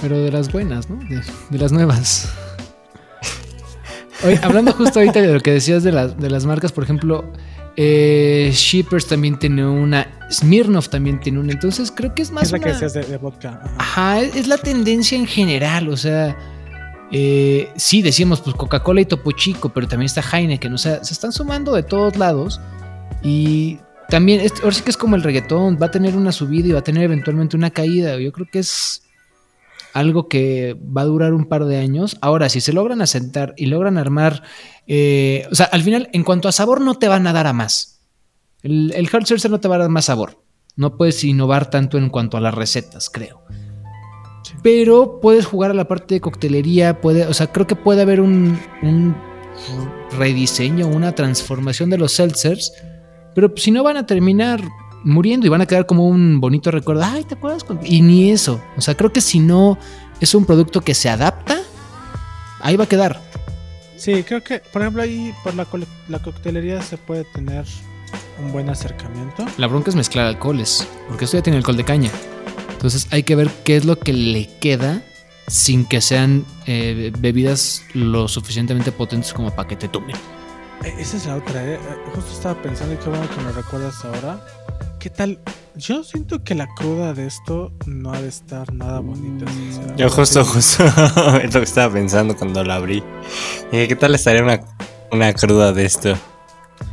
Pero 0.02 0.18
de 0.20 0.32
las 0.32 0.50
buenas, 0.52 0.90
¿no? 0.90 0.98
De, 1.10 1.22
de 1.50 1.58
las 1.58 1.74
nuevas. 1.74 2.30
Oye, 4.26 4.40
hablando 4.42 4.74
justo 4.74 5.00
ahorita 5.00 5.22
de 5.22 5.34
lo 5.34 5.40
que 5.40 5.52
decías 5.52 5.84
de, 5.84 5.92
las 5.92 6.18
de 6.18 6.30
las 6.30 6.46
marcas, 6.46 6.72
por 6.72 6.84
ejemplo, 6.84 7.32
eh, 7.76 8.50
Shippers 8.54 9.08
también 9.08 9.38
tiene 9.38 9.66
una, 9.66 10.08
Smirnoff 10.32 10.90
también 10.90 11.20
tiene 11.20 11.40
una, 11.40 11.54
entonces 11.54 11.92
creo 11.92 12.16
que 12.16 12.24
es 12.24 12.32
más 12.32 12.46
es 12.46 12.52
la 12.52 12.60
que 12.60 12.70
decías 12.70 12.94
de, 12.94 13.04
de 13.04 13.18
vodka. 13.18 13.62
Ajá. 13.64 13.76
Ajá, 13.78 14.22
es, 14.22 14.36
es 14.36 14.48
la 14.48 14.58
tendencia 14.58 15.18
en 15.18 15.28
general, 15.28 15.90
o 15.90 15.98
sea, 15.98 16.36
eh, 17.12 17.70
sí 17.76 18.02
decíamos 18.02 18.42
pues 18.42 18.56
Coca-Cola 18.56 19.02
y 19.02 19.06
Topo 19.06 19.32
Chico, 19.32 19.70
pero 19.70 19.88
también 19.88 20.08
está 20.08 20.22
Heineken, 20.22 20.74
o 20.74 20.78
sea, 20.78 21.04
se 21.04 21.14
están 21.14 21.32
sumando 21.32 21.74
de 21.76 21.84
todos 21.84 22.18
lados 22.18 22.60
y 23.22 23.80
también, 24.10 24.42
ahora 24.64 24.74
sí 24.74 24.82
que 24.84 24.90
es 24.90 24.98
como 24.98 25.16
el 25.16 25.24
reggaetón, 25.24 25.78
va 25.82 25.88
a 25.88 25.92
tener 25.92 26.16
una 26.16 26.32
subida 26.32 26.68
y 26.68 26.72
va 26.72 26.80
a 26.80 26.84
tener 26.84 27.04
eventualmente 27.04 27.56
una 27.56 27.70
caída, 27.70 28.18
yo 28.18 28.32
creo 28.32 28.48
que 28.52 28.60
es 28.60 29.04
algo 29.94 30.28
que 30.28 30.76
va 30.76 31.02
a 31.02 31.06
durar 31.06 31.34
un 31.34 31.46
par 31.46 31.66
de 31.66 31.78
años. 31.78 32.18
Ahora, 32.22 32.50
si 32.50 32.62
se 32.62 32.74
logran 32.74 33.02
asentar 33.02 33.54
y 33.58 33.68
logran 33.68 33.98
armar, 33.98 34.44
eh, 34.88 35.48
o 35.52 35.56
sea, 35.56 35.68
al 35.68 35.84
final, 35.84 36.10
en 36.14 36.24
cuanto 36.24 36.48
a 36.48 36.52
sabor, 36.52 36.82
no 36.82 36.96
te 36.96 37.08
van 37.08 37.28
a 37.28 37.34
dar 37.34 37.48
a 37.48 37.54
más. 37.54 38.02
El, 38.64 38.94
el 38.96 39.10
hard 39.12 39.26
seltzer 39.26 39.52
no 39.52 39.60
te 39.60 39.68
va 39.68 39.76
a 39.76 39.80
dar 39.80 39.90
más 39.90 40.06
sabor. 40.06 40.44
No 40.76 40.98
puedes 40.98 41.24
innovar 41.24 41.70
tanto 41.70 41.98
en 41.98 42.10
cuanto 42.10 42.38
a 42.38 42.42
las 42.42 42.54
recetas, 42.54 43.10
creo. 43.10 43.42
Pero 44.64 45.20
puedes 45.22 45.46
jugar 45.46 45.72
a 45.72 45.74
la 45.74 45.88
parte 45.88 46.16
de 46.16 46.22
coctelería, 46.22 47.02
puede, 47.02 47.26
o 47.26 47.34
sea, 47.34 47.52
creo 47.52 47.68
que 47.68 47.76
puede 47.76 48.02
haber 48.02 48.22
un, 48.22 48.60
un 48.82 49.16
rediseño, 50.18 50.88
una 50.88 51.14
transformación 51.14 51.90
de 51.90 51.98
los 51.98 52.14
seltzers, 52.14 52.72
pero 53.36 53.54
si 53.56 53.72
no 53.72 53.84
van 53.84 53.98
a 53.98 54.06
terminar 54.06 54.62
muriendo 55.04 55.46
y 55.46 55.50
van 55.50 55.62
a 55.62 55.66
quedar 55.66 55.86
como 55.86 56.08
un 56.08 56.40
bonito 56.40 56.72
recuerdo. 56.72 57.04
Ay, 57.04 57.24
¿te 57.24 57.36
acuerdas? 57.36 57.64
con-?" 57.64 57.80
Y 57.84 58.02
ni 58.02 58.32
eso. 58.32 58.62
O 58.78 58.82
sea, 58.82 58.96
creo 58.96 59.12
que 59.12 59.22
si 59.22 59.40
no 59.40 59.78
es 60.20 60.34
un 60.36 60.46
producto 60.46 60.82
que 60.82 60.94
se 60.94 61.10
adapta, 61.10 61.60
ahí 62.62 62.76
va 62.78 62.86
a 62.86 62.88
quedar. 62.88 63.22
Sí, 63.96 64.24
creo 64.24 64.44
que, 64.44 64.60
por 64.60 64.82
ejemplo, 64.82 65.02
ahí 65.02 65.34
por 65.44 65.56
la, 65.56 65.66
la 66.08 66.20
coctelería 66.20 66.82
se 66.82 66.98
puede 66.98 67.24
tener 67.24 67.66
un 68.44 68.52
buen 68.52 68.70
acercamiento. 68.70 69.46
La 69.58 69.68
bronca 69.68 69.90
es 69.90 69.96
mezclar 69.96 70.28
alcoholes, 70.28 70.88
porque 71.08 71.26
esto 71.26 71.38
ya 71.38 71.44
tiene 71.44 71.58
alcohol 71.58 71.78
de 71.78 71.84
caña. 71.84 72.12
Entonces 72.72 73.08
hay 73.12 73.24
que 73.24 73.36
ver 73.36 73.50
qué 73.64 73.78
es 73.78 73.86
lo 73.86 73.98
que 73.98 74.14
le 74.14 74.48
queda 74.60 75.02
sin 75.48 75.86
que 75.86 76.02
sean 76.02 76.46
eh, 76.66 77.12
bebidas 77.18 77.84
lo 77.94 78.28
suficientemente 78.28 78.92
potentes 78.92 79.34
como 79.34 79.50
para 79.50 79.68
que 79.68 79.76
te 79.76 79.88
tumben. 79.88 80.16
Eh, 80.84 80.94
Esa 81.00 81.18
es 81.18 81.26
la 81.26 81.38
otra, 81.38 81.64
¿eh? 81.64 81.74
Eh, 81.76 81.80
Justo 82.14 82.32
estaba 82.32 82.62
pensando 82.62 82.94
y 82.94 82.98
qué 82.98 83.10
bueno 83.10 83.28
que 83.30 83.42
me 83.42 83.52
recuerdas 83.52 84.06
ahora. 84.06 84.40
¿Qué 85.00 85.12
tal? 85.12 85.40
Yo 85.76 86.04
siento 86.04 86.44
que 86.44 86.56
la 86.56 86.68
cruda 86.74 87.14
de 87.14 87.28
esto 87.28 87.72
no 87.86 88.12
ha 88.12 88.20
de 88.20 88.30
estar 88.30 88.74
nada 88.74 89.00
bonita, 89.00 89.46
sinceramente. 89.52 90.02
Yo 90.02 90.10
justo, 90.10 90.44
justo, 90.44 90.84
es 91.44 91.54
lo 91.54 91.60
que 91.60 91.66
estaba 91.66 91.94
pensando 91.94 92.36
cuando 92.36 92.64
la 92.64 92.76
abrí. 92.76 93.04
¿qué 93.70 93.96
tal 93.96 94.16
estaría 94.16 94.42
una, 94.42 94.60
una 95.12 95.34
cruda 95.34 95.72
de 95.74 95.86
esto? 95.86 96.14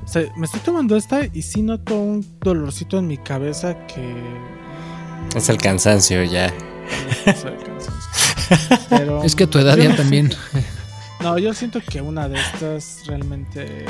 O 0.05 0.09
sea, 0.09 0.23
me 0.37 0.45
estoy 0.45 0.61
tomando 0.61 0.97
esta 0.97 1.23
y 1.33 1.41
sí 1.41 1.63
noto 1.63 1.95
un 1.95 2.27
dolorcito 2.41 2.99
en 2.99 3.07
mi 3.07 3.17
cabeza 3.17 3.75
que... 3.87 4.15
Es 5.35 5.49
el 5.49 5.57
cansancio 5.57 6.23
ya. 6.25 6.53
sea, 7.25 7.51
el 7.51 7.59
cansancio. 7.63 8.87
Pero, 8.91 9.23
Es 9.25 9.35
que 9.35 9.47
tu 9.47 9.59
edad 9.59 9.77
ya 9.77 9.97
también. 9.97 10.33
No, 11.21 11.39
yo 11.39 11.55
siento 11.55 11.81
que 11.81 12.03
una 12.03 12.29
de 12.29 12.39
estas 12.39 13.07
realmente... 13.07 13.87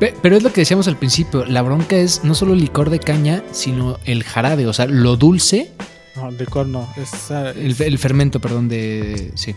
Pe- 0.00 0.14
Pero 0.20 0.36
es 0.36 0.42
lo 0.42 0.52
que 0.52 0.62
decíamos 0.62 0.88
al 0.88 0.96
principio, 0.96 1.44
la 1.44 1.62
bronca 1.62 1.94
es 1.96 2.24
no 2.24 2.34
solo 2.34 2.54
el 2.54 2.60
licor 2.60 2.90
de 2.90 2.98
caña, 2.98 3.44
sino 3.52 3.98
el 4.06 4.24
jarabe, 4.24 4.66
o 4.66 4.72
sea, 4.72 4.86
lo 4.86 5.16
dulce, 5.16 5.70
No, 6.16 6.28
el 6.28 6.36
licor 6.38 6.66
no. 6.66 6.88
Es, 6.96 7.30
ah, 7.30 7.50
el, 7.50 7.98
fermento, 7.98 8.40
perdón, 8.40 8.68
de... 8.68 9.30
Sí. 9.34 9.54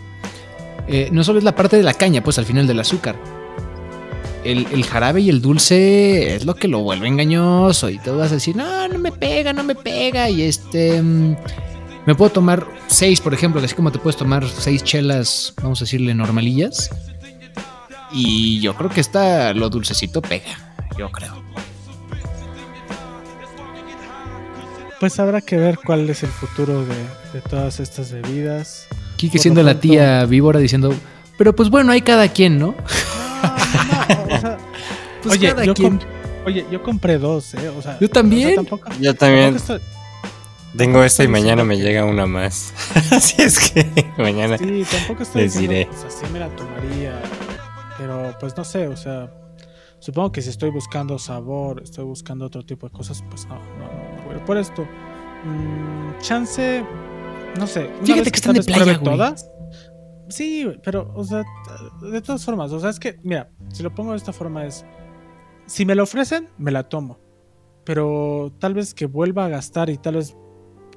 Eh, 0.86 1.08
no 1.10 1.24
solo 1.24 1.38
es 1.38 1.44
la 1.44 1.56
parte 1.56 1.76
de 1.76 1.82
la 1.82 1.94
caña, 1.94 2.22
pues 2.22 2.38
al 2.38 2.44
final 2.44 2.66
del 2.68 2.78
azúcar. 2.78 3.16
El, 4.44 4.66
el 4.72 4.84
jarabe 4.84 5.22
y 5.22 5.30
el 5.30 5.40
dulce 5.40 6.36
es 6.36 6.44
lo 6.44 6.54
que 6.54 6.68
lo 6.68 6.80
vuelve 6.80 7.08
engañoso 7.08 7.88
y 7.88 7.98
tú 7.98 8.14
vas 8.18 8.30
a 8.30 8.34
decir, 8.34 8.54
no, 8.54 8.86
no 8.88 8.98
me 8.98 9.10
pega, 9.10 9.52
no 9.54 9.64
me 9.64 9.74
pega. 9.74 10.28
Y 10.28 10.42
este... 10.42 11.00
mm, 11.02 11.36
me 12.06 12.14
puedo 12.14 12.30
tomar 12.30 12.66
seis, 12.86 13.20
por 13.22 13.32
ejemplo, 13.32 13.60
que 13.62 13.64
así 13.66 13.74
como 13.74 13.90
te 13.90 13.98
puedes 13.98 14.18
tomar 14.18 14.46
seis 14.46 14.84
chelas, 14.84 15.54
vamos 15.62 15.80
a 15.80 15.84
decirle 15.84 16.14
normalillas. 16.14 16.90
Y 18.14 18.60
yo 18.60 18.74
creo 18.76 18.88
que 18.90 19.00
esta, 19.00 19.52
lo 19.54 19.68
dulcecito 19.70 20.22
pega, 20.22 20.74
yo 20.96 21.10
creo. 21.10 21.42
Pues 25.00 25.18
habrá 25.18 25.40
que 25.40 25.56
ver 25.56 25.78
cuál 25.84 26.08
es 26.08 26.22
el 26.22 26.30
futuro 26.30 26.84
de, 26.84 26.94
de 27.32 27.40
todas 27.48 27.80
estas 27.80 28.12
bebidas. 28.12 28.86
Kike 29.16 29.32
Por 29.38 29.42
siendo 29.42 29.62
la 29.62 29.78
tía 29.80 30.24
víbora 30.24 30.60
diciendo, 30.60 30.94
pero 31.36 31.54
pues 31.54 31.68
bueno, 31.68 31.92
hay 31.92 32.02
cada 32.02 32.28
quien, 32.28 32.58
¿no? 32.58 32.74
No, 32.74 34.34
o 34.34 34.40
sea, 34.40 34.58
Pues 35.22 35.34
oye, 35.38 35.48
cada 35.50 35.64
yo 35.64 35.74
quien. 35.74 36.00
oye, 36.46 36.64
yo 36.70 36.82
compré 36.82 37.18
dos, 37.18 37.52
¿eh? 37.54 37.68
O 37.68 37.82
sea, 37.82 37.98
Yo 38.00 38.08
también. 38.08 38.46
o 38.50 38.52
sea, 38.52 38.56
tampoco, 38.56 38.88
Yo 39.00 39.14
también 39.14 39.56
estoy- 39.56 39.80
tengo 40.76 41.04
esta 41.04 41.22
y 41.24 41.28
mañana 41.28 41.64
me 41.64 41.76
llega 41.76 42.04
una 42.04 42.26
más. 42.26 42.72
Así 43.10 43.42
es 43.42 43.58
que 43.70 44.06
mañana. 44.16 44.56
Sí, 44.58 44.84
tampoco 44.90 45.22
estoy 45.24 45.42
Les 45.42 45.52
diciendo, 45.52 45.72
diré. 45.76 45.86
pues 45.86 46.04
así 46.04 46.32
me 46.32 46.38
la 46.40 46.48
tomaría. 46.48 47.20
Pero 47.98 48.34
pues 48.40 48.56
no 48.56 48.64
sé, 48.64 48.88
o 48.88 48.96
sea, 48.96 49.32
supongo 49.98 50.32
que 50.32 50.42
si 50.42 50.50
estoy 50.50 50.70
buscando 50.70 51.18
sabor, 51.18 51.82
estoy 51.82 52.04
buscando 52.04 52.46
otro 52.46 52.64
tipo 52.64 52.88
de 52.88 52.92
cosas, 52.92 53.22
pues 53.28 53.46
no, 53.46 53.56
no, 53.78 54.32
no. 54.32 54.44
Por 54.44 54.56
esto, 54.56 54.82
mm, 54.82 56.20
chance, 56.20 56.84
no 57.58 57.66
sé. 57.66 57.86
una 57.86 58.04
Fíjate 58.04 58.20
vez 58.20 58.32
que 58.32 58.36
están 58.36 58.54
de 58.54 58.62
playa, 58.62 59.00
todas. 59.00 59.50
Sí, 60.28 60.66
pero, 60.82 61.12
o 61.14 61.24
sea, 61.24 61.44
de 62.00 62.20
todas 62.22 62.44
formas, 62.44 62.72
o 62.72 62.80
sea, 62.80 62.90
es 62.90 62.98
que, 62.98 63.18
mira, 63.22 63.50
si 63.72 63.82
lo 63.82 63.94
pongo 63.94 64.12
de 64.12 64.16
esta 64.16 64.32
forma 64.32 64.64
es, 64.64 64.84
si 65.66 65.84
me 65.84 65.94
lo 65.94 66.02
ofrecen, 66.02 66.48
me 66.58 66.70
la 66.70 66.88
tomo. 66.88 67.18
Pero 67.84 68.52
tal 68.58 68.74
vez 68.74 68.94
que 68.94 69.06
vuelva 69.06 69.44
a 69.44 69.48
gastar 69.48 69.90
y 69.90 69.98
tal 69.98 70.16
vez 70.16 70.34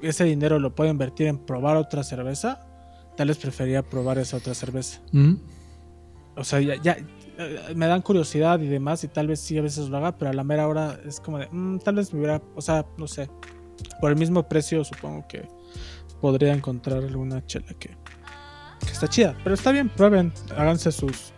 ese 0.02 0.24
dinero 0.24 0.58
lo 0.58 0.74
pueda 0.74 0.90
invertir 0.90 1.26
en 1.26 1.38
probar 1.38 1.76
otra 1.76 2.02
cerveza, 2.02 2.66
tal 3.16 3.28
vez 3.28 3.38
prefería 3.38 3.82
probar 3.82 4.18
esa 4.18 4.38
otra 4.38 4.54
cerveza. 4.54 5.00
Mm. 5.12 5.34
O 6.38 6.44
sea, 6.44 6.60
ya, 6.60 6.76
ya, 6.80 6.96
eh, 7.38 7.74
me 7.74 7.86
dan 7.86 8.00
curiosidad 8.02 8.60
y 8.60 8.68
demás 8.68 9.04
y 9.04 9.08
tal 9.08 9.26
vez 9.26 9.40
sí 9.40 9.58
a 9.58 9.62
veces 9.62 9.88
lo 9.88 9.96
haga, 9.98 10.16
pero 10.16 10.30
a 10.30 10.34
la 10.34 10.44
mera 10.44 10.66
hora 10.68 10.98
es 11.04 11.20
como 11.20 11.38
de, 11.38 11.48
"Mm, 11.50 11.78
tal 11.80 11.96
vez 11.96 12.12
me 12.12 12.20
hubiera, 12.20 12.40
o 12.54 12.60
sea, 12.62 12.86
no 12.96 13.06
sé, 13.06 13.28
por 14.00 14.10
el 14.10 14.16
mismo 14.16 14.48
precio 14.48 14.84
supongo 14.84 15.26
que 15.28 15.48
podría 16.20 16.52
encontrar 16.52 16.98
alguna 17.04 17.44
chela 17.46 17.68
que, 17.78 17.90
que 18.84 18.92
está 18.92 19.08
chida, 19.08 19.36
pero 19.44 19.54
está 19.54 19.72
bien, 19.72 19.88
prueben, 19.88 20.32
háganse 20.56 20.90
sus 20.92 21.32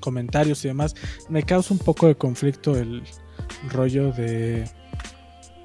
comentarios 0.00 0.64
y 0.64 0.68
demás. 0.68 0.94
Me 1.28 1.42
causa 1.42 1.74
un 1.74 1.80
poco 1.80 2.06
de 2.06 2.14
conflicto 2.16 2.76
el 2.76 3.02
rollo 3.70 4.12
de 4.12 4.64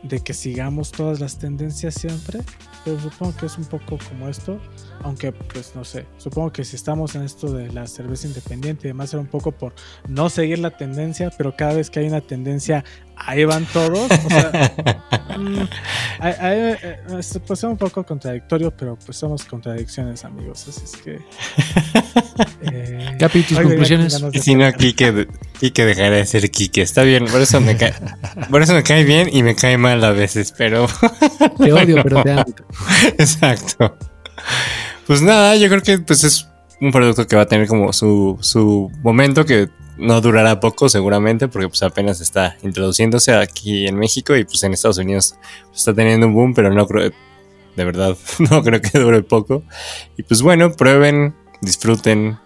de 0.04 0.20
que 0.22 0.34
sigamos 0.34 0.92
todas 0.92 1.20
las 1.20 1.38
tendencias 1.40 1.94
siempre, 1.96 2.40
pero 2.84 3.00
supongo 3.00 3.36
que 3.38 3.46
es 3.46 3.58
un 3.58 3.66
poco 3.66 3.98
como 4.10 4.28
esto, 4.30 4.60
aunque 5.04 5.32
pues 5.32 5.76
no 5.76 5.84
sé, 5.84 6.06
supongo 6.18 6.52
que 6.52 6.64
si 6.64 6.76
estamos 6.76 7.16
en 7.16 7.24
esto 7.24 7.52
de 7.52 7.72
la 7.72 7.88
cerveza 7.88 8.28
independiente 8.28 8.88
y 8.88 8.90
demás 8.90 9.14
era 9.14 9.22
un 9.22 9.28
poco 9.28 9.52
por 9.52 9.74
no 10.08 10.30
seguir 10.30 10.60
la 10.60 10.72
tendencia, 10.72 11.32
pero 11.38 11.56
cada 11.56 11.74
vez 11.74 11.90
que 11.90 12.00
hay 12.00 12.08
una 12.08 12.22
tendencia 12.22 12.84
ahí 13.26 13.46
van 13.46 13.66
todos, 13.66 14.10
o 14.12 14.30
sea, 14.30 14.74
mm, 15.38 15.58
ahí- 16.20 16.34
ahí, 16.40 16.60
eh, 16.82 17.00
es- 17.20 17.40
pues 17.46 17.60
es 17.60 17.64
un 17.66 17.78
poco 17.78 18.04
contradictorio, 18.06 18.72
pero 18.72 18.98
pues 19.06 19.18
somos 19.18 19.44
contradicciones 19.46 20.24
amigos, 20.26 20.66
así 20.68 20.82
es 20.86 20.98
que... 20.98 21.20
eh, 22.62 23.16
Capi, 23.20 23.44
tus 23.44 23.60
conclusiones. 23.60 24.24
Y 24.34 24.40
si 24.40 24.56
no, 24.56 24.72
Kike, 24.74 25.28
Kike 25.60 25.86
dejará 25.86 26.16
de 26.18 26.26
ser 26.26 26.50
Kike. 26.50 26.82
Está 26.82 27.04
bien, 27.04 27.26
por 27.26 27.42
eso 27.42 27.60
me 27.62 27.76
cae, 27.78 27.94
por 28.50 28.62
eso 28.62 28.74
me 28.74 28.84
cae 28.84 29.04
bien 29.04 29.30
y 29.32 29.44
me 29.44 29.56
cae 29.56 29.78
mal 29.78 30.04
a 30.04 30.12
veces, 30.12 30.54
pero 30.58 30.88
Te 31.58 31.74
odio, 31.74 31.96
Bueno. 31.98 32.04
pero 32.04 32.24
te 32.24 32.32
amo. 32.32 32.46
exacto. 33.18 33.98
Pues 35.08 35.22
nada, 35.22 35.56
yo 35.56 35.68
creo 35.70 35.82
que 35.82 36.00
pues 36.00 36.24
es 36.24 36.48
un 36.82 36.92
producto 36.92 37.28
que 37.28 37.36
va 37.36 37.42
a 37.44 37.48
tener 37.48 37.68
como 37.68 37.92
su, 37.92 38.38
su 38.42 38.90
momento 39.04 39.46
que 39.46 39.70
no 40.00 40.22
durará 40.22 40.60
poco 40.60 40.90
seguramente 40.90 41.48
porque 41.48 41.68
pues 41.68 41.84
apenas 41.84 42.22
está 42.22 42.58
introduciéndose 42.64 43.34
aquí 43.34 43.88
en 43.88 43.98
México 43.98 44.36
y 44.36 44.46
pues 44.46 44.64
en 44.64 44.74
Estados 44.74 44.98
Unidos 44.98 45.36
está 45.74 45.94
teniendo 45.94 46.28
un 46.28 46.34
boom, 46.34 46.54
pero 46.54 46.74
no 46.74 46.88
creo, 46.88 47.12
de 47.76 47.86
verdad, 47.86 48.18
no 48.52 48.64
creo 48.64 48.82
que 48.82 48.98
dure 48.98 49.22
poco. 49.22 49.64
Y 50.18 50.24
pues 50.24 50.42
bueno, 50.42 50.72
prueben, 50.72 51.36
disfruten, 51.62 52.38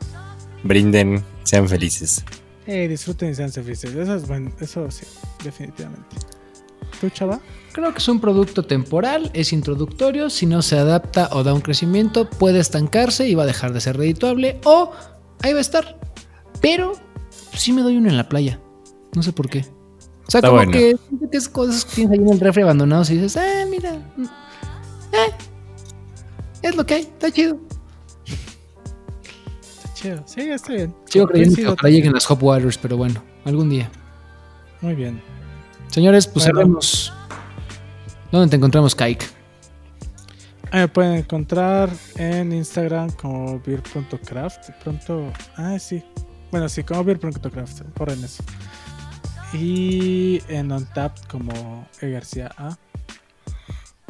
brinden, 0.64 1.24
sean 1.44 1.70
felices. 1.70 2.26
Eh, 2.66 2.88
disfruten 2.88 3.30
y 3.32 3.36
sean 3.36 3.52
felices, 3.52 3.94
eso 3.94 4.16
es 4.16 4.28
bueno, 4.28 4.52
eso 4.60 4.90
sí, 4.90 5.06
definitivamente. 5.44 6.16
¿Tú, 7.00 7.10
chava? 7.10 7.40
Creo 7.74 7.92
que 7.92 7.98
es 7.98 8.08
un 8.08 8.22
producto 8.22 8.64
temporal, 8.64 9.32
es 9.34 9.52
introductorio, 9.52 10.30
si 10.30 10.46
no 10.46 10.62
se 10.62 10.78
adapta 10.78 11.30
o 11.32 11.44
da 11.44 11.54
un 11.54 11.62
crecimiento, 11.62 12.30
puede 12.30 12.60
estancarse 12.60 13.28
y 13.28 13.36
va 13.36 13.44
a 13.44 13.48
dejar 13.48 13.74
de 13.74 13.82
ser 13.82 13.98
redituable 13.98 14.60
o 14.64 14.92
ahí 15.42 15.54
va 15.54 15.58
a 15.58 15.62
estar. 15.62 15.98
Pero 16.62 16.94
sí 17.56 17.72
me 17.74 17.82
doy 17.82 17.98
uno 17.98 18.10
en 18.10 18.18
la 18.18 18.28
playa, 18.30 18.60
no 19.16 19.24
sé 19.24 19.32
por 19.34 19.50
qué. 19.50 19.60
O 20.28 20.32
sea, 20.32 20.40
Está 20.40 20.48
como 20.50 20.54
bueno. 20.60 20.72
que 20.72 20.96
siento 21.08 21.30
que 21.30 21.38
es 21.38 21.50
cosas 21.50 21.86
que 21.86 21.96
tienes 21.96 22.20
ahí 22.20 22.26
en 22.26 22.34
el 22.34 22.40
refri 22.40 22.62
abandonados 22.64 23.10
y 23.10 23.16
dices, 23.16 23.38
ah, 23.38 23.66
mira, 23.70 23.94
mm, 24.16 24.24
eh, 25.14 25.32
es 26.62 26.76
lo 26.76 26.86
que 26.86 26.94
hay, 26.96 27.02
está 27.02 27.30
chido. 27.32 27.60
Está 29.62 29.94
chido, 29.94 30.24
sí, 30.26 30.42
está 30.42 30.74
bien. 30.74 30.96
Sigo 31.06 31.28
creyendo 31.28 31.56
que 31.58 31.68
ojalá 31.68 31.90
lleguen 31.90 32.14
las 32.14 32.30
Hop 32.32 32.42
Waters, 32.44 32.78
pero 32.78 32.96
bueno, 32.98 33.22
algún 33.46 33.70
día. 33.70 33.90
Muy 34.82 34.96
bien. 34.96 35.22
Señores, 35.90 36.26
pues 36.28 36.46
Bueno. 36.46 36.60
cerremos. 36.60 37.14
¿Dónde 38.32 38.50
te 38.50 38.56
encontramos, 38.56 38.96
Kike? 38.96 39.26
Ah, 40.72 40.78
Me 40.80 40.88
pueden 40.88 41.14
encontrar 41.16 41.90
en 42.16 42.52
Instagram 42.52 43.12
como 43.12 43.60
beer.craft. 43.60 44.72
Pronto. 44.84 45.32
Ah, 45.56 45.78
sí. 45.78 46.04
Bueno, 46.54 46.70
sí, 46.70 46.84
como 46.84 47.04
beer.craft. 47.04 47.82
Borren 47.98 48.24
eso. 48.24 48.44
Y 49.54 50.40
en 50.48 50.72
Untapped 50.72 51.24
como 51.28 51.88
E 52.00 52.12
García 52.12 52.52
A. 52.56 52.78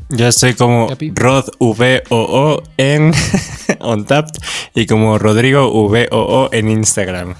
Yo 0.09 0.27
estoy 0.27 0.53
como. 0.53 0.89
Rod 1.15 1.45
VOO 1.57 2.61
en 2.75 3.13
Untapped 3.79 4.33
y 4.75 4.85
como 4.87 5.17
Rodrigo 5.19 5.71
VOO 5.71 6.49
en 6.51 6.67
Instagram. 6.67 7.35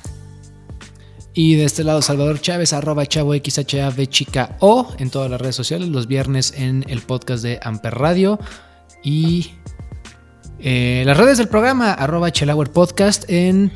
Y 1.34 1.56
de 1.56 1.66
este 1.66 1.84
lado, 1.84 2.02
Salvador 2.02 2.40
Chávez, 2.40 2.72
arroba 2.72 3.06
chavo 3.06 3.34
XHAV 3.34 4.06
chica 4.08 4.56
O 4.62 4.88
en 5.00 5.10
todas 5.10 5.30
las 5.30 5.42
redes 5.42 5.58
sociales, 5.58 5.90
los 5.90 6.08
viernes 6.08 6.54
en 6.56 6.86
el 6.88 7.02
podcast 7.02 7.44
de 7.44 7.60
Amper 7.62 7.96
Radio. 7.96 8.40
Y 9.04 9.52
eh, 10.60 11.04
las 11.06 11.18
redes 11.18 11.40
del 11.40 11.50
programa, 11.50 11.92
arroba 11.92 12.32
Chelauer 12.32 12.72
Podcast 12.72 13.30
en 13.30 13.74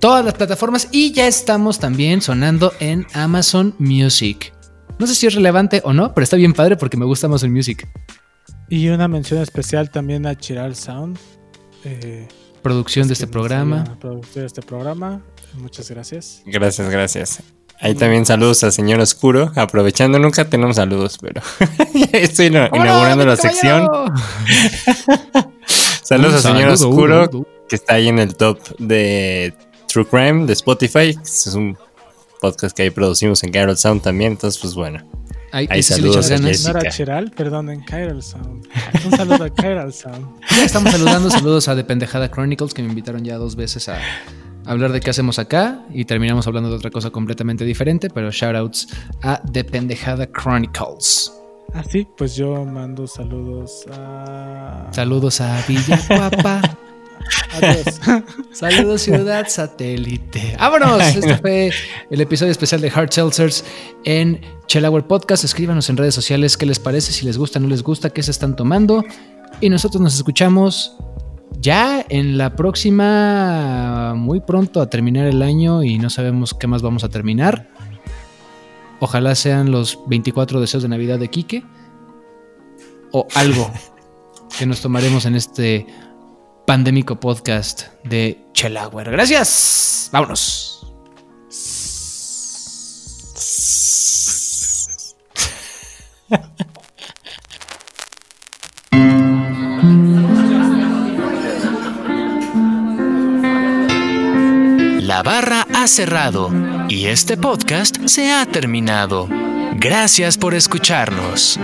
todas 0.00 0.24
las 0.24 0.34
plataformas. 0.34 0.88
Y 0.92 1.12
ya 1.12 1.26
estamos 1.26 1.78
también 1.78 2.20
sonando 2.22 2.72
en 2.80 3.06
Amazon 3.14 3.74
Music. 3.78 4.52
No 4.98 5.06
sé 5.06 5.14
si 5.14 5.26
es 5.26 5.34
relevante 5.34 5.82
o 5.84 5.92
no, 5.92 6.14
pero 6.14 6.24
está 6.24 6.36
bien 6.36 6.52
padre 6.54 6.76
porque 6.76 6.96
me 6.96 7.04
gusta 7.04 7.26
Amazon 7.26 7.52
Music. 7.52 7.86
Y 8.68 8.88
una 8.88 9.08
mención 9.08 9.40
especial 9.42 9.90
también 9.90 10.26
a 10.26 10.34
Chiral 10.36 10.74
Sound. 10.74 11.18
eh, 11.84 12.26
Producción 12.62 13.06
de 13.06 13.12
es 13.14 13.20
este 13.20 13.30
programa. 13.30 13.84
producción 14.00 14.42
de 14.42 14.46
este 14.46 14.62
programa. 14.62 15.20
Muchas 15.54 15.88
gracias. 15.90 16.42
Gracias, 16.46 16.88
gracias. 16.90 17.42
Ahí 17.78 17.94
también 17.94 18.24
saludos 18.26 18.64
a 18.64 18.70
señor 18.72 18.98
Oscuro. 19.00 19.52
Aprovechando, 19.54 20.18
nunca 20.18 20.46
tenemos 20.48 20.76
saludos, 20.76 21.18
pero 21.20 21.42
estoy 22.12 22.46
ina- 22.46 22.70
inaugurando 22.72 23.24
la 23.26 23.36
sección. 23.36 23.86
Saludos 26.02 26.46
al 26.46 26.54
señor 26.54 26.76
saludo, 26.78 26.88
Oscuro, 26.90 27.46
que 27.68 27.76
está 27.76 27.94
ahí 27.94 28.08
en 28.08 28.18
el 28.18 28.36
top 28.36 28.60
de 28.78 29.54
True 29.96 30.06
Crime 30.06 30.44
de 30.44 30.52
Spotify. 30.52 31.18
Es 31.22 31.54
un 31.54 31.74
podcast 32.38 32.76
que 32.76 32.82
ahí 32.82 32.90
producimos 32.90 33.42
en 33.44 33.50
Carol 33.50 33.78
Sound 33.78 34.02
también. 34.02 34.32
Entonces, 34.32 34.60
pues 34.60 34.74
bueno. 34.74 35.02
Ahí, 35.52 35.66
Ahí 35.70 35.82
saludos 35.82 36.30
a. 36.30 36.36
Jessica. 36.36 37.24
Perdón, 37.34 37.70
en 37.70 37.82
Chiral 37.82 38.22
Sound. 38.22 38.68
Un 39.06 39.12
saludo 39.12 39.44
a 39.44 39.54
Chiral 39.54 39.94
Sound. 39.94 40.38
Ya 40.50 40.64
estamos 40.66 40.92
saludando. 40.92 41.30
Saludos 41.30 41.68
a 41.68 41.74
The 41.74 41.84
Pendejada 41.84 42.30
Chronicles, 42.30 42.74
que 42.74 42.82
me 42.82 42.90
invitaron 42.90 43.24
ya 43.24 43.38
dos 43.38 43.56
veces 43.56 43.88
a 43.88 43.98
hablar 44.66 44.92
de 44.92 45.00
qué 45.00 45.08
hacemos 45.08 45.38
acá. 45.38 45.80
Y 45.90 46.04
terminamos 46.04 46.46
hablando 46.46 46.68
de 46.68 46.76
otra 46.76 46.90
cosa 46.90 47.08
completamente 47.08 47.64
diferente. 47.64 48.10
Pero 48.10 48.30
shoutouts 48.30 48.88
a 49.22 49.40
The 49.50 49.64
Pendejada 49.64 50.30
Chronicles. 50.30 51.32
Así, 51.72 52.06
pues 52.18 52.36
yo 52.36 52.66
mando 52.66 53.06
saludos 53.06 53.86
a. 53.90 54.88
Saludos 54.92 55.40
a 55.40 55.64
Villacuapa. 55.66 56.60
Adiós. 57.52 58.00
Saludos, 58.52 59.02
Ciudad 59.02 59.46
Satélite. 59.48 60.56
¡Vámonos! 60.58 61.02
Este 61.16 61.36
fue 61.38 61.70
el 62.10 62.20
episodio 62.20 62.52
especial 62.52 62.80
de 62.80 62.90
Hard 62.90 63.12
Seltzers 63.12 63.64
en 64.04 64.40
Chelauer 64.66 65.06
Podcast. 65.06 65.44
Escríbanos 65.44 65.88
en 65.90 65.96
redes 65.96 66.14
sociales 66.14 66.56
qué 66.56 66.66
les 66.66 66.78
parece, 66.78 67.12
si 67.12 67.24
les 67.24 67.38
gusta, 67.38 67.58
no 67.60 67.68
les 67.68 67.82
gusta, 67.82 68.10
qué 68.10 68.22
se 68.22 68.30
están 68.30 68.56
tomando. 68.56 69.04
Y 69.60 69.70
nosotros 69.70 70.02
nos 70.02 70.14
escuchamos 70.14 70.96
ya 71.60 72.04
en 72.08 72.38
la 72.38 72.54
próxima, 72.54 74.14
muy 74.14 74.40
pronto 74.40 74.80
a 74.80 74.90
terminar 74.90 75.26
el 75.26 75.42
año 75.42 75.82
y 75.82 75.98
no 75.98 76.10
sabemos 76.10 76.54
qué 76.54 76.66
más 76.66 76.82
vamos 76.82 77.04
a 77.04 77.08
terminar. 77.08 77.70
Ojalá 79.00 79.34
sean 79.34 79.70
los 79.70 79.98
24 80.06 80.60
deseos 80.60 80.82
de 80.82 80.88
Navidad 80.88 81.18
de 81.18 81.28
Quique 81.28 81.64
o 83.12 83.26
algo 83.34 83.70
que 84.58 84.66
nos 84.66 84.80
tomaremos 84.80 85.26
en 85.26 85.34
este 85.34 85.86
pandémico 86.66 87.18
podcast 87.20 87.84
de 88.04 88.38
Chelauer. 88.52 89.10
Gracias. 89.10 90.10
Vámonos. 90.12 90.72
La 105.00 105.22
barra 105.22 105.66
ha 105.72 105.86
cerrado 105.86 106.50
y 106.88 107.06
este 107.06 107.36
podcast 107.36 107.96
se 108.06 108.32
ha 108.32 108.44
terminado. 108.44 109.28
Gracias 109.78 110.36
por 110.36 110.54
escucharnos. 110.54 111.58